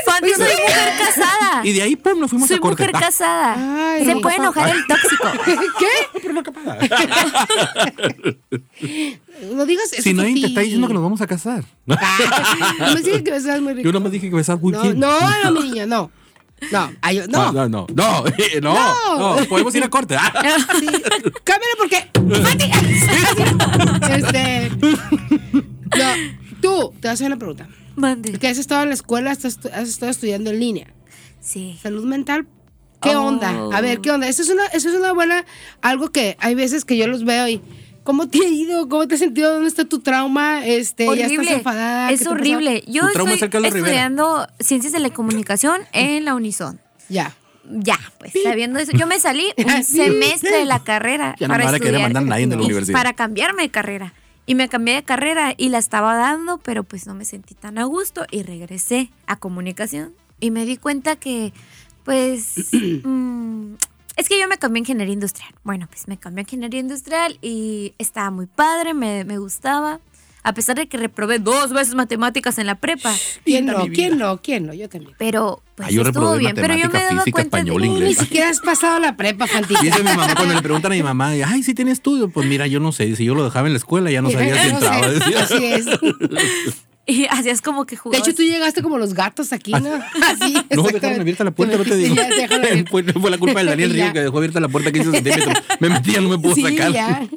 [0.06, 1.60] Fanti, soy mujer casada.
[1.64, 2.86] Y de ahí, pum, nos fuimos Soy a corte.
[2.86, 3.56] mujer casada.
[3.94, 4.20] Ay, Se no.
[4.22, 5.28] puede enojar el tóxico.
[5.78, 6.30] ¿Qué?
[9.52, 10.02] No digas eso.
[10.02, 11.64] Si no, te está diciendo que nos vamos a casar.
[11.90, 12.18] Ah,
[12.78, 13.84] no me digas que besas muy rico.
[13.86, 14.98] Yo nomás dije que besas muy No, bien.
[14.98, 16.10] no, no, mi niña, no.
[16.72, 17.52] No, ay, yo- no.
[17.52, 18.24] no, no, no, no,
[18.62, 20.16] no, no, podemos ir a corte.
[20.18, 20.32] Ah.
[20.80, 20.86] Sí.
[21.44, 22.10] Cámbialo porque.
[22.42, 22.70] Fati.
[24.12, 24.70] Este.
[24.80, 26.12] No,
[26.60, 27.68] tú, te voy a hacer una pregunta.
[27.94, 28.38] Mande.
[28.38, 30.86] Que has estado en la escuela, has, has estado estudiando en línea.
[31.40, 31.78] Sí.
[31.82, 32.46] Salud mental.
[33.00, 33.22] ¿Qué Oh.
[33.26, 33.50] onda?
[33.72, 34.26] A ver, ¿qué onda?
[34.26, 35.44] Eso es una, eso es una buena,
[35.82, 37.60] algo que hay veces que yo los veo y
[38.06, 38.88] ¿cómo te ha ido?
[38.88, 39.52] ¿Cómo te has sentido?
[39.52, 40.64] ¿Dónde está tu trauma?
[40.66, 42.08] Este, ya estás enfadada.
[42.08, 42.82] ¿Qué Es horrible.
[42.86, 43.68] Yo estoy Rivera.
[43.68, 46.80] estudiando ciencias de la comunicación en la Unison.
[47.10, 47.34] Ya.
[47.68, 51.68] Ya, pues sabiendo eso, yo me salí un semestre de la carrera Ya no para
[51.70, 52.96] me estudiar mandar nadie de la y universidad.
[52.96, 54.14] para cambiarme de carrera.
[54.46, 57.78] Y me cambié de carrera y la estaba dando, pero pues no me sentí tan
[57.78, 61.52] a gusto y regresé a comunicación y me di cuenta que
[62.04, 62.54] pues
[63.02, 63.74] mm,
[64.16, 65.50] es que yo me cambié a ingeniería industrial.
[65.64, 70.00] Bueno, pues me cambié a ingeniería industrial y estaba muy padre, me, me gustaba.
[70.42, 73.12] A pesar de que reprobé dos veces matemáticas en la prepa.
[73.44, 73.84] ¿Quién no?
[73.92, 74.40] ¿Quién no?
[74.40, 74.74] ¿Quién no?
[74.74, 75.12] Yo también.
[75.18, 76.54] Pero pues Ah, yo estuvo bien.
[76.54, 78.18] Pero yo me daba física, cuenta de- español, ni inglés.
[78.18, 79.80] siquiera has pasado la prepa, Fantita.
[79.82, 82.28] Dice mi mamá cuando le preguntan a mi mamá, ay, si tiene estudio.
[82.28, 83.16] Pues mira, yo no sé.
[83.16, 85.06] Si yo lo dejaba en la escuela, ya no sabía si No entraba.
[85.42, 85.86] Así es.
[87.08, 88.26] Y hacías como que De jugabas.
[88.26, 89.94] hecho, tú llegaste como los gatos aquí, ¿no?
[90.24, 90.54] Así.
[90.74, 92.16] No, dejaron abierta la puerta, no te digo.
[92.90, 93.92] Fue, fue la culpa del Daniel.
[93.92, 95.54] Río que dejó abierta la puerta 15 centímetros.
[95.78, 96.92] Me metí, ya no me pudo Sí, sacar.
[96.92, 97.28] ya.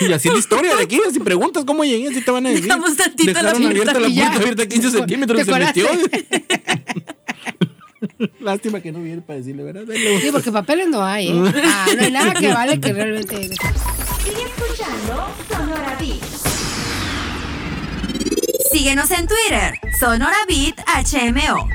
[0.00, 2.64] Y así la historia de aquí, si preguntas cómo llegué, así te van a decir.
[2.64, 5.86] Dejamos tantito la Dejaron puerta abierta la puerta abierta 15 centímetros y ¿Te se metió.
[8.40, 9.84] Lástima que no viene para decirle, ¿verdad?
[10.20, 11.52] Sí, porque papeles no hay, ¿eh?
[11.64, 13.36] Ah, no hay nada que vale que realmente.
[13.36, 16.49] Sigue escuchando Sonora Beat.
[18.72, 21.68] Síguenos en Twitter, Sonora Beat HMO.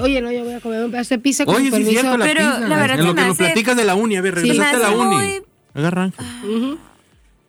[0.00, 2.00] Oye, no, yo voy a comer un pedazo de pizza con Oye, sí es permiso.
[2.00, 2.60] cierto, la Pero pizza.
[2.68, 4.90] la verdad en lo que nos platicas de la uni, a ver, regresaste a la
[4.90, 5.16] uni.
[5.16, 5.42] muy-
[5.74, 6.10] Agarra.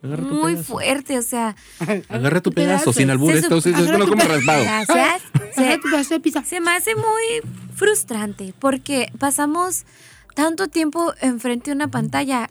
[0.03, 0.73] Agarra tu Muy pedazo.
[0.73, 1.55] fuerte, o sea.
[2.09, 2.93] Agarra tu pedazo, pedazo.
[2.93, 3.31] sin albur.
[3.33, 4.63] Se Esto es esto no como raspado.
[4.63, 4.89] Gracias.
[4.89, 5.19] Agarra
[5.55, 6.43] Se, tu pedazo de pizza.
[6.43, 9.85] se me hace muy frustrante porque pasamos
[10.35, 12.49] tanto tiempo enfrente de una pantalla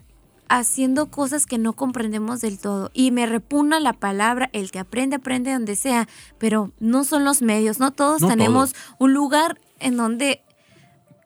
[0.59, 2.91] haciendo cosas que no comprendemos del todo.
[2.93, 7.41] Y me repugna la palabra, el que aprende, aprende donde sea, pero no son los
[7.41, 10.41] medios, no todos No tenemos un lugar en donde...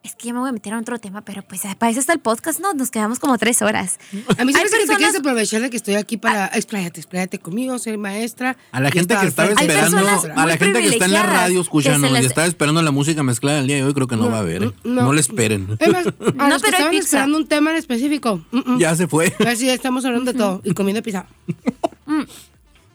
[0.07, 2.13] Es que ya me voy a meter a otro tema, pero pues para eso está
[2.13, 2.73] el podcast, ¿no?
[2.73, 3.99] Nos quedamos como tres horas.
[4.37, 6.45] A mí se me que te quieres aprovechar de que estoy aquí para.
[6.47, 8.55] Expláyate, expláyate conmigo, soy maestra.
[8.71, 9.97] A la gente que estaba esperando,
[10.33, 12.81] a la gente que está en la radio que escuchándonos se les- y estaba esperando
[12.81, 14.63] la música mezclada el día de hoy, creo que no, No, va a haber.
[14.63, 14.71] ¿eh?
[14.85, 15.01] no.
[15.03, 15.75] No, le esperen.
[15.77, 17.03] Es más, a No, los que pero hay estaban pizza.
[17.03, 18.41] esperando un tema en específico.
[18.51, 18.79] mm, mm.
[18.79, 19.33] Ya se fue.
[19.45, 21.25] Así ya estamos hablando de todo y comiendo pizza.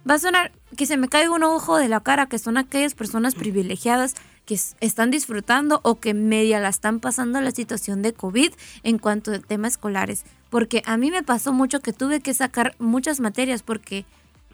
[0.08, 2.94] Va a sonar que se me caiga un ojo de la cara, que son aquellas
[2.94, 4.14] personas privilegiadas
[4.44, 9.32] que están disfrutando o que media la están pasando la situación de COVID en cuanto
[9.32, 10.24] a temas escolares.
[10.50, 14.04] Porque a mí me pasó mucho que tuve que sacar muchas materias porque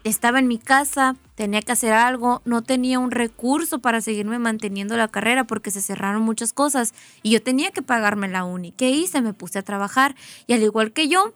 [0.03, 4.95] estaba en mi casa, tenía que hacer algo, no tenía un recurso para seguirme manteniendo
[4.95, 8.71] la carrera porque se cerraron muchas cosas y yo tenía que pagarme la uni.
[8.71, 9.21] ¿Qué hice?
[9.21, 10.15] Me puse a trabajar
[10.47, 11.33] y al igual que yo,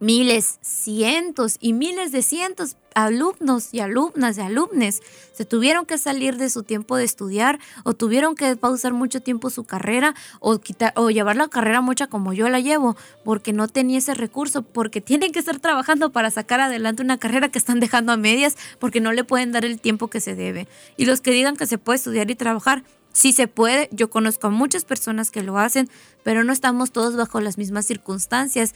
[0.00, 6.36] miles, cientos y miles de cientos alumnos y alumnas y alumnes se tuvieron que salir
[6.36, 10.92] de su tiempo de estudiar o tuvieron que pausar mucho tiempo su carrera o quitar
[10.96, 15.00] o llevar la carrera mucha como yo la llevo porque no tenía ese recurso porque
[15.00, 19.00] tienen que estar trabajando para sacar adelante una carrera que están dejando a medias porque
[19.00, 20.66] no le pueden dar el tiempo que se debe.
[20.96, 22.82] Y los que digan que se puede estudiar y trabajar
[23.12, 25.90] Sí se puede, yo conozco a muchas personas que lo hacen,
[26.22, 28.74] pero no estamos todos bajo las mismas circunstancias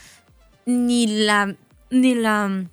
[0.66, 1.56] ni la,
[1.90, 2.66] ni la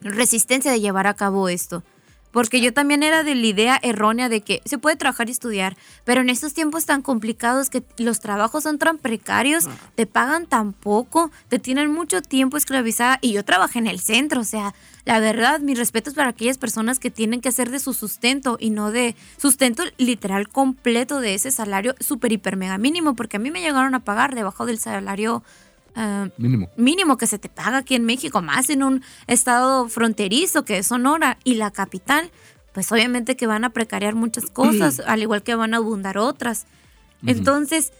[0.00, 1.82] resistencia de llevar a cabo esto.
[2.30, 5.78] Porque yo también era de la idea errónea de que se puede trabajar y estudiar,
[6.04, 10.74] pero en estos tiempos tan complicados que los trabajos son tan precarios, te pagan tan
[10.74, 14.74] poco, te tienen mucho tiempo esclavizada y yo trabajé en el centro, o sea,
[15.06, 18.70] la verdad, mis respetos para aquellas personas que tienen que hacer de su sustento y
[18.70, 23.50] no de sustento literal completo de ese salario súper, hiper, mega mínimo, porque a mí
[23.50, 25.42] me llegaron a pagar debajo del salario
[25.94, 26.68] ah, Mínimo.
[26.76, 30.86] mínimo que se te paga aquí en México, más en un estado fronterizo que es
[30.86, 32.30] Sonora y la capital,
[32.72, 36.66] pues obviamente que van a precariar muchas cosas, al igual que van a abundar otras.
[37.26, 37.92] Entonces,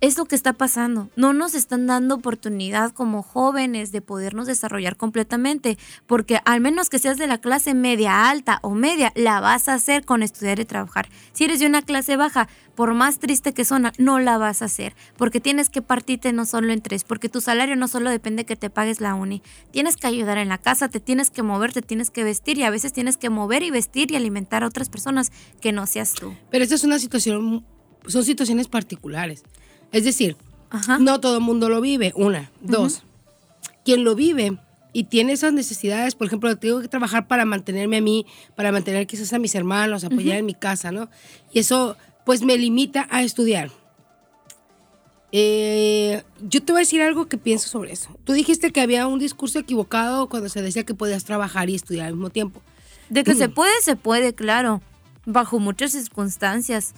[0.00, 1.10] es lo que está pasando.
[1.16, 6.98] No nos están dando oportunidad como jóvenes de podernos desarrollar completamente, porque al menos que
[6.98, 10.64] seas de la clase media alta o media, la vas a hacer con estudiar y
[10.64, 11.08] trabajar.
[11.32, 14.66] Si eres de una clase baja, por más triste que suena, no la vas a
[14.66, 18.44] hacer, porque tienes que partirte no solo en tres, porque tu salario no solo depende
[18.44, 21.72] que te pagues la uni, tienes que ayudar en la casa, te tienes que mover,
[21.72, 24.66] te tienes que vestir y a veces tienes que mover y vestir y alimentar a
[24.66, 26.34] otras personas que no seas tú.
[26.50, 27.64] Pero esta es una situación,
[28.06, 29.42] son situaciones particulares.
[29.96, 30.36] Es decir,
[30.68, 30.98] Ajá.
[30.98, 32.50] no todo el mundo lo vive, una.
[32.60, 33.02] Dos,
[33.82, 34.58] quien lo vive
[34.92, 38.26] y tiene esas necesidades, por ejemplo, tengo que trabajar para mantenerme a mí,
[38.56, 41.08] para mantener quizás a mis hermanos, apoyar en mi casa, ¿no?
[41.50, 43.70] Y eso pues me limita a estudiar.
[45.32, 48.10] Eh, yo te voy a decir algo que pienso sobre eso.
[48.24, 52.08] Tú dijiste que había un discurso equivocado cuando se decía que podías trabajar y estudiar
[52.08, 52.60] al mismo tiempo.
[53.08, 54.82] De que se puede, se puede, claro,
[55.24, 56.92] bajo muchas circunstancias,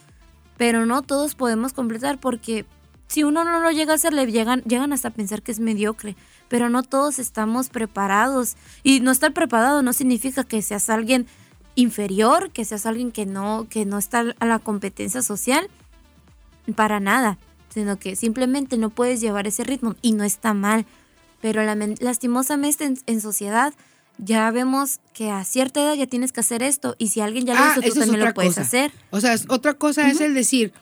[0.56, 2.66] pero no todos podemos completar porque
[3.08, 5.60] si uno no lo llega a hacer, le llegan, llegan hasta a pensar que es
[5.60, 6.14] mediocre,
[6.48, 8.56] pero no todos estamos preparados.
[8.82, 11.26] Y no estar preparado no significa que seas alguien
[11.74, 15.68] inferior, que seas alguien que no, que no está a la competencia social,
[16.74, 17.38] para nada,
[17.72, 20.84] sino que simplemente no puedes llevar ese ritmo y no está mal.
[21.40, 21.62] Pero
[22.00, 23.72] lastimosamente en, en sociedad
[24.18, 27.54] ya vemos que a cierta edad ya tienes que hacer esto y si alguien ya
[27.54, 28.62] lo Ah, hizo, tú también lo puedes cosa.
[28.62, 28.92] hacer.
[29.10, 30.72] O sea, otra cosa es el decir,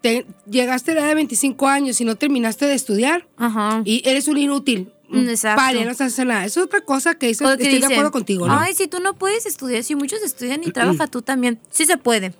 [0.00, 3.82] te- llegaste a la edad de 25 años y no terminaste de estudiar Ajá.
[3.84, 4.92] y eres un inútil.
[5.08, 5.60] Mm, exacto.
[5.62, 6.46] Paria, no estás haciendo nada.
[6.46, 8.58] Eso es otra cosa que que estoy de dicen, acuerdo contigo, ¿no?
[8.58, 11.60] Ay, si tú no puedes estudiar, si muchos estudian y trabajan, tú también.
[11.70, 12.34] Sí se puede.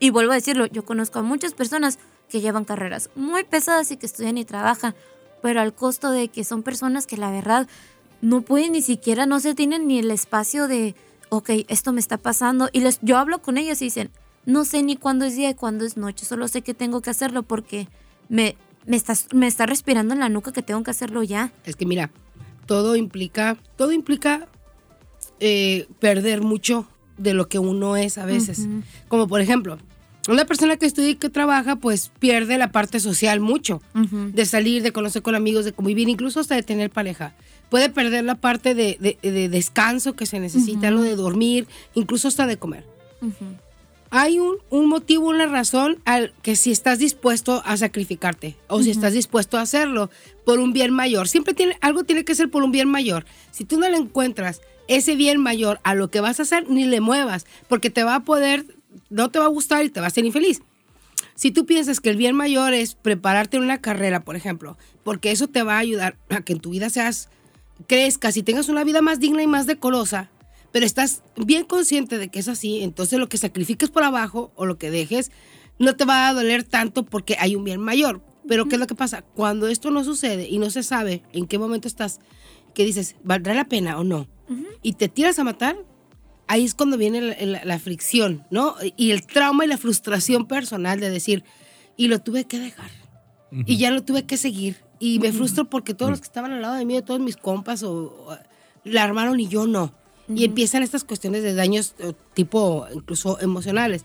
[0.00, 1.98] Y vuelvo a decirlo, yo conozco a muchas personas
[2.30, 4.94] que llevan carreras muy pesadas y que estudian y trabajan,
[5.42, 7.68] pero al costo de que son personas que la verdad
[8.22, 10.94] no pueden ni siquiera, no se tienen ni el espacio de,
[11.28, 12.70] ok, esto me está pasando.
[12.72, 14.10] Y les, yo hablo con ellos y dicen,
[14.46, 17.10] no sé ni cuándo es día y cuándo es noche, solo sé que tengo que
[17.10, 17.88] hacerlo porque
[18.28, 21.52] me, me, está, me está respirando en la nuca que tengo que hacerlo ya.
[21.64, 22.10] Es que mira,
[22.66, 24.48] todo implica, todo implica
[25.40, 26.86] eh, perder mucho
[27.18, 28.66] de lo que uno es a veces.
[29.08, 29.78] Como por ejemplo,
[30.28, 33.80] una persona que estudia y que trabaja, pues pierde la parte social mucho.
[34.34, 37.34] De salir, de conocer con amigos, de convivir, incluso hasta de tener pareja.
[37.70, 42.28] Puede perder la parte de, de- de descanso que se necesita, lo de dormir, incluso
[42.28, 42.84] hasta de comer.
[44.18, 48.90] Hay un, un motivo, una razón al que si estás dispuesto a sacrificarte o si
[48.90, 50.08] estás dispuesto a hacerlo
[50.46, 51.28] por un bien mayor.
[51.28, 53.26] Siempre tiene, algo tiene que ser por un bien mayor.
[53.50, 56.86] Si tú no le encuentras ese bien mayor a lo que vas a hacer, ni
[56.86, 58.64] le muevas, porque te va a poder,
[59.10, 60.62] no te va a gustar y te va a hacer infeliz.
[61.34, 65.30] Si tú piensas que el bien mayor es prepararte en una carrera, por ejemplo, porque
[65.30, 67.28] eso te va a ayudar a que en tu vida seas,
[67.86, 70.30] crezcas y tengas una vida más digna y más decorosa,
[70.72, 74.66] pero estás bien consciente de que es así, entonces lo que sacrifiques por abajo o
[74.66, 75.30] lo que dejes
[75.78, 78.22] no te va a doler tanto porque hay un bien mayor.
[78.48, 79.22] Pero ¿qué es lo que pasa?
[79.22, 82.20] Cuando esto no sucede y no se sabe en qué momento estás,
[82.74, 84.28] que dices, ¿valdrá la pena o no?
[84.82, 85.76] Y te tiras a matar,
[86.46, 88.76] ahí es cuando viene la, la- la fricción, ¿no?
[88.96, 91.42] Y el trauma y la frustración personal de decir,
[91.96, 92.90] y lo tuve que dejar,
[93.66, 96.62] y ya lo tuve que seguir, y me frustro porque todos los que estaban al
[96.62, 97.92] lado de mí, de todos mis compas, o,
[98.28, 98.36] o,
[98.84, 99.92] la armaron y yo no.
[100.28, 104.04] Y empiezan estas cuestiones de daños eh, tipo incluso emocionales.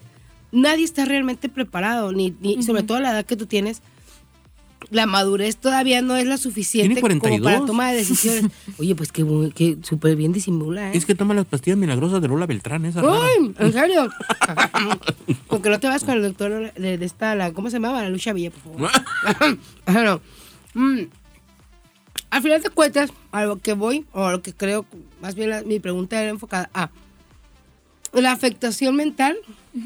[0.52, 3.82] Nadie está realmente preparado, ni, ni sobre todo a la edad que tú tienes,
[4.90, 7.68] la madurez todavía no es la suficiente Tiene como para 42.
[7.68, 8.52] toma de decisiones.
[8.80, 10.98] Oye, pues que, que súper bien disimula, ¿eh?
[10.98, 13.02] Es que toma las pastillas milagrosas de Lola Beltrán, esa.
[13.02, 13.54] ¡Ay!
[13.60, 14.10] ¿En serio?
[15.48, 18.02] Porque no te vas con el doctor de, de esta, la, ¿cómo se llamaba?
[18.02, 18.92] La Lucha Villa, por favor.
[19.86, 20.22] Ajá, no.
[20.74, 21.08] Mm.
[22.30, 24.86] al final de cuentas, a lo que voy, o a lo que creo,
[25.22, 26.90] más bien la- mi pregunta era enfocada a
[28.14, 29.38] la afectación mental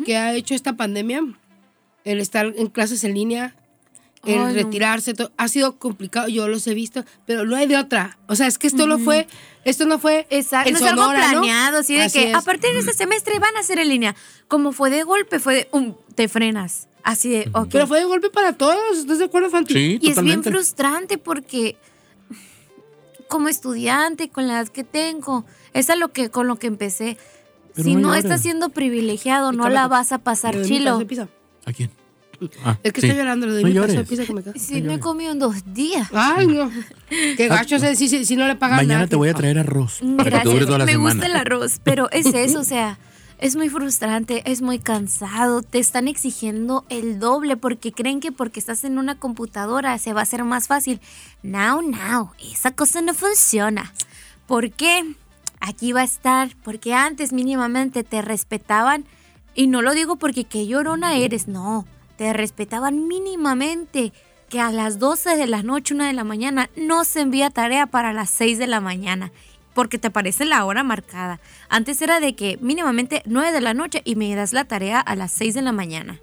[0.05, 1.21] que ha hecho esta pandemia,
[2.03, 3.55] el estar en clases en línea,
[4.25, 4.53] el Ay, no.
[4.53, 8.17] retirarse, to- ha sido complicado, yo los he visto, pero no hay de otra.
[8.27, 9.27] O sea, es que esto no fue,
[9.65, 11.41] esto no fue Exacto, no es algo Sonora, ¿no?
[11.41, 12.35] planeado, así de Así que es.
[12.35, 14.15] a partir de este semestre van a ser en línea.
[14.47, 16.87] Como fue de golpe, fue de, um, te frenas.
[17.03, 17.67] Así de, ok.
[17.71, 19.73] Pero fue de golpe para todos, ¿estás de acuerdo, Fanti?
[19.75, 20.49] Sí, Y es bien totalmente.
[20.49, 21.77] frustrante porque
[23.27, 27.17] como estudiante, con la edad que tengo, es a lo que, con lo que empecé.
[27.73, 30.99] Pero si no no, estás siendo privilegiado, no la vas a pasar chilo.
[31.65, 31.91] ¿A quién?
[32.65, 33.07] Ah, Es que sí.
[33.07, 34.07] estoy llorando, le doy No mi de llores.
[34.09, 34.53] pizza que me queda.
[34.57, 36.07] Sí, no he comido en dos días.
[36.13, 36.69] Ay, no.
[37.37, 39.07] Qué gacho, eh, si, si, si no le pagan Mañana nada.
[39.07, 41.13] te voy a traer arroz para que te Gracias, dure toda la me semana.
[41.13, 42.97] gusta el arroz, pero es eso, o sea,
[43.37, 48.59] es muy frustrante, es muy cansado, te están exigiendo el doble porque creen que porque
[48.59, 51.01] estás en una computadora se va a hacer más fácil.
[51.43, 53.93] No, no, esa cosa no funciona.
[54.47, 55.15] ¿Por qué?
[55.59, 59.05] Aquí va a estar, porque antes mínimamente te respetaban,
[59.53, 61.85] y no lo digo porque qué llorona eres, no,
[62.17, 64.13] te respetaban mínimamente
[64.49, 67.87] que a las 12 de la noche, una de la mañana, no se envía tarea
[67.87, 69.31] para las 6 de la mañana,
[69.75, 71.39] porque te parece la hora marcada.
[71.69, 75.15] Antes era de que mínimamente 9 de la noche y me das la tarea a
[75.15, 76.19] las 6 de la mañana.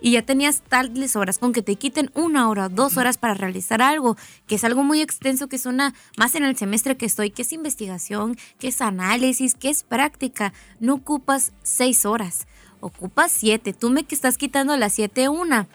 [0.00, 3.34] Y ya tenías tales horas, con que te quiten una hora o dos horas para
[3.34, 4.16] realizar algo,
[4.46, 7.42] que es algo muy extenso, que es una, más en el semestre que estoy, que
[7.42, 10.52] es investigación, que es análisis, que es práctica.
[10.80, 12.46] No ocupas seis horas,
[12.80, 13.72] ocupas siete.
[13.72, 15.66] Tú me que estás quitando las siete una.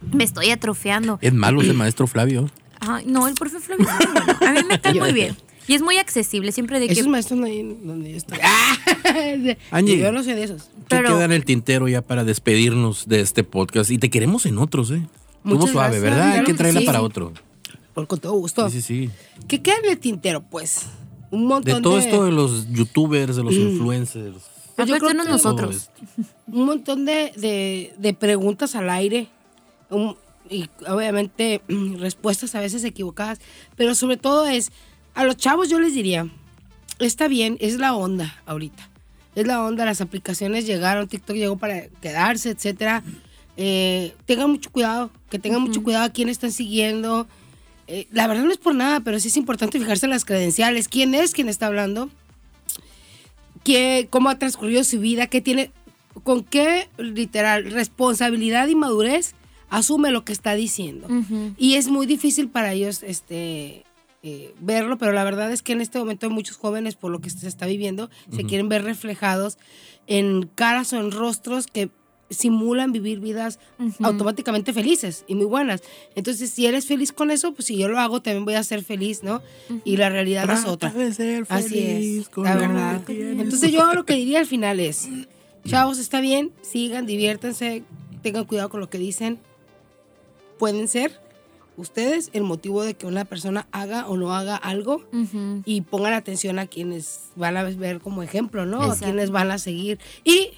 [0.00, 1.18] Me estoy atrofiando.
[1.20, 2.48] Es malo ese maestro Flavio.
[2.80, 4.38] Ay, no, el profe Flavio es muy bueno.
[4.46, 5.36] A mí me cae muy bien.
[5.68, 6.92] Y es muy accesible, siempre de que...
[6.94, 8.38] Esos maestros no hay donde yo estoy.
[9.08, 9.98] Ah, Angie.
[9.98, 10.62] Yo no sé de esos.
[10.64, 13.90] ¿Qué Pero- queda en el tintero ya para despedirnos de este podcast?
[13.90, 15.06] Y te queremos en otros, ¿eh?
[15.44, 16.02] Estuvo suave, gracias.
[16.02, 16.22] ¿verdad?
[16.26, 16.86] Hay Claro que que traerla sí.
[16.86, 17.32] para otro.
[17.94, 18.68] Por con todo gusto.
[18.68, 19.10] Sí, sí, sí.
[19.48, 20.86] ¿Qué queda en el tintero, pues?
[21.30, 24.34] Un montón De todo esto de los youtubers, de los influencers.
[24.76, 25.90] Pues yo Aparte creo no que- nosotros.
[26.48, 29.28] un montón de, de- de preguntas al aire
[29.90, 30.16] un-
[30.50, 33.40] y obviamente mm, respuestas a veces equivocadas,
[33.76, 34.70] pero sobre todo es,
[35.16, 36.28] a los chavos yo les diría,
[37.00, 38.88] está bien, es la onda ahorita,
[39.34, 43.02] es la onda, las aplicaciones llegaron, TikTok llegó para quedarse, etcétera.
[43.56, 47.26] Eh, tengan mucho cuidado, que tengan mucho cuidado a quién están siguiendo.
[47.88, 50.86] Eh, la verdad no es por nada, pero sí es importante fijarse en las credenciales,
[50.86, 52.10] quién es quien está hablando
[53.66, 55.72] qué, cómo ha transcurrido su vida, qué tiene,
[56.22, 59.34] con qué literal responsabilidad y madurez
[59.68, 61.08] asume lo que está diciendo.
[61.58, 63.82] Y es muy difícil para ellos este,
[64.28, 67.30] eh, verlo, pero la verdad es que en este momento muchos jóvenes, por lo que
[67.30, 69.56] se está viviendo, se quieren ver reflejados
[70.08, 71.90] en caras o en rostros que
[72.28, 73.60] simulan vivir vidas
[74.02, 75.84] automáticamente felices y muy buenas.
[76.16, 78.82] Entonces, si eres feliz con eso, pues si yo lo hago, también voy a ser
[78.82, 79.42] feliz, ¿no?
[79.84, 80.90] Y la realidad es otra.
[80.90, 83.02] de ser Así feliz es, con la lo verdad.
[83.08, 85.08] Entonces yo lo que diría al final es,
[85.64, 87.84] chavos, está bien, sigan, diviértanse,
[88.22, 89.38] tengan cuidado con lo que dicen.
[90.58, 91.25] Pueden ser
[91.76, 95.04] ustedes el motivo de que una persona haga o no haga algo
[95.64, 98.82] y pongan atención a quienes van a ver como ejemplo, ¿no?
[98.82, 99.98] A quienes van a seguir.
[100.24, 100.50] Y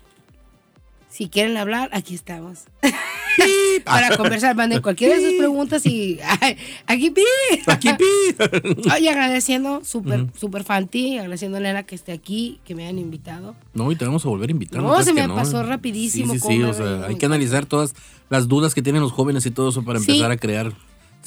[1.10, 2.64] si quieren hablar, aquí estamos.
[3.84, 7.22] Para conversar, manden cualquiera de sus preguntas y ay, aquí pi.
[7.68, 8.84] Aquí, pi.
[8.90, 13.54] Ay, agradeciendo, súper, súper fanti, agradeciendo a Elena que esté aquí, que me hayan invitado.
[13.74, 14.82] No, y te vamos a volver a invitar.
[14.82, 16.62] No, se me pasó rapidísimo, Sí, sí, sí.
[16.64, 17.94] O sea, hay que analizar todas
[18.28, 20.10] las dudas que tienen los jóvenes y todo eso para Sí.
[20.10, 20.72] empezar a crear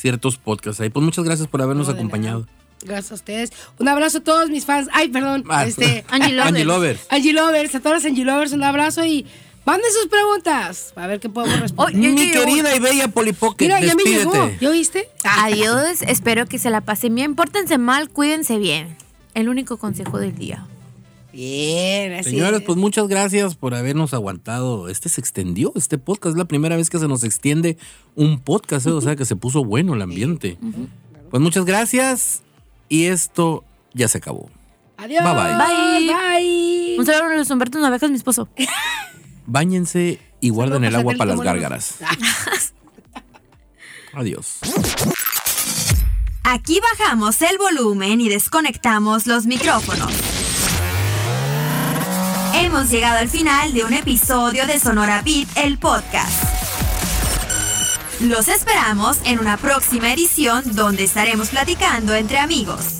[0.01, 0.89] ciertos podcasts ahí.
[0.89, 2.47] Pues muchas gracias por habernos No, acompañado.
[2.83, 3.51] Gracias a ustedes.
[3.79, 4.89] Un abrazo a todos mis fans.
[4.91, 5.43] Ay, perdón.
[5.49, 6.47] Ah, este, Angie Lovers.
[6.49, 6.99] Angie Lovers.
[7.09, 9.27] Angie Lovers, a todos los Angie Lovers, un abrazo y
[9.65, 10.91] manden sus preguntas.
[10.95, 11.95] A ver qué podemos responder.
[11.95, 14.31] Mi querida y bella Polipocket, Mira, ya me llegó.
[14.31, 14.57] despídete.
[14.65, 15.09] ¿Ya oíste?
[15.23, 17.35] Adiós, espero que se la pasen bien.
[17.35, 18.97] Pórtense mal, cuídense bien.
[19.35, 20.65] El único consejo del día.
[21.33, 22.65] Bien, así Señores, es.
[22.65, 24.89] pues muchas gracias por habernos aguantado.
[24.89, 26.33] Este se extendió, este podcast.
[26.33, 27.77] Es la primera vez que se nos extiende
[28.15, 28.91] un podcast, ¿eh?
[28.91, 30.57] o sea que se puso bueno el ambiente.
[31.29, 32.41] Pues muchas gracias
[32.89, 33.63] y esto
[33.93, 34.49] ya se acabó.
[34.97, 35.23] Adiós.
[35.23, 35.57] Bye, bye.
[35.57, 36.13] Bye.
[36.13, 36.95] Bye.
[36.99, 38.49] Un saludo a los Humberto Navejas, mi esposo.
[39.45, 41.95] Báñense y guarden el agua para las gárgaras.
[44.13, 44.59] Adiós.
[46.43, 50.11] Aquí bajamos el volumen y desconectamos los micrófonos.
[52.63, 56.43] Hemos llegado al final de un episodio de Sonora Beat, el podcast.
[58.19, 62.97] Los esperamos en una próxima edición donde estaremos platicando entre amigos.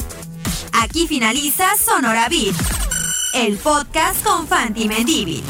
[0.82, 2.56] Aquí finaliza Sonora Beat,
[3.36, 5.44] el podcast con Fanti Mendivil.